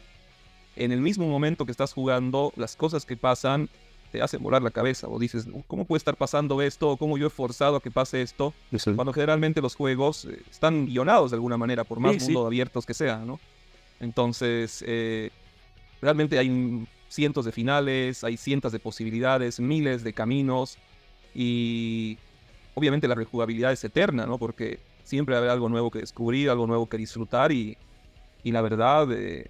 en 0.75 0.91
el 0.91 1.01
mismo 1.01 1.27
momento 1.27 1.65
que 1.65 1.71
estás 1.71 1.93
jugando, 1.93 2.53
las 2.55 2.75
cosas 2.75 3.05
que 3.05 3.17
pasan 3.17 3.69
te 4.11 4.21
hacen 4.21 4.41
volar 4.41 4.61
la 4.61 4.71
cabeza. 4.71 5.07
O 5.07 5.19
dices, 5.19 5.47
¿cómo 5.67 5.85
puede 5.85 5.97
estar 5.97 6.15
pasando 6.15 6.61
esto? 6.61 6.97
¿Cómo 6.97 7.17
yo 7.17 7.27
he 7.27 7.29
forzado 7.29 7.75
a 7.75 7.81
que 7.81 7.91
pase 7.91 8.21
esto? 8.21 8.53
Cuando 8.95 9.13
generalmente 9.13 9.61
los 9.61 9.75
juegos 9.75 10.25
eh, 10.25 10.41
están 10.49 10.85
guionados 10.85 11.31
de 11.31 11.35
alguna 11.35 11.57
manera, 11.57 11.83
por 11.83 11.99
más 11.99 12.21
mundo 12.23 12.45
abiertos 12.45 12.85
que 12.85 12.93
sean, 12.93 13.27
¿no? 13.27 13.39
Entonces, 13.99 14.83
eh, 14.87 15.31
realmente 16.01 16.37
hay 16.37 16.87
cientos 17.07 17.45
de 17.45 17.51
finales, 17.51 18.23
hay 18.23 18.37
cientos 18.37 18.71
de 18.71 18.79
posibilidades, 18.79 19.59
miles 19.59 20.03
de 20.03 20.13
caminos 20.13 20.77
y 21.33 22.17
obviamente 22.73 23.07
la 23.07 23.15
rejugabilidad 23.15 23.71
es 23.71 23.83
eterna, 23.83 24.25
¿no? 24.25 24.37
Porque 24.37 24.79
siempre 25.03 25.35
haber 25.35 25.49
algo 25.49 25.69
nuevo 25.69 25.89
que 25.91 25.99
descubrir, 25.99 26.49
algo 26.49 26.67
nuevo 26.67 26.87
que 26.87 26.97
disfrutar 26.97 27.51
y, 27.51 27.77
y 28.43 28.51
la 28.51 28.61
verdad, 28.61 29.11
eh, 29.11 29.49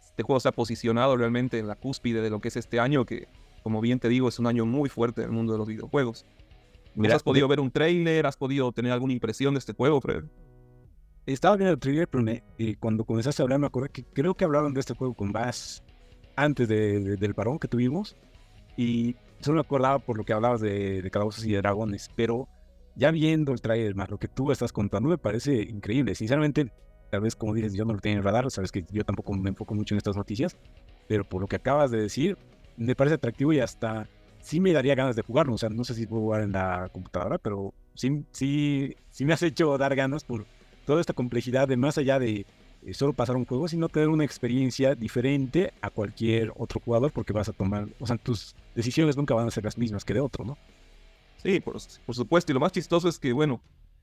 este 0.00 0.22
juego 0.22 0.40
se 0.40 0.48
ha 0.48 0.52
posicionado 0.52 1.16
realmente 1.16 1.58
en 1.58 1.68
la 1.68 1.76
cúspide 1.76 2.20
de 2.20 2.30
lo 2.30 2.40
que 2.40 2.48
es 2.48 2.56
este 2.56 2.80
año, 2.80 3.04
que 3.04 3.28
como 3.62 3.80
bien 3.80 4.00
te 4.00 4.08
digo 4.08 4.28
es 4.28 4.38
un 4.38 4.46
año 4.46 4.66
muy 4.66 4.88
fuerte 4.88 5.22
en 5.22 5.28
el 5.28 5.32
mundo 5.32 5.52
de 5.52 5.58
los 5.58 5.68
videojuegos. 5.68 6.24
¿Has 7.12 7.22
podido 7.22 7.46
ver 7.46 7.60
un 7.60 7.70
trailer? 7.70 8.26
¿Has 8.26 8.36
podido 8.36 8.72
tener 8.72 8.90
alguna 8.90 9.12
impresión 9.12 9.54
de 9.54 9.58
este 9.58 9.72
juego, 9.72 10.00
Fred? 10.00 10.24
Estaba 11.26 11.56
viendo 11.56 11.74
el 11.74 11.78
trailer, 11.78 12.08
pero 12.08 12.24
y 12.56 12.74
cuando 12.74 13.04
comenzaste 13.04 13.42
a 13.42 13.44
hablar 13.44 13.60
me 13.60 13.66
acordé 13.66 13.90
que 13.90 14.02
creo 14.02 14.34
que 14.34 14.44
hablaron 14.44 14.74
de 14.74 14.80
este 14.80 14.94
juego 14.94 15.14
con 15.14 15.30
Bass 15.30 15.82
antes 16.38 16.68
del 16.68 17.34
parón 17.34 17.58
que 17.58 17.68
tuvimos 17.68 18.16
y 18.76 19.16
solo 19.40 19.56
me 19.56 19.60
acordaba 19.60 19.98
por 19.98 20.16
lo 20.16 20.24
que 20.24 20.32
hablabas 20.32 20.60
de, 20.60 21.02
de 21.02 21.10
calabozos 21.10 21.44
y 21.44 21.52
de 21.52 21.58
dragones, 21.58 22.10
pero 22.14 22.48
ya 22.94 23.10
viendo 23.10 23.52
el 23.52 23.60
trailer 23.60 23.94
más 23.94 24.10
lo 24.10 24.18
que 24.18 24.28
tú 24.28 24.50
estás 24.52 24.72
contando, 24.72 25.08
me 25.08 25.18
parece 25.18 25.62
increíble. 25.62 26.14
Sinceramente, 26.14 26.70
tal 27.10 27.20
vez 27.20 27.36
como 27.36 27.54
dices, 27.54 27.74
yo 27.74 27.84
no 27.84 27.92
lo 27.92 28.00
tenía 28.00 28.18
en 28.18 28.24
radar, 28.24 28.50
sabes 28.50 28.72
que 28.72 28.84
yo 28.90 29.04
tampoco 29.04 29.32
me 29.34 29.50
enfoco 29.50 29.74
mucho 29.74 29.94
en 29.94 29.98
estas 29.98 30.16
noticias, 30.16 30.56
pero 31.08 31.24
por 31.24 31.40
lo 31.40 31.46
que 31.46 31.56
acabas 31.56 31.90
de 31.90 32.00
decir, 32.00 32.36
me 32.76 32.94
parece 32.94 33.14
atractivo 33.14 33.52
y 33.52 33.60
hasta 33.60 34.08
sí 34.40 34.60
me 34.60 34.72
daría 34.72 34.94
ganas 34.94 35.16
de 35.16 35.22
jugarlo. 35.22 35.54
O 35.54 35.58
sea, 35.58 35.68
no 35.68 35.84
sé 35.84 35.94
si 35.94 36.06
puedo 36.06 36.22
jugar 36.22 36.42
en 36.42 36.52
la 36.52 36.88
computadora, 36.92 37.38
pero 37.38 37.74
sí, 37.94 38.24
sí, 38.32 38.96
sí 39.10 39.24
me 39.24 39.32
has 39.32 39.42
hecho 39.42 39.76
dar 39.78 39.94
ganas 39.94 40.24
por 40.24 40.46
toda 40.86 41.00
esta 41.00 41.12
complejidad 41.12 41.68
de 41.68 41.76
más 41.76 41.98
allá 41.98 42.18
de 42.18 42.46
solo 42.92 43.12
pasar 43.12 43.36
un 43.36 43.44
juego, 43.44 43.68
sino 43.68 43.88
tener 43.88 44.08
una 44.08 44.24
experiencia 44.24 44.94
diferente 44.94 45.72
a 45.80 45.90
cualquier 45.90 46.52
otro 46.56 46.80
jugador 46.80 47.12
porque 47.12 47.32
vas 47.32 47.48
a 47.48 47.52
tomar, 47.52 47.88
o 47.98 48.06
sea, 48.06 48.16
tus 48.16 48.54
decisiones 48.74 49.16
nunca 49.16 49.34
van 49.34 49.46
a 49.46 49.50
ser 49.50 49.64
las 49.64 49.76
mismas 49.76 50.04
que 50.04 50.14
de 50.14 50.20
otro, 50.20 50.44
¿no? 50.44 50.56
Sí, 51.42 51.60
por, 51.60 51.76
por 52.06 52.14
supuesto. 52.14 52.52
Y 52.52 52.54
lo 52.54 52.60
más 52.60 52.72
chistoso 52.72 53.08
es 53.08 53.18
que, 53.18 53.32
bueno, 53.32 53.60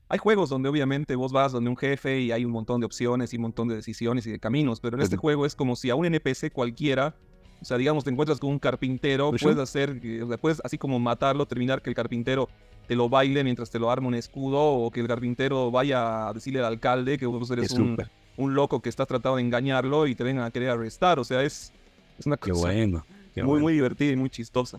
hay 0.08 0.18
juegos 0.18 0.48
donde 0.48 0.68
obviamente 0.68 1.16
vos 1.16 1.32
vas 1.32 1.52
donde 1.52 1.68
un 1.68 1.76
jefe 1.76 2.20
y 2.20 2.32
hay 2.32 2.44
un 2.44 2.52
montón 2.52 2.80
de 2.80 2.86
opciones 2.86 3.32
y 3.32 3.36
un 3.36 3.42
montón 3.42 3.68
de 3.68 3.74
decisiones 3.74 4.26
y 4.26 4.30
de 4.30 4.38
caminos, 4.38 4.80
pero 4.80 4.96
en 4.96 5.02
este 5.02 5.16
juego 5.16 5.46
es 5.46 5.54
como 5.54 5.74
si 5.74 5.90
a 5.90 5.96
un 5.96 6.06
NPC 6.06 6.52
cualquiera, 6.52 7.16
o 7.60 7.64
sea, 7.64 7.76
digamos, 7.76 8.04
te 8.04 8.10
encuentras 8.10 8.38
con 8.38 8.50
un 8.50 8.58
carpintero, 8.58 9.32
puedes 9.32 9.58
hacer, 9.58 10.00
o 10.22 10.28
sea, 10.28 10.36
puedes 10.38 10.60
así 10.64 10.78
como 10.78 11.00
matarlo, 11.00 11.46
terminar 11.46 11.82
que 11.82 11.90
el 11.90 11.96
carpintero 11.96 12.48
te 12.86 12.94
lo 12.94 13.08
baile 13.08 13.42
mientras 13.42 13.68
te 13.68 13.80
lo 13.80 13.90
arma 13.90 14.06
un 14.06 14.14
escudo 14.14 14.60
o 14.60 14.90
que 14.92 15.00
el 15.00 15.08
carpintero 15.08 15.72
vaya 15.72 16.28
a 16.28 16.32
decirle 16.32 16.60
al 16.60 16.66
alcalde 16.66 17.18
que 17.18 17.26
vos 17.26 17.50
eres 17.50 17.72
un, 17.72 17.96
un, 18.36 18.54
loco 18.54 18.80
que 18.80 18.88
estás 18.88 19.06
tratando 19.06 19.36
de 19.36 19.42
engañarlo 19.42 20.06
y 20.06 20.14
te 20.14 20.24
vengan 20.24 20.44
a 20.44 20.50
querer 20.50 20.70
arrestar. 20.70 21.18
O 21.18 21.24
sea, 21.24 21.42
es, 21.42 21.72
es 22.18 22.26
una 22.26 22.36
cosa 22.36 22.60
bueno, 22.60 23.04
muy, 23.36 23.60
muy 23.60 23.72
divertida 23.74 24.12
y 24.12 24.16
muy 24.16 24.30
chistosa. 24.30 24.78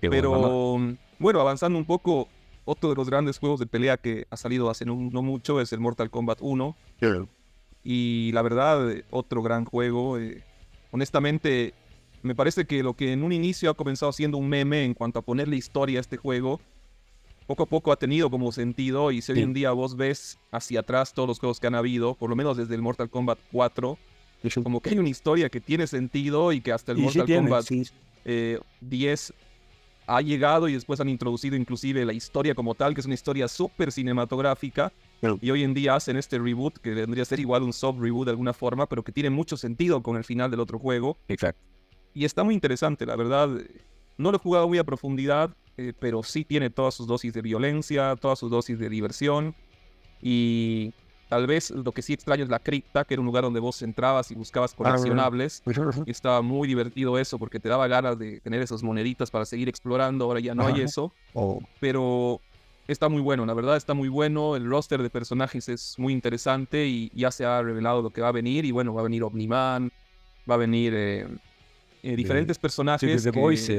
Pero 0.00 0.78
bueno, 1.18 1.40
avanzando 1.40 1.78
un 1.78 1.84
poco, 1.84 2.28
otro 2.64 2.90
de 2.90 2.96
los 2.96 3.08
grandes 3.08 3.38
juegos 3.38 3.60
de 3.60 3.66
pelea 3.66 3.96
que 3.96 4.26
ha 4.30 4.36
salido 4.36 4.70
hace 4.70 4.84
no, 4.84 4.96
mucho 4.96 5.60
es 5.60 5.72
el 5.72 5.80
Mortal 5.80 6.10
Kombat 6.10 6.38
1. 6.40 6.76
Y 7.84 8.30
la 8.32 8.42
verdad, 8.42 8.92
otro 9.10 9.42
gran 9.42 9.64
juego. 9.64 10.18
Eh, 10.18 10.44
honestamente, 10.92 11.74
me 12.22 12.34
parece 12.34 12.64
que 12.64 12.82
lo 12.82 12.94
que 12.94 13.12
en 13.12 13.22
un 13.22 13.32
inicio 13.32 13.70
ha 13.70 13.74
comenzado 13.74 14.12
siendo 14.12 14.38
un 14.38 14.48
meme 14.48 14.84
en 14.84 14.94
cuanto 14.94 15.18
a 15.18 15.22
ponerle 15.22 15.56
historia 15.56 15.98
a 15.98 16.00
este 16.00 16.16
juego, 16.16 16.60
poco 17.52 17.64
a 17.64 17.66
poco 17.66 17.92
ha 17.92 17.96
tenido 17.96 18.30
como 18.30 18.50
sentido 18.50 19.10
y 19.10 19.20
si 19.20 19.30
hoy 19.32 19.42
en 19.42 19.52
día 19.52 19.72
vos 19.72 19.94
ves 19.94 20.38
hacia 20.52 20.80
atrás 20.80 21.12
todos 21.12 21.28
los 21.28 21.38
juegos 21.38 21.60
que 21.60 21.66
han 21.66 21.74
habido, 21.74 22.14
por 22.14 22.30
lo 22.30 22.36
menos 22.36 22.56
desde 22.56 22.74
el 22.74 22.80
Mortal 22.80 23.10
Kombat 23.10 23.38
4, 23.52 23.98
como 24.62 24.80
que 24.80 24.88
hay 24.88 24.98
una 24.98 25.10
historia 25.10 25.50
que 25.50 25.60
tiene 25.60 25.86
sentido 25.86 26.50
y 26.52 26.62
que 26.62 26.72
hasta 26.72 26.92
el 26.92 26.98
Mortal 26.98 27.26
Kombat 27.26 27.66
10 27.68 27.92
eh, 28.24 29.34
ha 30.06 30.22
llegado 30.22 30.66
y 30.66 30.72
después 30.72 30.98
han 31.00 31.10
introducido 31.10 31.54
inclusive 31.54 32.06
la 32.06 32.14
historia 32.14 32.54
como 32.54 32.74
tal, 32.74 32.94
que 32.94 33.00
es 33.00 33.06
una 33.06 33.14
historia 33.14 33.48
súper 33.48 33.92
cinematográfica. 33.92 34.90
Y 35.42 35.50
hoy 35.50 35.62
en 35.62 35.74
día 35.74 35.94
hacen 35.94 36.16
este 36.16 36.38
reboot, 36.38 36.78
que 36.78 36.94
vendría 36.94 37.22
a 37.22 37.26
ser 37.26 37.38
igual 37.38 37.62
un 37.62 37.74
soft 37.74 38.00
reboot 38.00 38.24
de 38.24 38.30
alguna 38.30 38.54
forma, 38.54 38.88
pero 38.88 39.04
que 39.04 39.12
tiene 39.12 39.28
mucho 39.28 39.58
sentido 39.58 40.02
con 40.02 40.16
el 40.16 40.24
final 40.24 40.50
del 40.50 40.60
otro 40.60 40.78
juego. 40.78 41.18
Exacto. 41.28 41.60
Y 42.14 42.24
está 42.24 42.44
muy 42.44 42.54
interesante, 42.54 43.04
la 43.04 43.14
verdad. 43.14 43.50
No 44.16 44.30
lo 44.30 44.38
he 44.38 44.40
jugado 44.40 44.68
muy 44.68 44.78
a 44.78 44.84
profundidad, 44.84 45.54
eh, 45.76 45.92
pero 45.98 46.22
sí 46.22 46.44
tiene 46.44 46.70
todas 46.70 46.94
sus 46.94 47.06
dosis 47.06 47.32
de 47.32 47.42
violencia, 47.42 48.16
todas 48.16 48.38
sus 48.38 48.50
dosis 48.50 48.78
de 48.78 48.88
diversión. 48.88 49.54
Y 50.20 50.92
tal 51.28 51.46
vez 51.46 51.70
lo 51.70 51.92
que 51.92 52.02
sí 52.02 52.12
extraño 52.12 52.44
es 52.44 52.50
la 52.50 52.58
cripta, 52.58 53.04
que 53.04 53.14
era 53.14 53.20
un 53.20 53.26
lugar 53.26 53.44
donde 53.44 53.58
vos 53.58 53.80
entrabas 53.82 54.30
y 54.30 54.34
buscabas 54.34 54.72
ah, 54.72 54.76
coleccionables. 54.76 55.62
y 56.06 56.10
estaba 56.10 56.42
muy 56.42 56.68
divertido 56.68 57.18
eso, 57.18 57.38
porque 57.38 57.58
te 57.58 57.68
daba 57.68 57.88
ganas 57.88 58.18
de 58.18 58.40
tener 58.40 58.60
esas 58.62 58.82
moneditas 58.82 59.30
para 59.30 59.44
seguir 59.44 59.68
explorando. 59.68 60.26
Ahora 60.26 60.40
ya 60.40 60.54
no 60.54 60.66
hay 60.66 60.80
eso. 60.82 61.12
Oh. 61.32 61.60
Pero 61.80 62.40
está 62.86 63.08
muy 63.08 63.22
bueno, 63.22 63.46
la 63.46 63.54
verdad 63.54 63.76
está 63.76 63.94
muy 63.94 64.08
bueno. 64.08 64.56
El 64.56 64.68
roster 64.68 65.02
de 65.02 65.10
personajes 65.10 65.68
es 65.68 65.98
muy 65.98 66.12
interesante 66.12 66.86
y 66.86 67.10
ya 67.14 67.30
se 67.30 67.44
ha 67.44 67.62
revelado 67.62 68.02
lo 68.02 68.10
que 68.10 68.20
va 68.20 68.28
a 68.28 68.32
venir. 68.32 68.64
Y 68.64 68.70
bueno, 68.70 68.92
va 68.94 69.00
a 69.00 69.04
venir 69.04 69.22
Omniman, 69.22 69.90
va 70.48 70.54
a 70.54 70.58
venir 70.58 70.92
eh, 70.94 71.26
eh, 72.02 72.16
diferentes 72.16 72.58
personajes, 72.58 73.24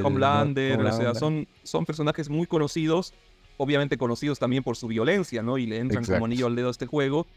Homelander, 0.04 0.80
o 0.80 0.94
sea, 0.94 1.14
son, 1.14 1.46
son 1.64 1.86
personajes 1.86 2.30
muy 2.30 2.48
conocidos, 2.48 3.14
obviamente 3.58 3.98
conocidos 3.98 4.40
también 4.40 4.64
por 4.64 4.78
su 4.78 4.88
violencia, 4.88 5.44
¿no? 5.44 5.58
Y 5.58 5.66
le 5.66 5.80
entran 5.80 6.06
como 6.06 6.26
anillo 6.26 6.48
al 6.48 6.56
dedo 6.56 6.70
a 6.70 6.72
este 6.72 6.86
juego. 6.86 7.28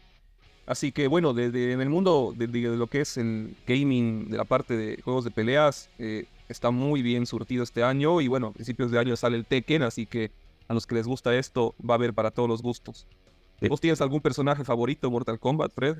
Así 0.65 0.93
que 0.93 1.07
bueno, 1.07 1.33
desde 1.33 1.73
en 1.73 1.81
el 1.81 1.89
mundo 1.89 2.33
de, 2.35 2.47
lo 2.47 2.87
que 2.87 3.01
es 3.01 3.17
el 3.17 3.55
gaming, 3.65 4.29
de 4.29 4.37
la 4.37 4.45
parte 4.45 4.77
de 4.77 5.01
juegos 5.01 5.25
de 5.25 5.31
peleas, 5.31 5.89
eh, 5.99 6.25
está 6.47 6.71
muy 6.71 7.01
bien 7.01 7.25
surtido 7.25 7.63
este 7.63 7.83
año. 7.83 8.21
Y 8.21 8.29
bueno, 8.29 8.47
a 8.47 8.51
principios 8.51 8.89
de 8.89 8.99
año 8.99 9.15
sale 9.17 9.35
el 9.35 9.45
Tekken, 9.45 9.83
así 9.83 10.05
que 10.05 10.31
a 10.69 10.73
los 10.73 10.87
que 10.87 10.95
les 10.95 11.07
gusta 11.07 11.35
esto, 11.35 11.75
va 11.79 11.95
a 11.95 11.97
haber 11.97 12.13
para 12.13 12.31
todos 12.31 12.47
los 12.47 12.61
gustos. 12.61 13.07
¿Vos 13.67 13.81
tienes 13.81 13.99
algún 14.01 14.21
personaje 14.21 14.63
favorito 14.63 15.07
de 15.07 15.11
Mortal 15.11 15.39
Kombat, 15.39 15.73
Fred? 15.73 15.97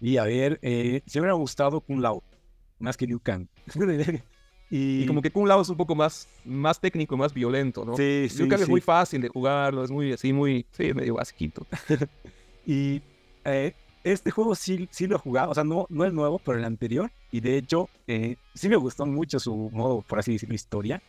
Y 0.00 0.18
a 0.18 0.24
ver, 0.24 0.58
eh, 0.62 1.02
se 1.06 1.20
me 1.20 1.28
ha 1.28 1.32
gustado 1.32 1.80
Kung 1.80 2.00
Lao 2.00 2.22
más 2.80 2.96
que 2.96 3.06
Liu 3.06 3.20
Kang. 3.20 3.46
y... 4.70 5.06
como 5.06 5.22
que 5.22 5.30
Kung 5.30 5.46
Lao 5.46 5.60
es 5.60 5.68
un 5.68 5.76
poco 5.76 5.94
más, 5.94 6.28
más 6.44 6.80
técnico, 6.80 7.16
más 7.16 7.32
violento, 7.32 7.84
¿no? 7.84 7.96
Sí, 7.96 8.26
sí. 8.28 8.38
Liu 8.38 8.48
Kang 8.48 8.62
es 8.62 8.68
muy 8.68 8.80
fácil 8.80 9.22
de 9.22 9.28
jugarlo, 9.28 9.84
es 9.84 9.90
muy 9.90 10.12
así, 10.12 10.32
muy, 10.32 10.66
sí, 10.72 10.92
medio 10.94 11.14
basiquito. 11.14 11.66
y 12.66 13.02
eh, 13.44 13.74
este 14.04 14.30
juego 14.30 14.54
sí, 14.54 14.88
sí 14.90 15.06
lo 15.06 15.16
he 15.16 15.18
jugado, 15.18 15.50
o 15.50 15.54
sea, 15.54 15.64
no, 15.64 15.86
no 15.90 16.04
es 16.04 16.12
nuevo, 16.12 16.38
pero 16.38 16.58
el 16.58 16.64
anterior. 16.64 17.10
Y 17.30 17.40
de 17.40 17.56
hecho, 17.56 17.88
eh, 18.06 18.36
sí 18.54 18.68
me 18.68 18.76
gustó 18.76 19.06
mucho 19.06 19.38
su 19.38 19.70
modo, 19.72 20.02
por 20.02 20.18
así 20.18 20.32
decirlo, 20.32 20.54
historia. 20.54 21.02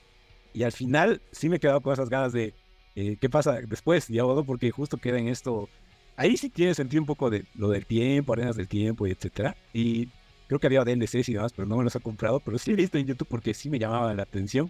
Y 0.54 0.64
al 0.64 0.72
final 0.72 1.22
sí 1.32 1.50
me 1.50 1.56
he 1.56 1.60
quedado 1.60 1.82
con 1.82 1.94
esas 1.94 2.10
ganas 2.10 2.34
de 2.34 2.54
eh, 2.96 3.18
qué 3.20 3.30
pasa 3.30 3.60
después, 3.62 4.08
diablo, 4.08 4.44
porque 4.44 4.72
justo 4.72 4.98
queda 4.98 5.18
en 5.18 5.30
esto. 5.30 5.70
Ahí 6.18 6.36
sí 6.38 6.50
tiene 6.50 6.74
sentido 6.74 7.02
un 7.02 7.08
poco 7.08 7.30
de 7.30 7.46
lo 7.56 7.70
del 7.70 7.86
tiempo, 7.86 8.34
arenas 8.34 8.58
del 8.58 8.68
tiempo 8.68 9.08
y 9.08 9.12
etcétera. 9.12 9.56
Y 9.74 10.10
Creo 10.52 10.60
que 10.60 10.68
había 10.68 10.84
DLCs 10.84 11.30
y 11.30 11.34
demás, 11.36 11.54
pero 11.56 11.66
no 11.66 11.78
me 11.78 11.86
los 11.86 11.96
ha 11.96 12.02
comprado. 12.02 12.42
Pero 12.42 12.58
sí 12.58 12.72
he 12.72 12.76
visto 12.76 12.98
en 12.98 13.06
YouTube 13.06 13.30
porque 13.30 13.54
sí 13.54 13.70
me 13.70 13.80
llamaba 13.80 14.14
la 14.14 14.24
atención. 14.24 14.70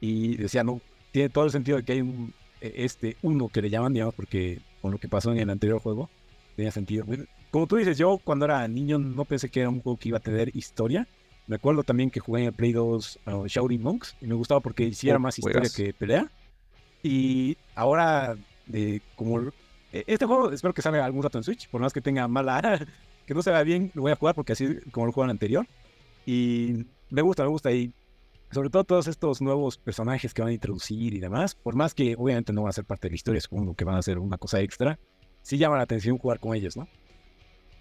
Y 0.00 0.38
decía, 0.38 0.64
no, 0.64 0.80
tiene 1.12 1.28
todo 1.28 1.44
el 1.44 1.50
sentido 1.50 1.76
de 1.76 1.84
que 1.84 1.92
hay 1.92 2.00
un, 2.00 2.32
e, 2.62 2.72
este 2.76 3.18
uno 3.20 3.50
que 3.50 3.60
le 3.60 3.68
llaman, 3.68 3.92
digamos, 3.92 4.14
porque 4.14 4.62
con 4.80 4.90
lo 4.90 4.96
que 4.96 5.06
pasó 5.06 5.30
en 5.30 5.38
el 5.38 5.50
anterior 5.50 5.80
juego, 5.80 6.08
tenía 6.56 6.70
sentido. 6.70 7.04
Como 7.50 7.66
tú 7.66 7.76
dices, 7.76 7.98
yo 7.98 8.16
cuando 8.24 8.46
era 8.46 8.66
niño 8.68 8.98
no 8.98 9.26
pensé 9.26 9.50
que 9.50 9.60
era 9.60 9.68
un 9.68 9.82
juego 9.82 9.98
que 9.98 10.08
iba 10.08 10.16
a 10.16 10.22
tener 10.22 10.56
historia. 10.56 11.06
Me 11.46 11.56
acuerdo 11.56 11.82
también 11.82 12.08
que 12.10 12.20
jugué 12.20 12.40
en 12.40 12.46
el 12.46 12.54
Play 12.54 12.72
2 12.72 13.18
uh, 13.26 13.46
Shouting 13.46 13.82
Monks 13.82 14.16
y 14.22 14.28
me 14.28 14.34
gustaba 14.34 14.60
porque 14.60 14.84
hiciera 14.84 15.18
oh, 15.18 15.20
más 15.20 15.38
historia 15.38 15.68
que 15.76 15.92
pelea. 15.92 16.32
Y 17.02 17.58
ahora, 17.74 18.34
eh, 18.72 19.00
como 19.14 19.42
e, 19.92 20.04
este 20.06 20.24
juego, 20.24 20.50
espero 20.52 20.72
que 20.72 20.80
salga 20.80 21.04
algún 21.04 21.22
rato 21.22 21.36
en 21.36 21.44
Switch, 21.44 21.68
por 21.68 21.82
más 21.82 21.92
que 21.92 22.00
tenga 22.00 22.26
mala 22.28 22.80
que 23.28 23.34
no 23.34 23.42
se 23.42 23.50
vea 23.50 23.62
bien, 23.62 23.92
lo 23.92 24.02
voy 24.02 24.12
a 24.12 24.16
jugar 24.16 24.34
porque 24.34 24.54
así 24.54 24.78
como 24.90 25.04
lo 25.04 25.12
juego 25.12 25.26
en 25.26 25.30
el 25.30 25.34
anterior. 25.34 25.66
Y 26.24 26.86
me 27.10 27.20
gusta, 27.20 27.42
me 27.42 27.50
gusta. 27.50 27.70
Y 27.70 27.92
sobre 28.50 28.70
todo 28.70 28.84
todos 28.84 29.06
estos 29.06 29.42
nuevos 29.42 29.76
personajes 29.76 30.32
que 30.32 30.40
van 30.40 30.50
a 30.50 30.54
introducir 30.54 31.12
y 31.12 31.20
demás, 31.20 31.54
por 31.54 31.76
más 31.76 31.92
que 31.92 32.16
obviamente 32.16 32.54
no 32.54 32.62
van 32.62 32.70
a 32.70 32.72
ser 32.72 32.86
parte 32.86 33.08
de 33.08 33.10
la 33.10 33.16
historia, 33.16 33.40
supongo 33.42 33.74
que 33.74 33.84
van 33.84 33.96
a 33.96 34.02
ser 34.02 34.18
una 34.18 34.38
cosa 34.38 34.62
extra, 34.62 34.98
sí 35.42 35.58
llama 35.58 35.76
la 35.76 35.82
atención 35.82 36.16
jugar 36.16 36.40
con 36.40 36.56
ellos, 36.56 36.74
¿no? 36.74 36.88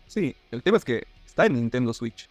Sí, 0.06 0.36
el 0.52 0.62
tema 0.64 0.76
es 0.76 0.84
que 0.84 1.08
está 1.26 1.46
en 1.46 1.54
Nintendo 1.54 1.94
Switch. 1.94 2.30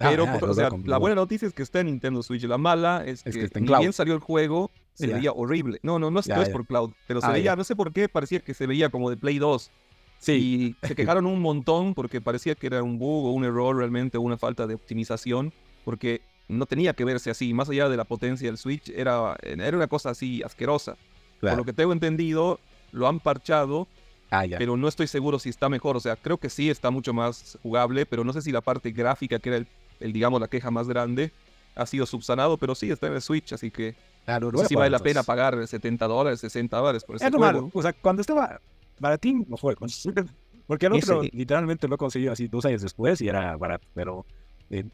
Ah, 0.00 0.08
Pero, 0.10 0.24
o 0.24 0.54
sea, 0.54 0.68
la 0.84 0.98
buena 0.98 1.14
noticia 1.14 1.46
es 1.46 1.54
que 1.54 1.62
está 1.62 1.80
en 1.80 1.86
Nintendo 1.86 2.22
Switch. 2.22 2.42
La 2.44 2.58
mala 2.58 3.04
es, 3.06 3.22
que, 3.22 3.48
ni 3.60 3.78
bien 3.78 3.92
salió 3.92 4.12
el 4.14 4.20
juego, 4.20 4.70
se 4.92 5.06
veía 5.06 5.30
horrible. 5.32 5.78
No, 5.82 6.00
no, 6.00 6.10
no 6.10 6.20
es, 6.20 6.28
por 6.50 6.66
cloud, 6.66 6.92
pero 7.06 7.20
se 7.20 7.28
ah, 7.28 7.30
veía, 7.30 7.54
no 7.54 7.64
sé 7.64 7.76
por 7.76 7.92
qué, 7.92 8.08
parecía 8.08 8.40
que 8.40 8.54
se 8.54 8.66
veía 8.66 8.90
como 8.90 9.08
de 9.08 9.16
Play 9.16 9.38
2. 9.38 9.70
Sí. 10.18 10.76
Y 10.82 10.86
se 10.86 10.94
quejaron 10.94 11.26
un 11.26 11.40
montón 11.40 11.94
porque 11.94 12.20
parecía 12.20 12.54
que 12.54 12.66
era 12.66 12.82
un 12.82 12.98
bug 12.98 13.26
o 13.26 13.32
un 13.32 13.44
error 13.44 13.76
realmente 13.76 14.18
o 14.18 14.22
una 14.22 14.36
falta 14.36 14.66
de 14.66 14.74
optimización, 14.74 15.52
porque 15.84 16.22
no 16.48 16.66
tenía 16.66 16.92
que 16.94 17.04
verse 17.04 17.30
así, 17.30 17.52
más 17.54 17.68
allá 17.68 17.88
de 17.88 17.96
la 17.96 18.04
potencia 18.04 18.48
del 18.48 18.58
Switch, 18.58 18.88
era, 18.90 19.36
era 19.42 19.76
una 19.76 19.88
cosa 19.88 20.10
así 20.10 20.42
asquerosa. 20.42 20.96
Por 21.40 21.56
lo 21.56 21.64
que 21.64 21.72
tengo 21.72 21.92
entendido, 21.92 22.58
lo 22.92 23.08
han 23.08 23.20
parchado, 23.20 23.86
ah, 24.30 24.44
pero 24.58 24.76
no 24.76 24.88
estoy 24.88 25.06
seguro 25.06 25.38
si 25.38 25.50
está 25.50 25.68
mejor. 25.68 25.96
O 25.96 26.00
sea, 26.00 26.16
creo 26.16 26.38
que 26.38 26.50
sí 26.50 26.70
está 26.70 26.90
mucho 26.90 27.12
más 27.12 27.58
jugable, 27.62 28.06
pero 28.06 28.24
no 28.24 28.32
sé 28.32 28.42
si 28.42 28.52
la 28.52 28.60
parte 28.60 28.90
gráfica, 28.90 29.38
que 29.38 29.48
era 29.50 29.66
el, 30.00 30.12
digamos, 30.12 30.40
la 30.40 30.48
queja 30.48 30.70
más 30.70 30.88
grande, 30.88 31.32
ha 31.74 31.86
sido 31.86 32.06
subsanado, 32.06 32.56
pero 32.56 32.74
sí 32.74 32.90
está 32.90 33.06
en 33.08 33.14
el 33.14 33.22
Switch, 33.22 33.52
así 33.52 33.70
que 33.70 33.94
claro, 34.24 34.50
no 34.50 34.58
sé 34.60 34.66
si 34.66 34.74
vale 34.74 34.90
la 34.90 34.98
pena 34.98 35.22
pagar 35.22 35.66
70 35.66 36.06
dólares, 36.06 36.40
60 36.40 36.76
dólares 36.76 37.04
por 37.04 37.16
ese 37.16 37.30
juego. 37.30 37.70
O 37.72 37.82
sea, 37.82 37.92
cuando 37.92 38.22
estaba 38.22 38.60
baratín 38.98 39.44
no 39.48 39.56
fue. 39.56 39.74
Porque 40.66 40.86
el 40.86 40.94
otro 40.94 41.22
literalmente 41.22 41.86
lo 41.86 41.94
he 41.94 41.98
conseguido 41.98 42.32
así 42.32 42.48
dos 42.48 42.64
años 42.64 42.82
después 42.82 43.20
y 43.20 43.28
era 43.28 43.56
barato, 43.56 43.86
pero 43.94 44.26
eh, 44.70 44.84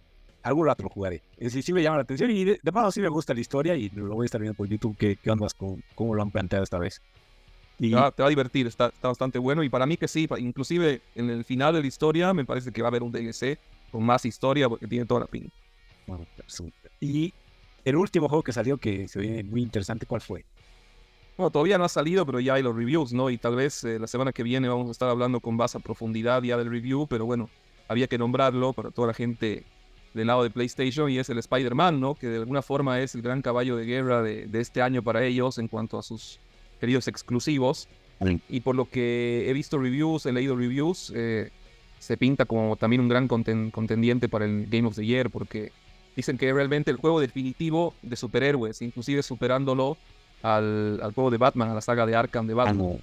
algún 0.43 0.67
rato 0.67 0.83
lo 0.83 0.91
jugaré. 0.91 1.23
Sí, 1.49 1.63
sí 1.63 1.73
me 1.73 1.83
llama 1.83 1.97
la 1.97 2.03
atención 2.03 2.31
y 2.31 2.45
de, 2.45 2.61
de 2.63 2.73
sí 2.91 3.01
me 3.01 3.09
gusta 3.09 3.33
la 3.33 3.41
historia 3.41 3.75
y 3.75 3.89
lo 3.91 4.15
voy 4.15 4.25
a 4.25 4.27
estar 4.27 4.41
viendo 4.41 4.57
por 4.57 4.69
YouTube 4.69 4.97
qué, 4.99 5.17
qué 5.17 5.31
ondas 5.31 5.55
con 5.55 5.83
cómo 5.95 6.15
lo 6.15 6.23
han 6.23 6.31
planteado 6.31 6.63
esta 6.63 6.79
vez. 6.79 7.01
Y... 7.79 7.91
te 7.91 7.97
va 7.97 8.27
a 8.27 8.29
divertir, 8.29 8.67
está, 8.67 8.89
está 8.89 9.09
bastante 9.09 9.39
bueno 9.39 9.63
y 9.63 9.69
para 9.69 9.87
mí 9.87 9.97
que 9.97 10.07
sí, 10.07 10.29
inclusive 10.39 11.01
en 11.15 11.31
el 11.31 11.45
final 11.45 11.75
de 11.75 11.81
la 11.81 11.87
historia 11.87 12.33
me 12.35 12.45
parece 12.45 12.71
que 12.71 12.83
va 12.83 12.89
a 12.89 12.91
haber 12.91 13.03
un 13.03 13.11
DLC 13.11 13.59
con 13.91 14.05
más 14.05 14.25
historia 14.25 14.69
porque 14.69 14.87
tiene 14.87 15.07
toda 15.07 15.21
la 15.21 15.27
pin. 15.27 15.51
y 17.01 17.33
el 17.85 17.97
último 17.97 18.29
juego 18.29 18.43
que 18.43 18.53
salió 18.53 18.77
que 18.79 19.09
se 19.09 19.19
ve 19.19 19.43
muy 19.43 19.63
interesante, 19.63 20.07
¿cuál 20.07 20.21
fue? 20.21 20.45
Bueno, 21.37 21.51
todavía 21.51 21.79
no 21.79 21.85
ha 21.85 21.89
salido, 21.89 22.27
pero 22.27 22.41
ya 22.41 22.55
hay 22.55 22.63
los 22.63 22.77
reviews, 22.77 23.13
¿no? 23.13 23.31
Y 23.31 23.39
tal 23.39 23.57
vez 23.57 23.85
eh, 23.85 23.99
la 23.99 24.07
semana 24.07 24.33
que 24.33 24.43
viene 24.43 24.69
vamos 24.69 24.89
a 24.89 24.91
estar 24.91 25.09
hablando 25.09 25.41
con 25.41 25.57
más 25.57 25.75
a 25.75 25.79
profundidad 25.79 26.43
ya 26.43 26.59
del 26.59 26.71
review, 26.71 27.07
pero 27.07 27.25
bueno, 27.25 27.49
había 27.89 28.07
que 28.07 28.19
nombrarlo 28.19 28.73
para 28.73 28.91
toda 28.91 29.09
la 29.09 29.15
gente 29.15 29.65
del 30.13 30.27
lado 30.27 30.43
de 30.43 30.51
PlayStation 30.51 31.11
y 31.11 31.19
es 31.19 31.31
el 31.31 31.39
Spider-Man, 31.39 32.01
¿no? 32.01 32.15
Que 32.15 32.27
de 32.27 32.39
alguna 32.39 32.61
forma 32.61 33.01
es 33.01 33.15
el 33.15 33.23
gran 33.23 33.41
caballo 33.41 33.77
de 33.77 33.87
guerra 33.87 34.23
de, 34.23 34.49
este 34.53 34.83
año 34.83 35.03
para 35.03 35.25
ellos 35.25 35.57
en 35.57 35.69
cuanto 35.69 35.99
a 35.99 36.03
sus 36.03 36.39
queridos 36.81 37.09
exclusivos. 37.09 37.89
Y 38.49 38.61
por 38.61 38.77
lo 38.77 38.89
que 38.89 39.47
he 39.49 39.53
visto 39.53 39.79
reviews, 39.79 40.27
he 40.27 40.33
leído 40.33 40.55
reviews, 40.55 41.13
eh, 41.17 41.51
se 41.99 42.17
pinta 42.17 42.45
como 42.45 42.77
también 42.77 43.01
un 43.01 43.09
gran 43.09 43.27
contendiente 43.27 44.29
para 44.29 44.45
el 44.45 44.67
Game 44.67 44.87
of 44.87 44.95
the 44.95 45.05
Year 45.05 45.29
porque 45.29 45.73
dicen 46.15 46.39
que 46.39 46.53
realmente 46.53 46.91
el 46.91 46.99
juego 46.99 47.19
definitivo 47.19 47.95
de 48.03 48.15
superhéroes, 48.15 48.81
inclusive 48.83 49.23
superándolo 49.23 49.97
al, 50.43 51.13
juego 51.15 51.31
de 51.31 51.39
Batman, 51.39 51.71
a 51.71 51.75
la 51.75 51.81
saga 51.81 52.07
de 52.07 52.15
Arkham 52.15 52.47
de 52.47 52.55
Batman. 52.55 52.99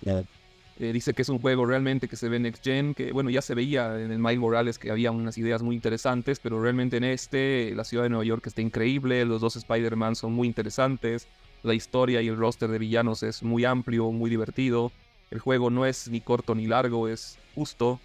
Eh, 0.82 0.94
dice 0.94 1.14
que 1.14 1.24
es 1.24 1.30
un 1.30 1.40
juego 1.40 1.66
realmente 1.66 2.08
que 2.08 2.16
se 2.16 2.30
ve 2.30 2.40
next 2.40 2.64
gen, 2.64 2.94
que 2.94 3.12
bueno, 3.12 3.30
ya 3.30 3.42
se 3.42 3.54
veía 3.54 4.00
en 4.00 4.14
el 4.14 4.20
Miles 4.20 4.40
Morales 4.40 4.80
que 4.80 4.90
había 4.92 5.12
unas 5.12 5.38
ideas 5.38 5.62
muy 5.62 5.76
interesantes, 5.76 6.40
pero 6.40 6.62
realmente 6.62 6.96
en 6.96 7.04
este, 7.04 7.74
la 7.76 7.84
ciudad 7.84 8.04
de 8.04 8.10
Nueva 8.10 8.24
York 8.24 8.48
está 8.48 8.62
increíble, 8.62 9.26
los 9.26 9.42
dos 9.42 9.58
Spider-Man 9.58 10.16
son 10.16 10.32
muy 10.32 10.48
interesantes, 10.48 11.28
la 11.64 11.74
historia 11.74 12.22
y 12.22 12.30
el 12.30 12.38
roster 12.38 12.70
de 12.70 12.80
villanos 12.80 13.24
es 13.24 13.44
muy 13.44 13.66
amplio, 13.66 14.10
muy 14.12 14.30
divertido, 14.30 14.94
el 15.32 15.40
juego 15.40 15.70
no 15.70 15.86
es 15.86 16.08
ni 16.08 16.22
corto 16.22 16.56
ni 16.56 16.66
largo, 16.66 17.10
es 17.10 17.38
justo, 17.56 18.00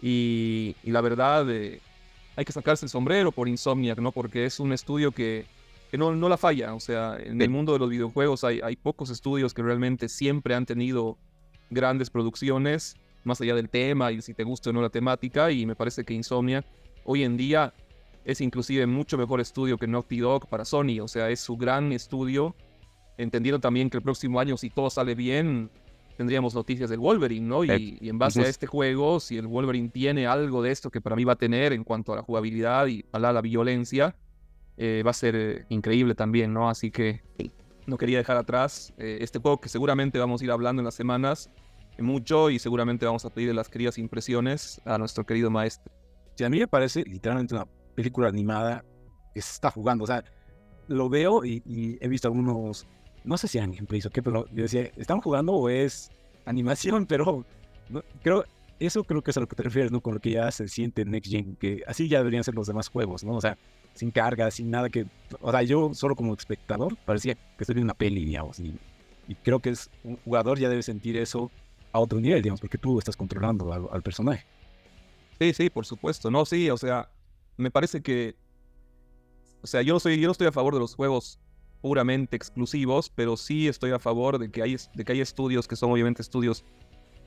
y, 0.00 0.76
la 0.84 1.00
verdad, 1.00 1.50
eh, 1.50 1.80
hay 2.36 2.44
que 2.44 2.52
sacarse 2.52 2.86
el 2.86 2.90
sombrero 2.90 3.32
por 3.32 3.48
Insomniac, 3.48 3.98
¿no? 3.98 4.12
Porque 4.12 4.46
es 4.46 4.60
un 4.60 4.72
estudio 4.72 5.12
que, 5.12 5.46
no, 5.98 6.14
no, 6.14 6.28
la 6.28 6.36
falla. 6.36 6.74
O 6.74 6.80
sea, 6.80 7.18
en 7.18 7.40
el 7.40 7.50
mundo 7.50 7.72
de 7.72 7.78
los 7.78 7.90
videojuegos 7.90 8.44
hay, 8.44 8.60
hay 8.62 8.76
pocos 8.76 9.10
estudios 9.10 9.54
que 9.54 9.62
realmente 9.62 10.08
siempre 10.08 10.54
han 10.54 10.66
tenido 10.66 11.18
grandes 11.70 12.10
producciones, 12.10 12.96
más 13.24 13.40
allá 13.40 13.54
del 13.54 13.68
tema 13.68 14.12
y 14.12 14.22
si 14.22 14.34
te 14.34 14.44
gusta 14.44 14.70
o 14.70 14.72
no 14.72 14.82
la 14.82 14.90
temática. 14.90 15.50
Y 15.50 15.66
me 15.66 15.76
parece 15.76 16.04
que 16.04 16.14
Insomniac 16.14 16.66
hoy 17.04 17.24
en 17.24 17.36
día 17.36 17.74
es 18.24 18.40
inclusive 18.40 18.86
mucho 18.86 19.16
mejor 19.18 19.40
estudio 19.40 19.78
que 19.78 19.86
Naughty 19.86 20.18
Dog 20.18 20.48
para 20.48 20.64
Sony. 20.64 21.00
O 21.00 21.08
sea, 21.08 21.30
es 21.30 21.40
su 21.40 21.56
gran 21.56 21.92
estudio. 21.92 22.54
Entendiendo 23.16 23.60
también 23.60 23.90
que 23.90 23.98
el 23.98 24.02
próximo 24.02 24.40
año, 24.40 24.56
si 24.56 24.70
todo 24.70 24.88
sale 24.88 25.14
bien, 25.14 25.70
tendríamos 26.16 26.54
noticias 26.54 26.90
del 26.90 27.00
Wolverine, 27.00 27.46
¿no? 27.46 27.64
Y, 27.64 27.98
en 28.02 28.18
base 28.18 28.42
a 28.42 28.46
este 28.46 28.66
juego, 28.66 29.20
si 29.20 29.36
el 29.36 29.46
Wolverine 29.46 29.88
tiene 29.88 30.26
algo 30.26 30.62
de 30.62 30.70
esto 30.70 30.90
que 30.90 31.00
para 31.00 31.16
mí 31.16 31.24
va 31.24 31.34
a 31.34 31.36
tener 31.36 31.72
en 31.72 31.84
cuanto 31.84 32.12
a 32.12 32.16
la 32.16 32.22
jugabilidad 32.22 32.86
y 32.86 33.04
a 33.12 33.18
la, 33.18 33.40
violencia, 33.40 34.14
eh, 34.82 35.02
va 35.04 35.10
a 35.10 35.14
ser 35.14 35.36
eh, 35.36 35.66
increíble 35.68 36.14
también, 36.14 36.54
¿no? 36.54 36.70
Así 36.70 36.90
que 36.90 37.20
no 37.86 37.98
quería 37.98 38.16
dejar 38.16 38.38
atrás 38.38 38.94
eh, 38.96 39.18
este 39.20 39.38
juego 39.38 39.60
que 39.60 39.68
seguramente 39.68 40.18
vamos 40.18 40.40
a 40.40 40.44
ir 40.44 40.50
hablando 40.50 40.80
en 40.80 40.86
las 40.86 40.94
semanas 40.94 41.50
mucho 41.98 42.48
y 42.48 42.58
seguramente 42.58 43.04
vamos 43.04 43.26
a 43.26 43.30
pedir 43.30 43.54
las 43.54 43.68
queridas 43.68 43.98
impresiones 43.98 44.80
a 44.86 44.96
nuestro 44.96 45.26
querido 45.26 45.50
maestro. 45.50 45.92
Sí, 46.34 46.44
a 46.44 46.48
mí 46.48 46.58
me 46.58 46.66
parece 46.66 47.04
literalmente 47.04 47.54
una 47.54 47.66
película 47.94 48.28
animada 48.28 48.82
que 49.34 49.42
se 49.42 49.52
está 49.52 49.70
jugando, 49.70 50.04
o 50.04 50.06
sea, 50.06 50.24
lo 50.88 51.10
veo 51.10 51.44
y, 51.44 51.62
y 51.66 51.98
he 52.02 52.08
visto 52.08 52.28
algunos 52.28 52.86
no 53.24 53.36
sé 53.36 53.48
si 53.48 53.58
eran 53.58 53.72
gameplays 53.72 54.06
o 54.06 54.10
qué, 54.10 54.22
pero 54.22 54.46
yo 54.46 54.62
decía, 54.62 54.90
¿están 54.96 55.20
jugando 55.20 55.52
o 55.52 55.68
es 55.68 56.10
animación? 56.46 57.04
Pero 57.06 57.44
creo, 58.22 58.44
eso 58.78 59.04
creo 59.04 59.20
que 59.22 59.30
es 59.30 59.36
a 59.36 59.40
lo 59.40 59.48
que 59.48 59.56
te 59.56 59.62
refieres, 59.62 59.92
¿no? 59.92 60.00
Con 60.00 60.14
lo 60.14 60.20
que 60.20 60.30
ya 60.30 60.50
se 60.50 60.68
siente 60.68 61.02
en 61.02 61.10
Next 61.10 61.30
Gen, 61.30 61.56
que 61.56 61.82
así 61.86 62.08
ya 62.08 62.18
deberían 62.18 62.44
ser 62.44 62.54
los 62.54 62.66
demás 62.66 62.88
juegos, 62.88 63.24
¿no? 63.24 63.34
O 63.34 63.40
sea, 63.42 63.58
sin 64.00 64.10
carga, 64.10 64.50
sin 64.50 64.70
nada 64.70 64.88
que... 64.88 65.06
O 65.40 65.50
sea, 65.50 65.62
yo 65.62 65.92
solo 65.92 66.16
como 66.16 66.32
espectador 66.32 66.96
parecía 67.04 67.34
que 67.34 67.40
estoy 67.60 67.74
viendo 67.74 67.92
una 67.92 67.98
peli, 67.98 68.24
digamos, 68.24 68.58
y, 68.58 68.74
creo 69.44 69.60
que 69.60 69.70
es 69.70 69.90
un 70.02 70.16
jugador 70.16 70.58
ya 70.58 70.68
debe 70.68 70.82
sentir 70.82 71.16
eso 71.16 71.52
a 71.92 72.00
otro 72.00 72.18
nivel, 72.18 72.42
digamos, 72.42 72.60
porque 72.60 72.78
tú 72.78 72.98
estás 72.98 73.16
controlando 73.16 73.72
al, 73.92 74.02
personaje. 74.02 74.44
Sí, 75.38 75.52
sí, 75.52 75.70
por 75.70 75.84
supuesto, 75.86 76.30
no, 76.30 76.44
sí, 76.46 76.70
o 76.70 76.76
sea, 76.76 77.10
me 77.56 77.70
parece 77.70 78.00
que... 78.00 78.34
O 79.62 79.66
sea, 79.66 79.82
yo 79.82 79.92
no, 79.92 80.00
soy, 80.00 80.18
yo 80.18 80.26
no 80.26 80.32
estoy 80.32 80.46
a 80.46 80.52
favor 80.52 80.72
de 80.72 80.80
los 80.80 80.94
juegos 80.94 81.38
puramente 81.82 82.36
exclusivos, 82.36 83.10
pero 83.14 83.36
sí 83.36 83.68
estoy 83.68 83.90
a 83.90 83.98
favor 83.98 84.38
de 84.38 84.50
que 84.50 84.62
hay, 84.62 84.76
de 84.94 85.04
que 85.04 85.12
hay 85.12 85.20
estudios 85.20 85.68
que 85.68 85.76
son 85.76 85.92
obviamente 85.92 86.22
estudios 86.22 86.64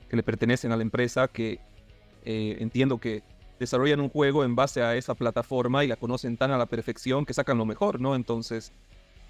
que 0.08 0.16
le 0.16 0.24
pertenecen 0.24 0.72
a 0.72 0.76
la 0.76 0.82
empresa, 0.82 1.28
que 1.28 1.60
eh, 2.24 2.56
entiendo 2.58 2.98
que 2.98 3.22
desarrollan 3.58 4.00
un 4.00 4.08
juego 4.08 4.44
en 4.44 4.56
base 4.56 4.82
a 4.82 4.96
esa 4.96 5.14
plataforma 5.14 5.84
y 5.84 5.88
la 5.88 5.96
conocen 5.96 6.36
tan 6.36 6.50
a 6.50 6.58
la 6.58 6.66
perfección 6.66 7.24
que 7.24 7.34
sacan 7.34 7.58
lo 7.58 7.64
mejor, 7.64 8.00
¿no? 8.00 8.14
Entonces, 8.14 8.72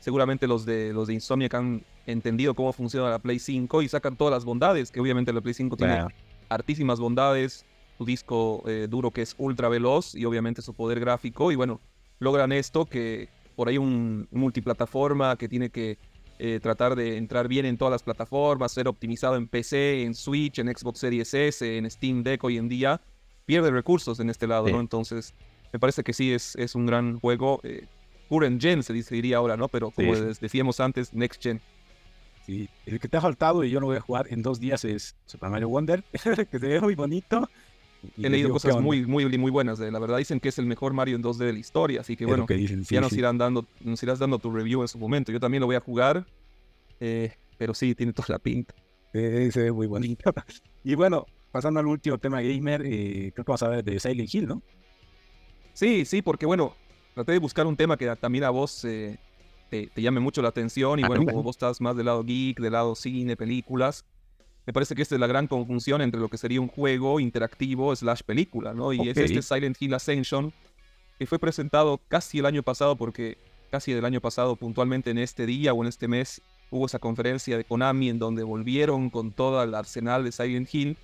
seguramente 0.01 0.47
los 0.47 0.65
de, 0.65 0.93
los 0.93 1.09
de 1.09 1.15
Insomniac 1.15 1.55
han 1.55 1.85
entendido 2.07 2.55
cómo 2.55 2.73
funciona 2.73 3.11
la 3.11 3.19
Play 3.19 3.39
5 3.39 3.83
y 3.83 3.89
sacan 3.89 4.17
todas 4.17 4.33
las 4.33 4.45
bondades, 4.45 4.91
que 4.91 5.01
obviamente 5.01 5.33
la 5.33 5.41
Play 5.41 5.55
5 5.55 5.77
tiene 5.77 6.07
hartísimas 6.49 7.01
bondades, 7.01 7.65
su 7.97 8.05
disco 8.05 8.63
eh, 8.67 8.87
duro 8.89 9.11
que 9.11 9.23
es 9.23 9.35
ultra 9.39 9.69
veloz 9.69 10.15
y 10.15 10.25
obviamente 10.25 10.63
su 10.63 10.75
poder 10.75 11.01
gráfico, 11.01 11.53
y 11.53 11.57
bueno, 11.57 11.81
logran 12.19 12.53
esto 12.53 12.87
que 12.87 13.29
por 13.57 13.69
ahí 13.69 13.79
un, 13.79 14.29
multiplataforma 14.31 15.37
que 15.37 15.49
tiene 15.49 15.71
que 15.71 15.99
eh, 16.39 16.59
tratar 16.61 16.97
de 16.97 17.17
entrar 17.17 17.47
bien 17.47 17.65
en 17.65 17.79
todas 17.79 17.93
las 17.93 18.03
plataformas, 18.03 18.73
ser 18.73 18.89
optimizado 18.89 19.37
en 19.37 19.47
PC, 19.47 20.03
en 20.03 20.15
Switch, 20.15 20.59
en 20.59 20.69
Xbox 20.69 20.99
Series 20.99 21.33
S, 21.33 21.79
en 21.79 21.89
Steam 21.91 22.23
Deck 22.25 22.43
hoy 22.43 22.59
en 22.59 22.69
día, 22.69 23.01
pierde 23.47 23.71
recursos 23.71 24.21
en 24.21 24.31
este 24.31 24.47
lado, 24.47 24.69
¿no? 24.69 24.81
Entonces, 24.81 25.35
me 25.73 25.79
parece 25.79 26.03
que 26.03 26.13
sí 26.13 26.33
es, 26.33 26.55
es 26.57 26.75
un 26.75 26.87
gran 26.87 27.19
juego. 27.19 27.61
Eh, 27.63 27.87
current 28.29 28.61
Gen 28.61 28.83
se 28.83 28.93
diría 28.93 29.39
ahora, 29.39 29.57
¿no? 29.57 29.69
Pero 29.69 29.91
como 29.91 30.15
decíamos 30.15 30.81
antes, 30.81 31.13
Next 31.13 31.43
Gen. 31.43 31.61
Sí, 32.47 32.69
el 32.85 33.01
que 33.01 33.09
te 33.09 33.17
ha 33.17 33.21
faltado 33.21 33.65
y 33.65 33.71
yo 33.71 33.81
no 33.81 33.87
voy 33.87 33.97
a 33.97 34.01
jugar 34.01 34.27
en 34.31 34.43
dos 34.43 34.61
días 34.61 34.85
es 34.85 35.17
Super 35.25 35.49
Mario 35.49 35.71
Wonder, 35.71 36.05
que 36.51 36.59
se 36.59 36.67
ve 36.67 36.81
muy 36.81 36.95
bonito. 36.95 37.49
He 38.19 38.29
leído 38.29 38.51
cosas 38.51 38.81
muy, 38.81 39.07
muy, 39.07 39.27
muy 39.39 39.51
buenas. 39.51 39.79
De, 39.79 39.91
la 39.91 39.99
verdad 39.99 40.19
dicen 40.19 40.39
que 40.39 40.51
es 40.51 40.59
el 40.59 40.67
mejor 40.67 40.93
Mario 40.93 41.17
en 41.17 41.23
2D 41.23 41.39
de 41.39 41.53
la 41.55 41.59
historia. 41.59 42.01
Así 42.03 42.17
que 42.17 42.27
bueno, 42.27 42.47
ya 42.49 43.01
nos, 43.01 43.13
Irán 43.15 43.39
dando, 43.39 43.67
nos 43.81 44.03
irás 44.03 44.19
dando 44.19 44.39
tu 44.39 44.51
review 44.51 44.83
en 44.83 44.89
su 44.89 44.99
momento. 44.99 45.33
Yo 45.33 45.41
también 45.41 45.61
lo 45.63 45.67
voy 45.67 45.77
a 45.77 45.81
jugar. 45.81 46.27
Eh, 47.01 47.33
pero 47.57 47.73
sí, 47.73 47.95
tiene 47.95 48.13
toda 48.13 48.27
la 48.29 48.39
pinta. 48.39 48.75
se 49.13 49.51
ve 49.55 49.73
muy 49.73 49.87
bonito. 49.87 50.33
y 50.85 50.95
bueno, 50.95 51.27
pasando 51.55 51.79
al 51.79 51.87
último 51.87 52.19
tema 52.19 52.43
gamer, 52.43 52.83
eh, 52.85 53.31
creo 53.33 53.45
que 53.45 53.53
vamos 53.53 53.63
a 53.63 53.69
ver 53.69 53.85
de 53.85 54.01
Silent 54.01 54.35
Hill, 54.35 54.49
¿no? 54.49 54.61
Sí, 55.73 56.05
sí, 56.05 56.21
porque 56.21 56.47
bueno, 56.47 56.75
traté 57.15 57.31
de 57.31 57.39
buscar 57.39 57.65
un 57.65 57.77
tema 57.77 57.97
que 57.97 58.09
también 58.17 58.43
a 58.43 58.51
vos 58.51 58.85
eh, 58.85 59.19
te, 59.71 59.89
llame 59.95 60.19
mucho 60.19 60.43
la 60.43 60.49
atención. 60.49 60.99
Y 60.99 61.05
ah, 61.05 61.07
bueno, 61.07 61.25
como 61.25 61.45
vos 61.45 61.55
estás 61.55 61.81
más 61.81 61.97
del 61.97 62.07
lado 62.07 62.25
geek, 62.25 62.59
del 62.59 62.73
lado 62.73 62.97
cine, 62.97 63.37
películas, 63.37 64.05
me 64.67 64.73
parece 64.73 64.97
que 64.97 65.03
esta 65.03 65.15
es 65.15 65.21
la 65.21 65.29
gran 65.29 65.47
conjunción 65.47 66.03
entre 66.03 66.21
lo 66.21 66.29
que 66.29 66.39
sería 66.39 66.61
un 66.61 66.67
juego 66.67 67.21
interactivo 67.21 67.95
slash 67.95 68.23
película, 68.23 68.75
¿no? 68.75 68.93
Y 68.93 69.09
es 69.09 69.17
este 69.17 69.41
Silent 69.41 69.81
Hill 69.81 69.95
Ascension, 69.95 70.53
que 71.21 71.27
fue 71.27 71.39
presentado 71.39 72.01
casi 72.09 72.41
el 72.41 72.47
año 72.47 72.65
pasado, 72.65 72.97
porque 72.97 73.39
casi 73.71 73.93
el 73.93 74.05
año 74.05 74.21
pasado, 74.21 74.57
puntualmente 74.57 75.11
en 75.11 75.19
este 75.19 75.47
día 75.47 75.73
o 75.73 75.85
en 75.85 75.89
este 75.89 76.09
mes, 76.09 76.43
hubo 76.71 76.87
esa 76.87 76.99
conferencia 76.99 77.57
de 77.57 77.63
Konami 77.63 78.09
en 78.09 78.19
donde 78.19 78.43
volvieron 78.43 79.09
con 79.09 79.31
todo 79.31 79.63
el 79.63 79.73
arsenal 79.73 80.25
de 80.25 80.33
Silent 80.33 80.75
Hill, 80.75 80.99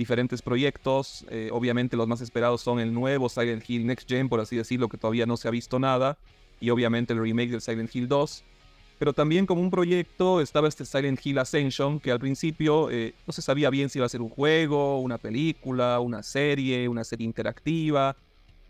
diferentes 0.00 0.42
proyectos, 0.42 1.24
eh, 1.30 1.50
obviamente 1.52 1.96
los 1.96 2.08
más 2.08 2.20
esperados 2.20 2.60
son 2.60 2.80
el 2.80 2.92
nuevo 2.92 3.28
Silent 3.28 3.68
Hill 3.68 3.86
Next 3.86 4.08
Gen, 4.08 4.28
por 4.28 4.40
así 4.40 4.56
decirlo, 4.56 4.88
que 4.88 4.98
todavía 4.98 5.26
no 5.26 5.36
se 5.36 5.46
ha 5.46 5.50
visto 5.50 5.78
nada, 5.78 6.18
y 6.58 6.70
obviamente 6.70 7.12
el 7.12 7.20
remake 7.20 7.50
del 7.50 7.60
Silent 7.60 7.94
Hill 7.94 8.08
2 8.08 8.44
pero 9.00 9.14
también 9.14 9.46
como 9.46 9.62
un 9.62 9.70
proyecto 9.70 10.42
estaba 10.42 10.68
este 10.68 10.84
Silent 10.84 11.24
Hill 11.24 11.38
Ascension, 11.38 12.00
que 12.00 12.10
al 12.10 12.20
principio 12.20 12.90
eh, 12.90 13.14
no 13.26 13.32
se 13.32 13.40
sabía 13.40 13.70
bien 13.70 13.88
si 13.88 13.98
iba 13.98 14.04
a 14.04 14.10
ser 14.10 14.20
un 14.20 14.28
juego, 14.28 15.00
una 15.00 15.16
película, 15.16 15.98
una 16.00 16.22
serie, 16.22 16.86
una 16.86 17.02
serie 17.02 17.24
interactiva, 17.24 18.14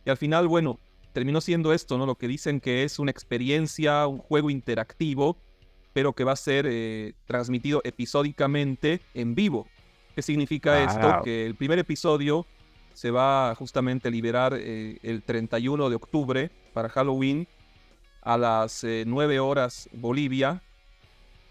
y 0.04 0.10
al 0.10 0.16
final, 0.16 0.46
bueno, 0.46 0.78
terminó 1.12 1.40
siendo 1.40 1.72
esto, 1.72 1.98
¿no? 1.98 2.06
Lo 2.06 2.14
que 2.14 2.28
dicen 2.28 2.60
que 2.60 2.84
es 2.84 3.00
una 3.00 3.10
experiencia, 3.10 4.06
un 4.06 4.18
juego 4.18 4.50
interactivo, 4.50 5.36
pero 5.92 6.12
que 6.12 6.22
va 6.22 6.30
a 6.30 6.36
ser 6.36 6.64
eh, 6.68 7.14
transmitido 7.26 7.80
episódicamente 7.82 9.00
en 9.14 9.34
vivo. 9.34 9.66
¿Qué 10.14 10.22
significa 10.22 10.82
esto? 10.82 11.22
Que 11.22 11.46
el 11.46 11.54
primer 11.54 11.78
episodio 11.78 12.46
se 12.94 13.11
va 13.11 13.54
justamente 13.54 14.08
a 14.08 14.11
liberar 14.11 14.54
eh, 14.56 14.98
el 15.02 15.22
31 15.22 15.88
de 15.88 15.96
octubre 15.96 16.50
para 16.72 16.88
Halloween 16.88 17.46
a 18.22 18.36
las 18.36 18.84
9 18.84 19.34
eh, 19.34 19.40
horas 19.40 19.88
Bolivia, 19.92 20.62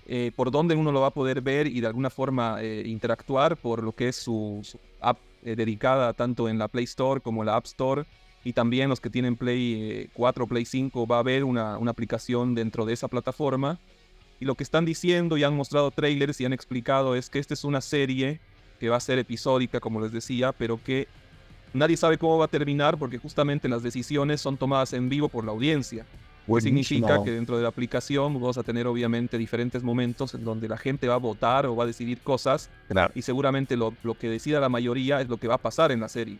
eh, 0.06 0.32
por 0.36 0.52
donde 0.52 0.76
uno 0.76 0.92
lo 0.92 1.02
va 1.02 1.08
a 1.08 1.14
poder 1.14 1.42
ver 1.42 1.68
y 1.68 1.82
de 1.82 1.88
alguna 1.88 2.10
forma 2.10 2.58
eh, 2.62 2.84
interactuar 2.86 3.58
por 3.58 3.84
lo 3.84 3.94
que 3.94 4.10
es 4.10 4.16
su, 4.16 4.62
app 5.02 5.20
dedicada 5.42 6.14
tanto 6.14 6.50
en 6.50 6.58
la 6.58 6.68
Play 6.68 6.84
Store 6.84 7.22
como 7.22 7.42
en 7.42 7.48
la 7.48 7.56
App 7.56 7.66
Store. 7.66 8.06
Y 8.44 8.54
también 8.54 8.90
los 8.90 9.02
que 9.02 9.10
tienen 9.10 9.36
Play 9.36 10.10
4 10.14 10.48
Play 10.48 10.66
5 10.66 11.08
va 11.08 11.18
a 11.18 11.20
haber 11.20 11.44
una, 11.44 11.78
una 11.78 11.92
aplicación 11.92 12.56
dentro 12.56 12.86
de 12.86 12.94
esa 12.94 13.08
plataforma. 13.08 13.80
Y 14.40 14.46
lo 14.46 14.56
que 14.56 14.64
están 14.64 14.86
diciendo 14.86 15.38
y 15.38 15.44
han 15.44 15.56
mostrado 15.56 15.92
trailers 15.92 16.40
y 16.40 16.46
han 16.46 16.54
explicado 16.54 17.16
es 17.16 17.30
que 17.30 17.40
esta 17.40 17.54
es 17.54 17.64
una 17.64 17.82
serie 17.82 18.40
que 18.80 18.90
va 18.90 18.98
a 18.98 19.00
ser 19.02 19.20
episódica, 19.20 19.80
como 19.80 20.02
les 20.02 20.12
decía, 20.12 20.52
pero 20.52 20.80
que 20.84 21.08
nadie 21.74 21.98
sabe 21.98 22.18
cómo 22.18 22.38
va 22.38 22.46
a 22.46 22.50
terminar 22.50 22.98
porque 22.98 23.18
justamente 23.18 23.68
las 23.70 23.84
decisiones 23.84 24.42
son 24.42 24.58
tomadas 24.58 24.94
en 24.94 25.10
vivo 25.10 25.30
por 25.30 25.46
la 25.46 25.52
audiencia. 25.52 26.06
Significa 26.60 27.24
que 27.24 27.30
dentro 27.32 27.58
de 27.58 27.64
la 27.64 27.70
aplicación 27.70 28.34
vamos 28.34 28.58
a 28.58 28.64
tener 28.64 28.88
obviamente 28.88 29.38
diferentes 29.38 29.84
momentos 29.84 30.34
en 30.34 30.44
donde 30.44 30.68
la 30.68 30.78
gente 30.78 31.08
va 31.08 31.14
a 31.14 31.18
votar 31.18 31.68
o 31.68 31.76
va 31.76 31.84
a 31.84 31.88
decidir 31.88 32.22
cosas 32.22 32.72
y 33.14 33.22
seguramente 33.22 33.78
lo, 33.78 33.94
lo, 34.02 34.18
que 34.18 34.30
decida 34.30 34.60
la 34.60 34.70
mayoría 34.70 35.22
es 35.22 35.30
lo 35.30 35.38
que 35.38 35.48
va 35.48 35.56
a 35.56 35.60
pasar 35.60 35.92
en 35.92 36.00
la 36.00 36.10
serie. 36.10 36.40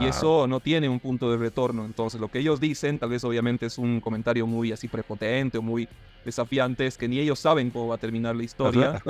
Y 0.00 0.06
eso 0.06 0.46
no 0.46 0.60
tiene 0.60 0.88
un 0.88 0.98
punto 0.98 1.30
de 1.30 1.36
retorno. 1.36 1.84
Entonces 1.84 2.20
lo 2.20 2.28
que 2.28 2.40
ellos 2.40 2.60
dicen, 2.60 2.98
tal 2.98 3.10
vez 3.10 3.24
obviamente 3.24 3.66
es 3.66 3.78
un 3.78 4.00
comentario 4.00 4.46
muy 4.46 4.72
así 4.72 4.88
prepotente 4.88 5.58
o 5.58 5.62
muy 5.62 5.88
desafiante, 6.24 6.86
es 6.86 6.98
que 6.98 7.08
ni 7.08 7.18
ellos 7.18 7.38
saben 7.38 7.70
cómo 7.70 7.88
va 7.88 7.94
a 7.94 7.98
terminar 7.98 8.36
la 8.36 8.42
historia. 8.42 9.02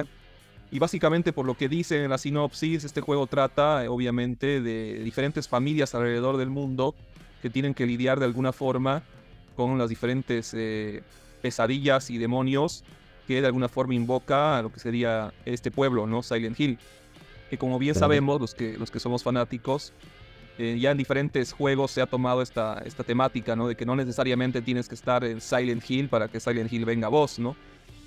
Y 0.71 0.79
básicamente 0.79 1.33
por 1.33 1.47
lo 1.47 1.57
que 1.57 1.69
dicen 1.69 2.03
en 2.03 2.11
la 2.11 2.19
sinopsis, 2.19 2.85
este 2.85 3.01
juego 3.01 3.27
trata 3.27 3.85
eh, 3.85 3.89
obviamente 3.89 4.61
de 4.61 5.03
diferentes 5.03 5.49
familias 5.49 5.95
alrededor 5.95 6.37
del 6.37 6.51
mundo 6.51 6.95
que 7.41 7.49
tienen 7.49 7.75
que 7.75 7.87
lidiar 7.87 8.19
de 8.19 8.27
alguna 8.27 8.53
forma 8.53 9.03
con 9.57 9.79
las 9.79 9.89
diferentes 9.89 10.53
eh, 10.55 11.03
pesadillas 11.41 12.11
y 12.11 12.19
demonios 12.19 12.85
que 13.27 13.41
de 13.41 13.47
alguna 13.47 13.69
forma 13.69 13.95
invoca 13.95 14.59
a 14.59 14.63
lo 14.63 14.73
que 14.73 14.81
sería 14.81 15.33
este 15.45 15.71
pueblo, 15.71 16.07
¿no? 16.07 16.23
Silent 16.23 16.59
Hill. 16.59 16.79
Que 17.51 17.59
como 17.59 17.79
bien 17.79 17.95
sabemos, 17.95 18.41
los 18.41 18.55
que, 18.55 18.79
los 18.79 18.91
que 18.91 19.01
somos 19.01 19.23
fanáticos, 19.23 19.93
eh, 20.59 20.79
ya 20.81 20.91
en 20.91 20.99
diferentes 20.99 21.53
juegos 21.53 21.91
se 21.91 22.01
ha 22.01 22.07
tomado 22.07 22.41
esta, 22.41 22.83
esta 22.85 23.05
temática, 23.05 23.55
¿no? 23.55 23.69
De 23.69 23.77
que 23.77 23.85
no 23.85 23.97
necesariamente 23.97 24.63
tienes 24.63 24.89
que 24.89 24.95
estar 24.95 25.25
en 25.25 25.41
Silent 25.41 25.89
Hill 25.89 26.09
para 26.09 26.29
que 26.29 26.41
Silent 26.41 26.73
Hill 26.73 26.85
venga 26.87 27.07
a 27.07 27.11
vos, 27.11 27.39
¿no? 27.39 27.55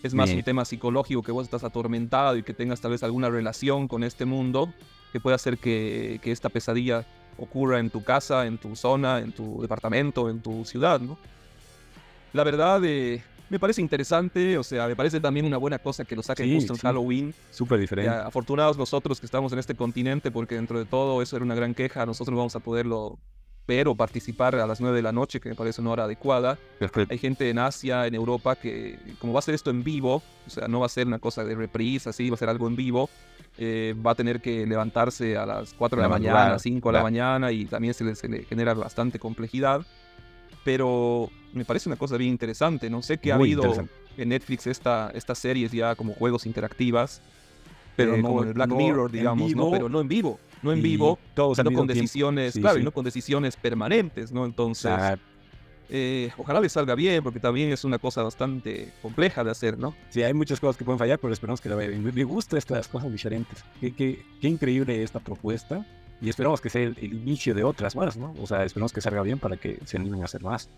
Es 0.04 0.14
más 0.14 0.32
un 0.32 0.44
tema 0.44 0.66
psicológico 0.66 1.22
que 1.22 1.32
vos 1.32 1.44
estás 1.44 1.64
atormentado 1.64 2.36
y 2.38 2.44
que 2.44 2.54
tengas 2.54 2.82
tal 2.82 2.92
vez 2.92 3.04
alguna 3.04 3.30
relación 3.30 3.88
con 3.88 4.04
este 4.04 4.26
mundo 4.26 4.74
que 5.12 5.20
puede 5.20 5.36
hacer 5.36 5.58
que, 5.58 6.20
que 6.24 6.32
esta 6.32 6.50
pesadilla 6.50 7.06
ocurra 7.38 7.80
en 7.80 7.90
tu 7.90 8.04
casa, 8.04 8.46
en 8.46 8.58
tu 8.58 8.76
zona, 8.76 9.20
en 9.20 9.32
tu 9.32 9.62
departamento, 9.62 10.30
en 10.30 10.42
tu 10.42 10.66
ciudad, 10.66 11.00
¿no? 11.00 11.18
La 12.34 12.44
verdad, 12.44 12.82
eh, 12.86 13.22
me 13.50 13.60
parece 13.60 13.82
interesante, 13.82 14.58
o 14.58 14.64
sea, 14.64 14.88
me 14.88 14.96
parece 14.96 15.20
también 15.20 15.46
una 15.46 15.58
buena 15.58 15.78
cosa 15.78 16.06
que 16.06 16.16
lo 16.16 16.24
saquen 16.24 16.56
justo 16.56 16.74
en 16.74 16.80
Halloween. 16.80 17.36
Súper 17.52 17.80
diferente. 17.80 18.10
afortunados 18.10 18.78
nosotros 18.78 19.20
que 19.20 19.26
estamos 19.26 19.52
en 19.52 19.60
este 19.60 19.76
continente, 19.76 20.32
porque 20.32 20.56
dentro 20.56 20.80
de 20.80 20.86
todo 20.86 21.22
eso 21.22 21.36
era 21.36 21.44
una 21.44 21.56
gran 21.56 21.74
queja, 21.74 22.06
nosotros 22.06 22.38
vamos 22.38 22.56
a 22.56 22.62
poderlo 22.62 23.20
ver 23.68 23.88
o 23.88 23.96
participar 23.96 24.56
a 24.56 24.68
las 24.68 24.82
9 24.82 24.96
de 24.96 25.02
la 25.02 25.12
noche, 25.12 25.40
que 25.40 25.50
me 25.50 25.56
parece 25.56 25.82
una 25.82 25.92
hora 25.92 26.04
adecuada. 26.06 26.58
Hay 27.10 27.18
gente 27.18 27.50
en 27.50 27.60
Asia, 27.60 28.08
en 28.08 28.16
Europa, 28.16 28.56
que 28.56 29.00
como 29.20 29.34
va 29.34 29.40
a 29.40 29.42
ser 29.42 29.56
esto 29.56 29.70
en 29.70 29.84
vivo, 29.84 30.22
o 30.46 30.50
sea, 30.50 30.68
no 30.68 30.80
va 30.80 30.88
a 30.88 30.90
ser 30.90 31.08
una 31.08 31.20
cosa 31.20 31.44
de 31.44 31.56
reprise, 31.56 32.10
así, 32.10 32.30
va 32.30 32.36
a 32.36 32.38
ser 32.38 32.50
algo 32.50 32.68
en 32.68 32.76
vivo, 32.76 33.10
eh, 33.58 33.96
va 34.06 34.12
a 34.12 34.16
tener 34.16 34.42
que 34.42 34.66
levantarse 34.66 35.38
a 35.38 35.46
las 35.46 35.74
4 35.74 35.98
de 35.98 36.02
la, 36.02 36.10
mañana, 36.10 36.46
a 36.48 36.50
las 36.52 36.62
5 36.64 36.90
de 36.90 36.94
la 36.94 37.04
mañana, 37.04 37.52
y 37.52 37.66
también 37.66 37.94
se 37.94 38.04
le, 38.04 38.16
se 38.16 38.28
le 38.28 38.44
genera 38.44 38.74
bastante 38.74 39.20
complejidad. 39.20 39.86
Pero 40.64 41.30
me 41.54 41.66
parece 41.66 41.90
una 41.90 41.96
cosa 41.96 42.18
bien 42.18 42.32
interesante. 42.32 42.90
No 42.90 43.02
sé 43.02 43.18
qué 43.18 43.32
ha 43.32 43.36
habido 43.36 43.64
en 44.18 44.30
Netflix 44.30 44.68
esta, 44.68 45.12
estas 45.14 45.40
series 45.40 45.72
ya 45.72 45.96
como 45.96 46.14
juegos 46.14 46.46
interactivas, 46.46 47.22
pero 47.96 48.16
eh, 48.16 48.22
no 48.22 48.28
como 48.28 48.44
el 48.44 48.54
Black 48.54 48.70
Mirror, 48.70 49.12
digamos, 49.12 49.56
¿no? 49.56 49.72
Pero 49.72 49.90
no 49.90 50.02
en 50.02 50.08
vivo, 50.08 50.40
no 50.62 50.72
en 50.72 50.82
vivo, 50.82 51.20
todos 51.34 51.64
no 51.64 51.72
con 51.72 51.88
decisiones, 51.88 52.54
claro, 52.54 52.80
y 52.80 52.84
no 52.84 52.92
con 52.92 53.06
decisiones 53.06 53.56
permanentes, 53.56 54.32
¿no? 54.32 54.46
Entonces, 54.46 54.92
eh, 55.94 56.32
ojalá 56.38 56.62
le 56.62 56.70
salga 56.70 56.96
bien, 56.96 57.22
porque 57.22 57.42
también 57.42 57.72
es 57.72 57.84
una 57.84 58.00
cosa 58.00 58.24
bastante 58.24 58.94
compleja 59.02 59.44
de 59.44 59.52
hacer, 59.52 59.78
¿no? 59.78 59.94
Sí, 60.10 60.24
hay 60.24 60.34
muchas 60.34 60.60
cosas 60.60 60.78
que 60.78 60.86
pueden 60.86 60.98
fallar, 60.98 61.20
pero 61.20 61.34
esperamos 61.34 61.60
que 61.60 61.68
la 61.68 61.76
vayan. 61.76 62.02
Me, 62.02 62.24
gusta 62.24 62.58
estas 62.58 62.88
cosas 62.88 63.12
diferentes. 63.12 63.66
Qué, 63.82 63.94
qué, 63.94 64.24
qué 64.40 64.48
increíble 64.48 65.04
esta 65.04 65.20
propuesta. 65.20 65.86
Y 66.22 66.30
esperamos 66.30 66.62
que 66.62 66.70
sea 66.70 66.84
el, 66.84 66.98
inicio 67.04 67.54
de 67.54 67.66
otras 67.66 67.96
más, 67.96 68.16
¿no? 68.16 68.34
O 68.42 68.48
sea, 68.48 68.64
esperamos 68.64 68.94
que 68.94 69.02
salga 69.02 69.22
bien 69.24 69.38
para 69.38 69.58
que 69.58 69.80
se 69.84 69.98
animen 69.98 70.22
a 70.22 70.26
hacer 70.26 70.42
más. 70.42 70.70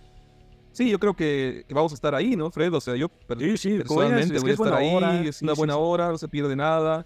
Sí, 0.72 0.90
yo 0.90 0.98
creo 1.00 1.14
que, 1.16 1.66
vamos 1.70 1.92
a 1.92 1.96
estar 1.96 2.16
ahí, 2.16 2.36
¿no, 2.36 2.50
Fred? 2.50 2.74
O 2.74 2.82
sea, 2.82 2.96
yo 2.96 3.12
sí, 3.38 3.58
sí, 3.58 3.78
personalmente 3.78 4.40
voy 4.40 4.50
a 4.50 4.54
estar 4.54 4.74
ahí, 4.74 5.28
es 5.28 5.44
una 5.44 5.54
buena 5.54 5.78
hora, 5.78 6.08
no 6.10 6.18
se 6.18 6.28
pierde 6.28 6.56
nada. 6.56 7.06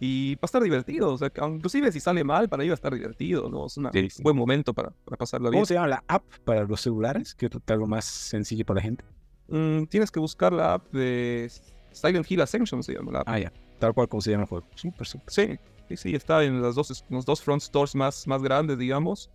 Y 0.00 0.34
va 0.36 0.40
a 0.42 0.46
estar 0.46 0.62
divertido, 0.62 1.12
o 1.12 1.18
sea, 1.18 1.30
inclusive 1.48 1.90
si 1.92 2.00
sale 2.00 2.24
mal, 2.24 2.48
para 2.48 2.64
ir 2.64 2.70
va 2.70 2.74
a 2.74 2.76
estar 2.76 2.94
divertido, 2.94 3.48
¿no? 3.48 3.66
Es 3.66 3.76
un 3.76 3.90
buen 4.22 4.36
momento 4.36 4.72
para, 4.72 4.90
para, 5.04 5.16
pasarlo 5.16 5.50
bien. 5.50 5.60
¿Cómo 5.60 5.66
se 5.66 5.74
llama 5.74 5.88
la 5.88 6.04
app 6.06 6.24
para 6.44 6.64
los 6.64 6.80
celulares? 6.80 7.34
Que 7.34 7.46
es 7.46 7.52
algo 7.66 7.86
más 7.86 8.04
sencillo 8.04 8.64
para 8.64 8.76
la 8.76 8.82
gente. 8.82 9.04
Mm, 9.48 9.84
tienes 9.84 10.10
que 10.10 10.20
buscar 10.20 10.52
la 10.52 10.74
app 10.74 10.92
de 10.92 11.50
Silent 11.92 12.30
Hill 12.30 12.40
Ascension, 12.40 12.82
se 12.82 12.94
llama 12.94 13.12
la 13.12 13.20
app. 13.20 13.28
Ah, 13.28 13.38
ya. 13.38 13.52
Tal 13.78 13.92
cual 13.92 14.08
como 14.08 14.20
se 14.20 14.30
llama 14.30 14.44
el 14.44 14.48
juego. 14.48 14.66
Súper, 14.74 15.06
súper. 15.06 15.30
Sí, 15.30 15.58
sí, 15.88 15.96
sí, 15.96 16.14
está 16.14 16.44
en 16.44 16.62
las 16.62 16.74
dos, 16.74 17.04
los 17.08 17.24
dos 17.24 17.42
front 17.42 17.62
stores 17.62 17.94
más, 17.94 18.26
más 18.26 18.42
grandes, 18.42 18.78
digamos. 18.78 19.30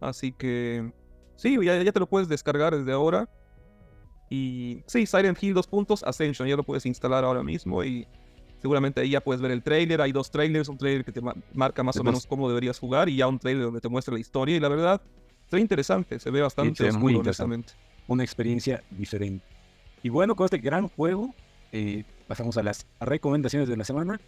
Así 0.00 0.32
que 0.32 0.90
Sí, 1.38 1.56
ya, 1.64 1.80
ya 1.80 1.92
te 1.92 2.00
lo 2.00 2.08
puedes 2.08 2.28
descargar 2.28 2.76
desde 2.76 2.92
ahora. 2.92 3.28
Y 4.28 4.82
sí, 4.86 5.06
Silent 5.06 5.40
Hill 5.40 5.54
2 5.54 5.66
puntos, 5.68 6.02
Ascension, 6.02 6.48
ya 6.48 6.56
lo 6.56 6.64
puedes 6.64 6.84
instalar 6.84 7.24
ahora 7.24 7.44
mismo 7.44 7.82
y 7.84 8.06
seguramente 8.60 9.00
ahí 9.00 9.10
ya 9.10 9.20
puedes 9.20 9.40
ver 9.40 9.50
el 9.50 9.62
trailer. 9.62 10.00
Hay 10.00 10.12
dos 10.12 10.30
trailers, 10.30 10.68
un 10.68 10.78
trailer 10.78 11.04
que 11.04 11.12
te 11.12 11.20
marca 11.54 11.82
más 11.82 11.96
o 11.96 12.04
menos 12.04 12.26
cómo 12.26 12.48
deberías 12.48 12.78
jugar 12.78 13.08
y 13.08 13.16
ya 13.16 13.28
un 13.28 13.38
trailer 13.38 13.64
donde 13.64 13.80
te 13.80 13.88
muestra 13.88 14.14
la 14.14 14.20
historia. 14.20 14.56
Y 14.56 14.60
la 14.60 14.68
verdad, 14.68 15.00
está 15.44 15.58
interesante, 15.58 16.18
se 16.18 16.30
ve 16.30 16.42
bastante 16.42 16.92
muy 16.92 17.14
honestamente. 17.14 17.72
Una 18.06 18.24
experiencia 18.24 18.82
diferente. 18.90 19.44
Y 20.02 20.08
bueno, 20.08 20.34
con 20.34 20.44
este 20.44 20.58
gran 20.58 20.88
juego, 20.88 21.34
eh, 21.72 22.04
pasamos 22.26 22.56
a 22.56 22.62
las 22.62 22.86
recomendaciones 23.00 23.68
de 23.68 23.76
la 23.76 23.84
semana. 23.84 24.20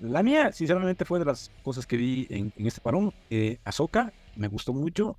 La 0.00 0.22
mía, 0.22 0.52
sinceramente, 0.52 1.04
fue 1.04 1.18
de 1.18 1.24
las 1.24 1.50
cosas 1.62 1.86
que 1.86 1.96
vi 1.96 2.26
en, 2.30 2.52
este 2.56 2.80
parón. 2.80 3.12
Eh, 3.30 3.58
Ahsoka, 3.64 4.12
me 4.36 4.48
gustó 4.48 4.72
mucho. 4.72 5.16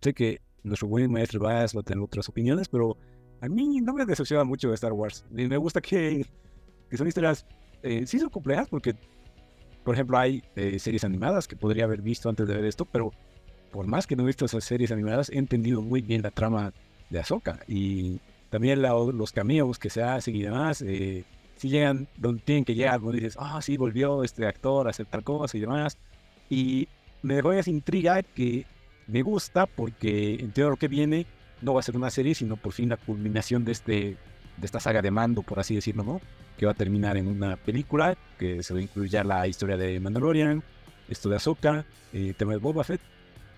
Sé 0.00 0.14
que 0.14 0.40
nuestro 0.62 0.88
buen 0.88 1.12
maestro 1.12 1.40
Bass 1.40 1.76
va 1.76 1.80
a 1.80 1.84
tener 1.84 2.02
otras 2.02 2.28
opiniones, 2.28 2.68
pero 2.68 2.96
a 3.40 3.48
mí 3.48 3.80
no 3.80 3.92
me 3.92 4.04
decepciona 4.06 4.44
mucho 4.44 4.68
de 4.68 4.74
Star 4.74 4.92
Wars. 4.92 5.24
Me 5.30 5.56
gusta 5.56 5.80
que, 5.80 6.26
que 6.88 6.96
son 6.96 7.06
historias, 7.06 7.46
eh, 7.84 8.06
sí 8.06 8.18
son 8.18 8.30
complejas, 8.30 8.68
porque, 8.68 8.94
por 9.84 9.94
ejemplo, 9.94 10.18
hay 10.18 10.42
eh, 10.56 10.78
series 10.78 11.04
animadas 11.04 11.46
que 11.46 11.54
podría 11.54 11.84
haber 11.84 12.00
visto 12.00 12.28
antes 12.28 12.48
de 12.48 12.54
ver 12.54 12.64
esto, 12.64 12.86
pero 12.86 13.12
por 13.70 13.86
más 13.86 14.06
que 14.06 14.16
no 14.16 14.22
he 14.22 14.26
visto 14.26 14.46
esas 14.46 14.64
series 14.64 14.90
animadas, 14.90 15.28
he 15.30 15.38
entendido 15.38 15.82
muy 15.82 16.00
bien 16.00 16.22
la 16.22 16.30
trama 16.30 16.72
de 17.10 17.18
Ahsoka. 17.18 17.60
Y 17.68 18.20
también 18.48 18.80
los 18.80 19.32
cameos 19.32 19.78
que 19.78 19.90
se 19.90 20.02
hacen 20.02 20.34
y 20.36 20.42
demás, 20.42 20.80
eh, 20.80 21.24
si 21.56 21.68
llegan 21.68 22.08
donde 22.16 22.40
tienen 22.42 22.64
que 22.64 22.74
llegar, 22.74 23.00
donde 23.00 23.18
dices, 23.18 23.36
ah, 23.38 23.60
sí, 23.60 23.76
volvió 23.76 24.24
este 24.24 24.46
actor 24.46 24.86
a 24.86 24.90
hacer 24.90 25.06
tal 25.06 25.24
cosa 25.24 25.56
y 25.56 25.60
demás. 25.60 25.98
Y 26.48 26.88
me 27.22 27.34
dejó 27.34 27.52
esa 27.52 27.70
intriga 27.70 28.22
que 28.22 28.64
me 29.06 29.22
gusta 29.22 29.66
porque 29.66 30.34
entiendo 30.34 30.70
lo 30.70 30.76
que 30.76 30.88
viene 30.88 31.26
no 31.60 31.74
va 31.74 31.80
a 31.80 31.82
ser 31.82 31.96
una 31.96 32.10
serie, 32.10 32.34
sino 32.34 32.56
por 32.56 32.72
fin 32.72 32.88
la 32.88 32.96
culminación 32.96 33.64
de, 33.64 33.72
este, 33.72 33.92
de 34.56 34.64
esta 34.64 34.80
saga 34.80 35.02
de 35.02 35.10
mando, 35.10 35.42
por 35.42 35.58
así 35.58 35.74
decirlo, 35.74 36.04
¿no? 36.04 36.20
Que 36.56 36.66
va 36.66 36.72
a 36.72 36.74
terminar 36.74 37.16
en 37.16 37.26
una 37.26 37.56
película 37.56 38.16
que 38.38 38.62
se 38.62 38.72
va 38.74 38.80
a 38.80 38.82
incluir 38.82 39.10
ya 39.10 39.24
la 39.24 39.46
historia 39.46 39.76
de 39.76 39.98
Mandalorian, 40.00 40.62
esto 41.08 41.28
de 41.28 41.36
Ahsoka, 41.36 41.84
eh, 42.12 42.34
tema 42.36 42.52
de 42.52 42.58
Boba 42.58 42.84
Fett. 42.84 43.00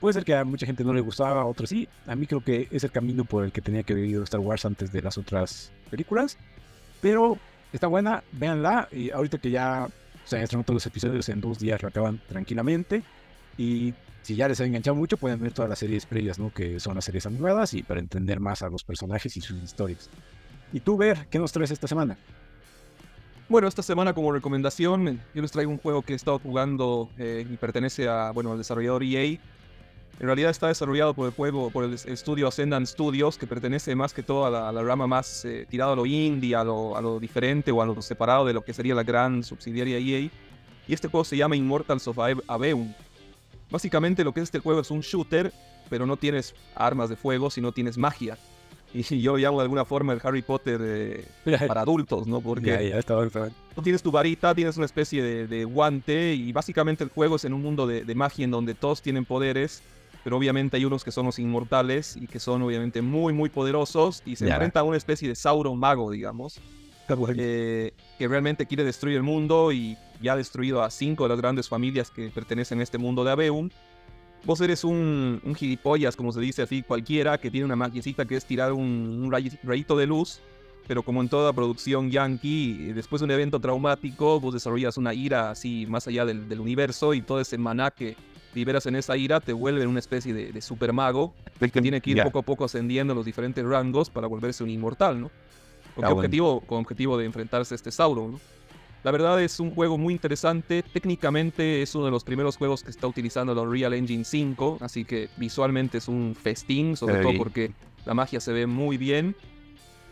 Puede 0.01 0.15
ser 0.15 0.25
que 0.25 0.35
a 0.35 0.45
mucha 0.45 0.67
gente 0.67 0.85
no 0.85 0.93
le 0.93 1.01
gustaba, 1.01 1.43
a 1.43 1.45
otros 1.47 1.71
sí. 1.71 1.89
A 2.07 2.15
mí 2.15 2.27
creo 2.27 2.43
que 2.43 2.69
es 2.71 2.85
el 2.85 2.91
camino 2.91 3.25
por 3.25 3.45
el 3.45 3.53
que 3.53 3.61
tenía 3.61 3.83
que 3.83 3.95
vivir 3.95 4.21
Star 4.23 4.41
Wars 4.41 4.65
antes 4.65 4.93
de 4.93 5.03
las 5.03 5.17
otras 5.17 5.73
películas. 5.91 6.39
Pero 7.01 7.39
está 7.73 7.87
buena, 7.87 8.23
véanla. 8.33 8.89
Y 8.93 9.11
ahorita 9.11 9.39
que 9.39 9.51
ya 9.51 9.89
se 10.25 10.39
han 10.39 10.47
todos 10.47 10.75
los 10.75 10.87
episodios 10.87 11.29
en 11.29 11.41
dos 11.41 11.59
días, 11.59 11.81
lo 11.83 11.89
acaban 11.89 12.21
tranquilamente. 12.29 13.03
Y 13.57 13.95
si 14.23 14.35
ya 14.35 14.49
les 14.49 14.61
ha 14.61 14.65
enganchado 14.65 14.97
mucho, 14.97 15.17
pueden 15.17 15.41
ver 15.41 15.53
todas 15.53 15.69
las 15.69 15.79
series 15.79 16.05
previas, 16.05 16.39
¿no? 16.39 16.53
Que 16.53 16.81
son 16.81 16.97
las 16.97 17.05
series 17.05 17.27
animadas 17.27 17.73
y 17.75 17.83
para 17.83 18.01
entender 18.01 18.41
más 18.41 18.63
a 18.63 18.69
los 18.69 18.85
personajes 18.85 19.37
y 19.37 19.41
sus 19.41 19.63
historias. 19.63 20.11
Y 20.73 20.81
tú, 20.81 20.97
Ver, 20.97 21.29
¿qué 21.31 21.39
nos 21.39 21.53
traes 21.53 21.71
esta 21.71 21.87
semana? 21.87 22.19
Bueno, 23.49 23.69
esta 23.69 23.83
semana 23.83 24.13
como 24.13 24.33
recomendación, 24.33 25.21
yo 25.33 25.41
les 25.41 25.53
traigo 25.53 25.71
un 25.71 25.79
juego 25.79 26.03
que 26.03 26.15
he 26.15 26.17
estado 26.17 26.41
jugando 26.41 27.09
eh, 27.17 27.47
y 27.49 27.57
pertenece 27.57 28.09
a, 28.09 28.33
bueno, 28.33 28.51
al 28.51 28.59
desarrollador 28.59 29.05
EA. 29.05 29.39
En 30.19 30.27
realidad 30.27 30.51
está 30.51 30.67
desarrollado 30.67 31.15
por 31.15 31.29
el 31.29 31.33
juego, 31.33 31.71
por 31.71 31.85
el 31.85 31.95
estudio 31.95 32.49
Ascendant 32.49 32.89
Studios, 32.89 33.39
que 33.39 33.47
pertenece 33.47 33.95
más 33.95 34.13
que 34.13 34.25
todo 34.25 34.47
a 34.47 34.73
la, 34.73 34.83
rama 34.83 35.07
más 35.07 35.45
eh, 35.45 35.65
tirada 35.71 35.93
a 35.93 35.97
lo 35.97 36.07
indie, 36.07 36.57
a 36.57 36.65
lo, 36.65 36.97
a 36.97 37.01
lo, 37.01 37.21
diferente 37.21 37.71
o 37.71 37.81
a 37.81 37.87
lo 37.87 38.03
separado 38.03 38.45
de 38.47 38.53
lo 38.53 38.63
que 38.63 38.75
sería 38.75 38.97
la 38.97 39.05
gran 39.05 39.45
subsidiaria 39.45 39.99
EA. 39.99 40.29
Y 40.89 40.93
este 40.93 41.07
juego 41.07 41.23
se 41.23 41.37
llama 41.37 41.55
Immortals 41.55 42.09
of 42.09 42.19
Aveum. 42.49 42.95
Básicamente 43.71 44.25
lo 44.25 44.35
que 44.35 44.41
es 44.41 44.45
este 44.45 44.59
juego 44.59 44.81
es 44.81 44.91
un 44.91 45.03
shooter, 45.03 45.53
pero 45.89 46.05
no 46.05 46.17
tienes 46.17 46.53
armas 46.75 47.11
de 47.11 47.17
fuego, 47.17 47.49
sino 47.51 47.71
tienes 47.71 47.97
magia. 47.97 48.37
Y 48.95 49.21
yo 49.21 49.37
llamo 49.37 49.59
de 49.59 49.65
alguna 49.65 49.85
forma 49.85 50.13
el 50.13 50.21
Harry 50.23 50.43
Potter 50.43 50.81
eh, 50.83 51.25
para 51.67 51.83
adultos, 51.83 52.27
¿no? 52.27 52.41
Porque 52.41 52.95
tú 53.75 53.83
tienes 53.83 54.03
tu 54.03 54.11
varita, 54.11 54.55
tienes 54.55 54.77
una 54.77 54.87
especie 54.87 55.23
de, 55.23 55.65
guante 55.65 56.35
y 56.35 56.53
básicamente 56.53 57.05
el 57.05 57.11
juego 57.11 57.37
es 57.37 57.45
en 57.45 57.53
un 57.53 57.63
mundo 57.63 57.87
de, 57.87 58.15
magia 58.15 58.45
en 58.45 58.51
donde 58.51 58.75
todos 58.75 59.03
tienen 59.03 59.25
poderes, 59.25 59.83
pero 60.25 60.37
obviamente 60.39 60.77
hay 60.77 60.85
unos 60.85 61.05
que 61.05 61.13
son 61.13 61.27
los 61.27 61.39
inmortales 61.39 62.17
y 62.17 62.27
que 62.27 62.41
son 62.41 62.63
obviamente 62.63 63.03
muy, 63.03 63.33
muy 63.33 63.51
poderosos 63.51 64.23
y 64.25 64.37
se 64.37 64.49
enfrenta 64.49 64.81
a 64.81 64.83
una 64.83 64.97
especie 64.97 65.29
de 65.29 65.35
Sauron 65.35 65.79
mago, 65.79 66.11
digamos. 66.11 66.61
Eh, 67.37 67.93
que 68.19 68.27
realmente 68.27 68.67
quiere 68.67 68.83
destruir 68.83 69.17
el 69.17 69.23
mundo 69.23 69.71
y 69.71 69.97
ya 70.21 70.33
ha 70.33 70.37
destruido 70.37 70.83
a 70.83 70.91
cinco 70.91 71.25
de 71.25 71.29
las 71.29 71.41
grandes 71.41 71.69
familias 71.69 72.11
que 72.11 72.31
pertenecen 72.31 72.81
a 72.81 72.83
este 72.83 72.99
mundo 72.99 73.23
de 73.25 73.31
Abeum. 73.31 73.69
Vos 74.47 74.61
eres 74.61 74.85
un, 74.85 75.41
un 75.45 75.55
gilipollas, 75.55 76.17
como 76.17 76.33
se 76.33 76.41
dice 76.41 76.63
así, 76.63 76.83
cualquiera, 76.83 77.37
que 77.39 77.51
tiene 77.51 77.67
una 77.67 77.77
maquinita 77.77 78.25
que 78.25 78.37
es 78.37 78.45
tirar 78.45 78.73
un, 78.73 78.81
un 79.25 79.31
rayi- 79.31 79.59
rayito 79.63 79.97
de 79.97 80.07
luz, 80.07 80.41
pero 80.87 81.03
como 81.03 81.21
en 81.21 81.29
toda 81.29 81.53
producción 81.53 82.11
yankee, 82.11 82.93
después 82.95 83.21
de 83.21 83.25
un 83.25 83.33
evento 83.33 83.59
traumático, 83.61 84.39
vos 84.41 84.55
desarrollas 84.55 84.97
una 84.97 85.13
ira 85.13 85.51
así 85.51 85.85
más 85.89 86.07
allá 86.07 86.25
del, 86.25 86.49
del 86.49 86.61
universo 86.61 87.13
y 87.13 87.23
todo 87.23 87.41
ese 87.41 87.59
maná 87.59 87.91
que 87.91 88.17
liberas 88.55 88.87
en 88.87 88.97
esa 88.97 89.17
ira 89.17 89.41
te 89.41 89.53
vuelve 89.53 89.87
una 89.87 89.99
especie 89.99 90.33
de, 90.33 90.53
de 90.53 90.61
super 90.63 90.93
mago 90.93 91.35
que 91.59 91.83
tiene 91.83 92.01
que 92.01 92.11
ir 92.13 92.23
poco 92.23 92.39
a 92.39 92.43
poco 92.43 92.65
ascendiendo 92.65 93.13
en 93.13 93.17
los 93.17 93.27
diferentes 93.27 93.63
rangos 93.65 94.09
para 94.09 94.29
volverse 94.29 94.63
un 94.63 94.71
inmortal, 94.71 95.21
¿no? 95.21 95.31
¿Con 95.95 96.05
Ah, 96.05 96.09
qué 96.09 96.15
bueno. 96.15 96.19
objetivo? 96.21 96.61
Con 96.61 96.79
objetivo 96.79 97.19
de 97.19 97.25
enfrentarse 97.27 97.75
a 97.75 97.77
este 97.77 97.91
Sauron, 97.91 98.33
¿no? 98.33 98.41
La 99.03 99.13
verdad 99.13 99.41
es 99.41 99.61
un 99.61 99.71
juego 99.71 99.99
muy 99.99 100.13
interesante. 100.15 100.83
Técnicamente 100.83 101.83
es 101.83 101.95
uno 101.95 102.07
de 102.07 102.11
los 102.11 102.25
primeros 102.25 102.57
juegos 102.57 102.83
que 102.83 102.91
está 102.91 103.07
utilizando 103.07 103.53
el 103.53 103.59
Unreal 103.59 103.95
Engine 103.95 104.25
5, 104.25 104.79
así 104.81 105.05
que 105.05 105.29
visualmente 105.37 105.99
es 105.99 106.09
un 106.09 106.35
festín, 106.35 106.97
sobre 106.97 107.19
todo 107.23 107.33
porque 107.39 107.73
la 108.05 108.15
magia 108.15 108.41
se 108.41 108.53
ve 108.53 108.67
muy 108.67 108.97
bien. 108.97 109.37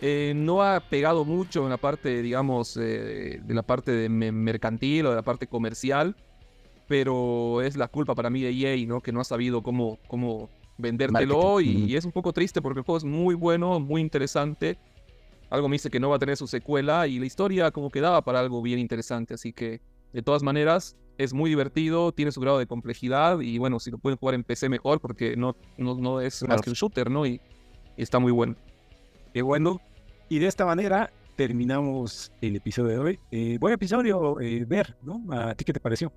Eh, 0.01 0.33
no 0.37 0.63
ha 0.63 0.81
pegado 0.81 1.25
mucho 1.25 1.65
en 1.65 1.71
la 1.71 1.79
parte, 1.79 2.23
digamos, 2.23 2.77
eh, 2.77 3.41
de 3.43 3.55
la 3.55 3.63
parte 3.63 3.91
de 3.91 4.09
me- 4.09 4.33
mercantil 4.33 5.07
o 5.07 5.11
de 5.11 5.17
la 5.17 5.23
parte 5.23 5.47
comercial, 5.49 6.15
pero 6.87 7.63
es 7.63 7.77
la 7.77 7.89
culpa 7.89 8.15
para 8.15 8.31
mí 8.31 8.43
de 8.43 8.51
EA, 8.51 8.87
¿no? 8.87 9.01
Que 9.01 9.13
no 9.13 9.21
ha 9.21 9.25
sabido 9.25 9.63
cómo, 9.63 9.99
cómo 10.07 10.51
vendértelo 10.77 11.61
y, 11.61 11.85
Ujú. 11.87 11.97
es 11.97 12.05
un 12.05 12.13
poco 12.13 12.33
triste 12.33 12.61
porque 12.61 12.81
el 12.81 12.85
juego 12.85 12.99
es 12.99 13.05
muy 13.05 13.35
bueno, 13.35 13.81
muy 13.81 14.01
interesante. 14.01 14.77
Algo 15.51 15.69
me 15.69 15.75
dice 15.75 15.91
que 15.91 16.01
no 16.01 16.09
va 16.11 16.17
a 16.17 16.19
tener 16.19 16.37
su 16.37 16.47
secuela 16.47 17.07
y 17.07 17.19
la 17.19 17.27
historia 17.27 17.71
como 17.71 17.91
que 17.91 18.01
daba 18.01 18.23
para 18.23 18.41
algo 18.41 18.61
bien 18.63 18.79
interesante, 18.79 19.35
así 19.35 19.53
que 19.53 19.81
de 20.13 20.23
todas 20.23 20.43
maneras 20.43 20.97
es 21.19 21.33
muy 21.33 21.49
divertido, 21.51 22.13
tiene 22.13 22.33
su 22.33 22.41
grado 22.41 22.59
de 22.59 22.67
complejidad 22.67 23.41
y 23.41 23.59
bueno, 23.59 23.79
si 23.79 23.91
lo 23.91 23.99
pueden 23.99 24.19
jugar 24.19 24.35
en 24.35 24.43
PC 24.45 24.69
mejor 24.69 25.01
porque 25.01 25.37
no, 25.37 25.57
no, 25.77 25.95
no 25.95 26.21
es 26.21 26.47
más 26.49 26.61
que 26.61 26.71
un 26.71 26.75
shooter, 26.75 27.11
¿no? 27.11 27.25
Y, 27.27 27.41
y 27.97 28.03
está 28.03 28.19
muy 28.19 28.33
bueno. 28.33 28.57
Qué 29.33 29.43
bueno. 29.43 29.81
Y 30.29 30.39
de 30.41 30.47
esta 30.47 30.65
manera 30.65 31.13
terminamos 31.37 32.33
el 32.41 32.57
episodio 32.57 32.91
de 32.91 32.99
hoy. 32.99 33.21
Eh, 33.31 33.59
buen 33.61 33.75
episodio, 33.75 34.41
eh, 34.41 34.65
Ver, 34.67 34.97
¿no? 35.03 35.23
¿A 35.33 35.55
ti 35.55 35.65
qué 35.65 35.73
te 35.73 35.81
pareció? 35.81 36.13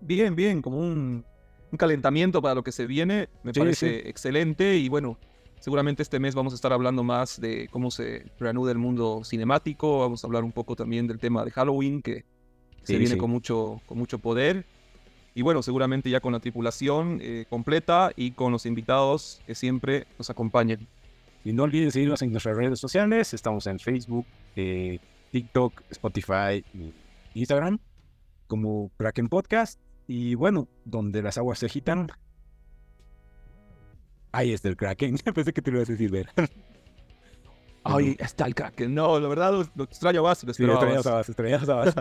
Bien, 0.00 0.34
bien, 0.34 0.60
como 0.60 0.78
un, 0.78 1.24
un 1.70 1.78
calentamiento 1.78 2.42
para 2.42 2.54
lo 2.54 2.62
que 2.62 2.72
se 2.72 2.86
viene, 2.86 3.28
me 3.42 3.52
Sí, 3.54 3.60
parece 3.60 4.02
sí. 4.02 4.08
excelente 4.08 4.76
y 4.76 4.88
bueno, 4.88 5.18
seguramente 5.64 6.02
este 6.02 6.20
mes 6.20 6.34
vamos 6.34 6.52
a 6.52 6.56
estar 6.56 6.74
hablando 6.74 7.02
más 7.02 7.40
de 7.40 7.68
cómo 7.70 7.90
se 7.90 8.30
reanuda 8.38 8.70
el 8.70 8.76
mundo 8.76 9.22
cinemático, 9.24 10.00
vamos 10.00 10.22
a 10.22 10.26
hablar 10.26 10.44
un 10.44 10.52
poco 10.52 10.76
también 10.76 11.06
del 11.06 11.18
tema 11.18 11.42
de 11.42 11.52
Halloween 11.52 12.02
que 12.02 12.26
se 12.82 12.98
viene 12.98 13.14
sí. 13.14 13.16
con 13.16 13.30
mucho, 13.30 13.80
con 13.86 13.96
mucho 13.96 14.18
poder 14.18 14.66
y 15.34 15.40
bueno, 15.40 15.62
seguramente 15.62 16.10
ya 16.10 16.20
con 16.20 16.34
la 16.34 16.40
tripulación 16.40 17.18
eh, 17.22 17.46
completa 17.48 18.12
y 18.14 18.32
con 18.32 18.52
los 18.52 18.66
invitados 18.66 19.40
que 19.46 19.54
siempre 19.54 20.06
nos 20.18 20.28
acompañen. 20.28 20.86
Y 21.46 21.54
no 21.54 21.62
olviden 21.62 21.90
seguirnos 21.90 22.20
en 22.20 22.30
nuestras 22.30 22.58
redes 22.58 22.78
sociales. 22.78 23.32
Estamos 23.32 23.66
en 23.66 23.78
Facebook, 23.78 24.26
eh, 24.56 24.98
TikTok, 25.32 25.82
Spotify 25.90 26.62
Instagram 27.32 27.78
como 28.46 28.90
Kraken 28.98 29.28
Podcast. 29.28 29.80
Y 30.06 30.34
bueno, 30.34 30.68
donde 30.84 31.22
las 31.22 31.38
aguas 31.38 31.58
se 31.58 31.66
agitan, 31.66 32.08
ahí 34.34 34.52
está 34.52 34.68
el 34.68 34.76
Kraken. 34.76 35.16
Pensé 35.34 35.52
que 35.52 35.62
te 35.62 35.70
lo 35.70 35.78
ibas 35.78 35.88
a 35.88 35.92
decir, 35.92 36.10
Ver. 36.10 36.28
Ay, 37.84 38.16
está 38.18 38.46
el 38.46 38.54
Kraken. 38.54 38.94
No, 38.94 39.20
la 39.20 39.28
verdad 39.28 39.52
lo, 39.52 39.66
lo 39.74 39.84
extraño 39.84 40.22
más, 40.22 40.42
lo 40.44 40.54
Sí, 40.54 40.62
esperaba 40.62 40.78
extrañamos 40.96 41.04
más. 41.04 41.12
a 41.12 41.16
Bas, 41.16 41.28
extrañamos 41.28 41.68
a 41.68 41.74
Bas. 41.74 41.94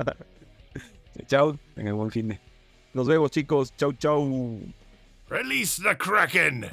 Chao, 1.27 1.57
tengan 1.75 1.95
buen 1.97 2.09
fin 2.11 2.27
de. 2.29 2.39
Nos 2.93 3.07
vemos 3.07 3.31
chicos, 3.31 3.75
chau 3.75 3.91
chau. 3.93 4.59
Release 5.29 5.81
the 5.81 5.95
Kraken! 5.97 6.69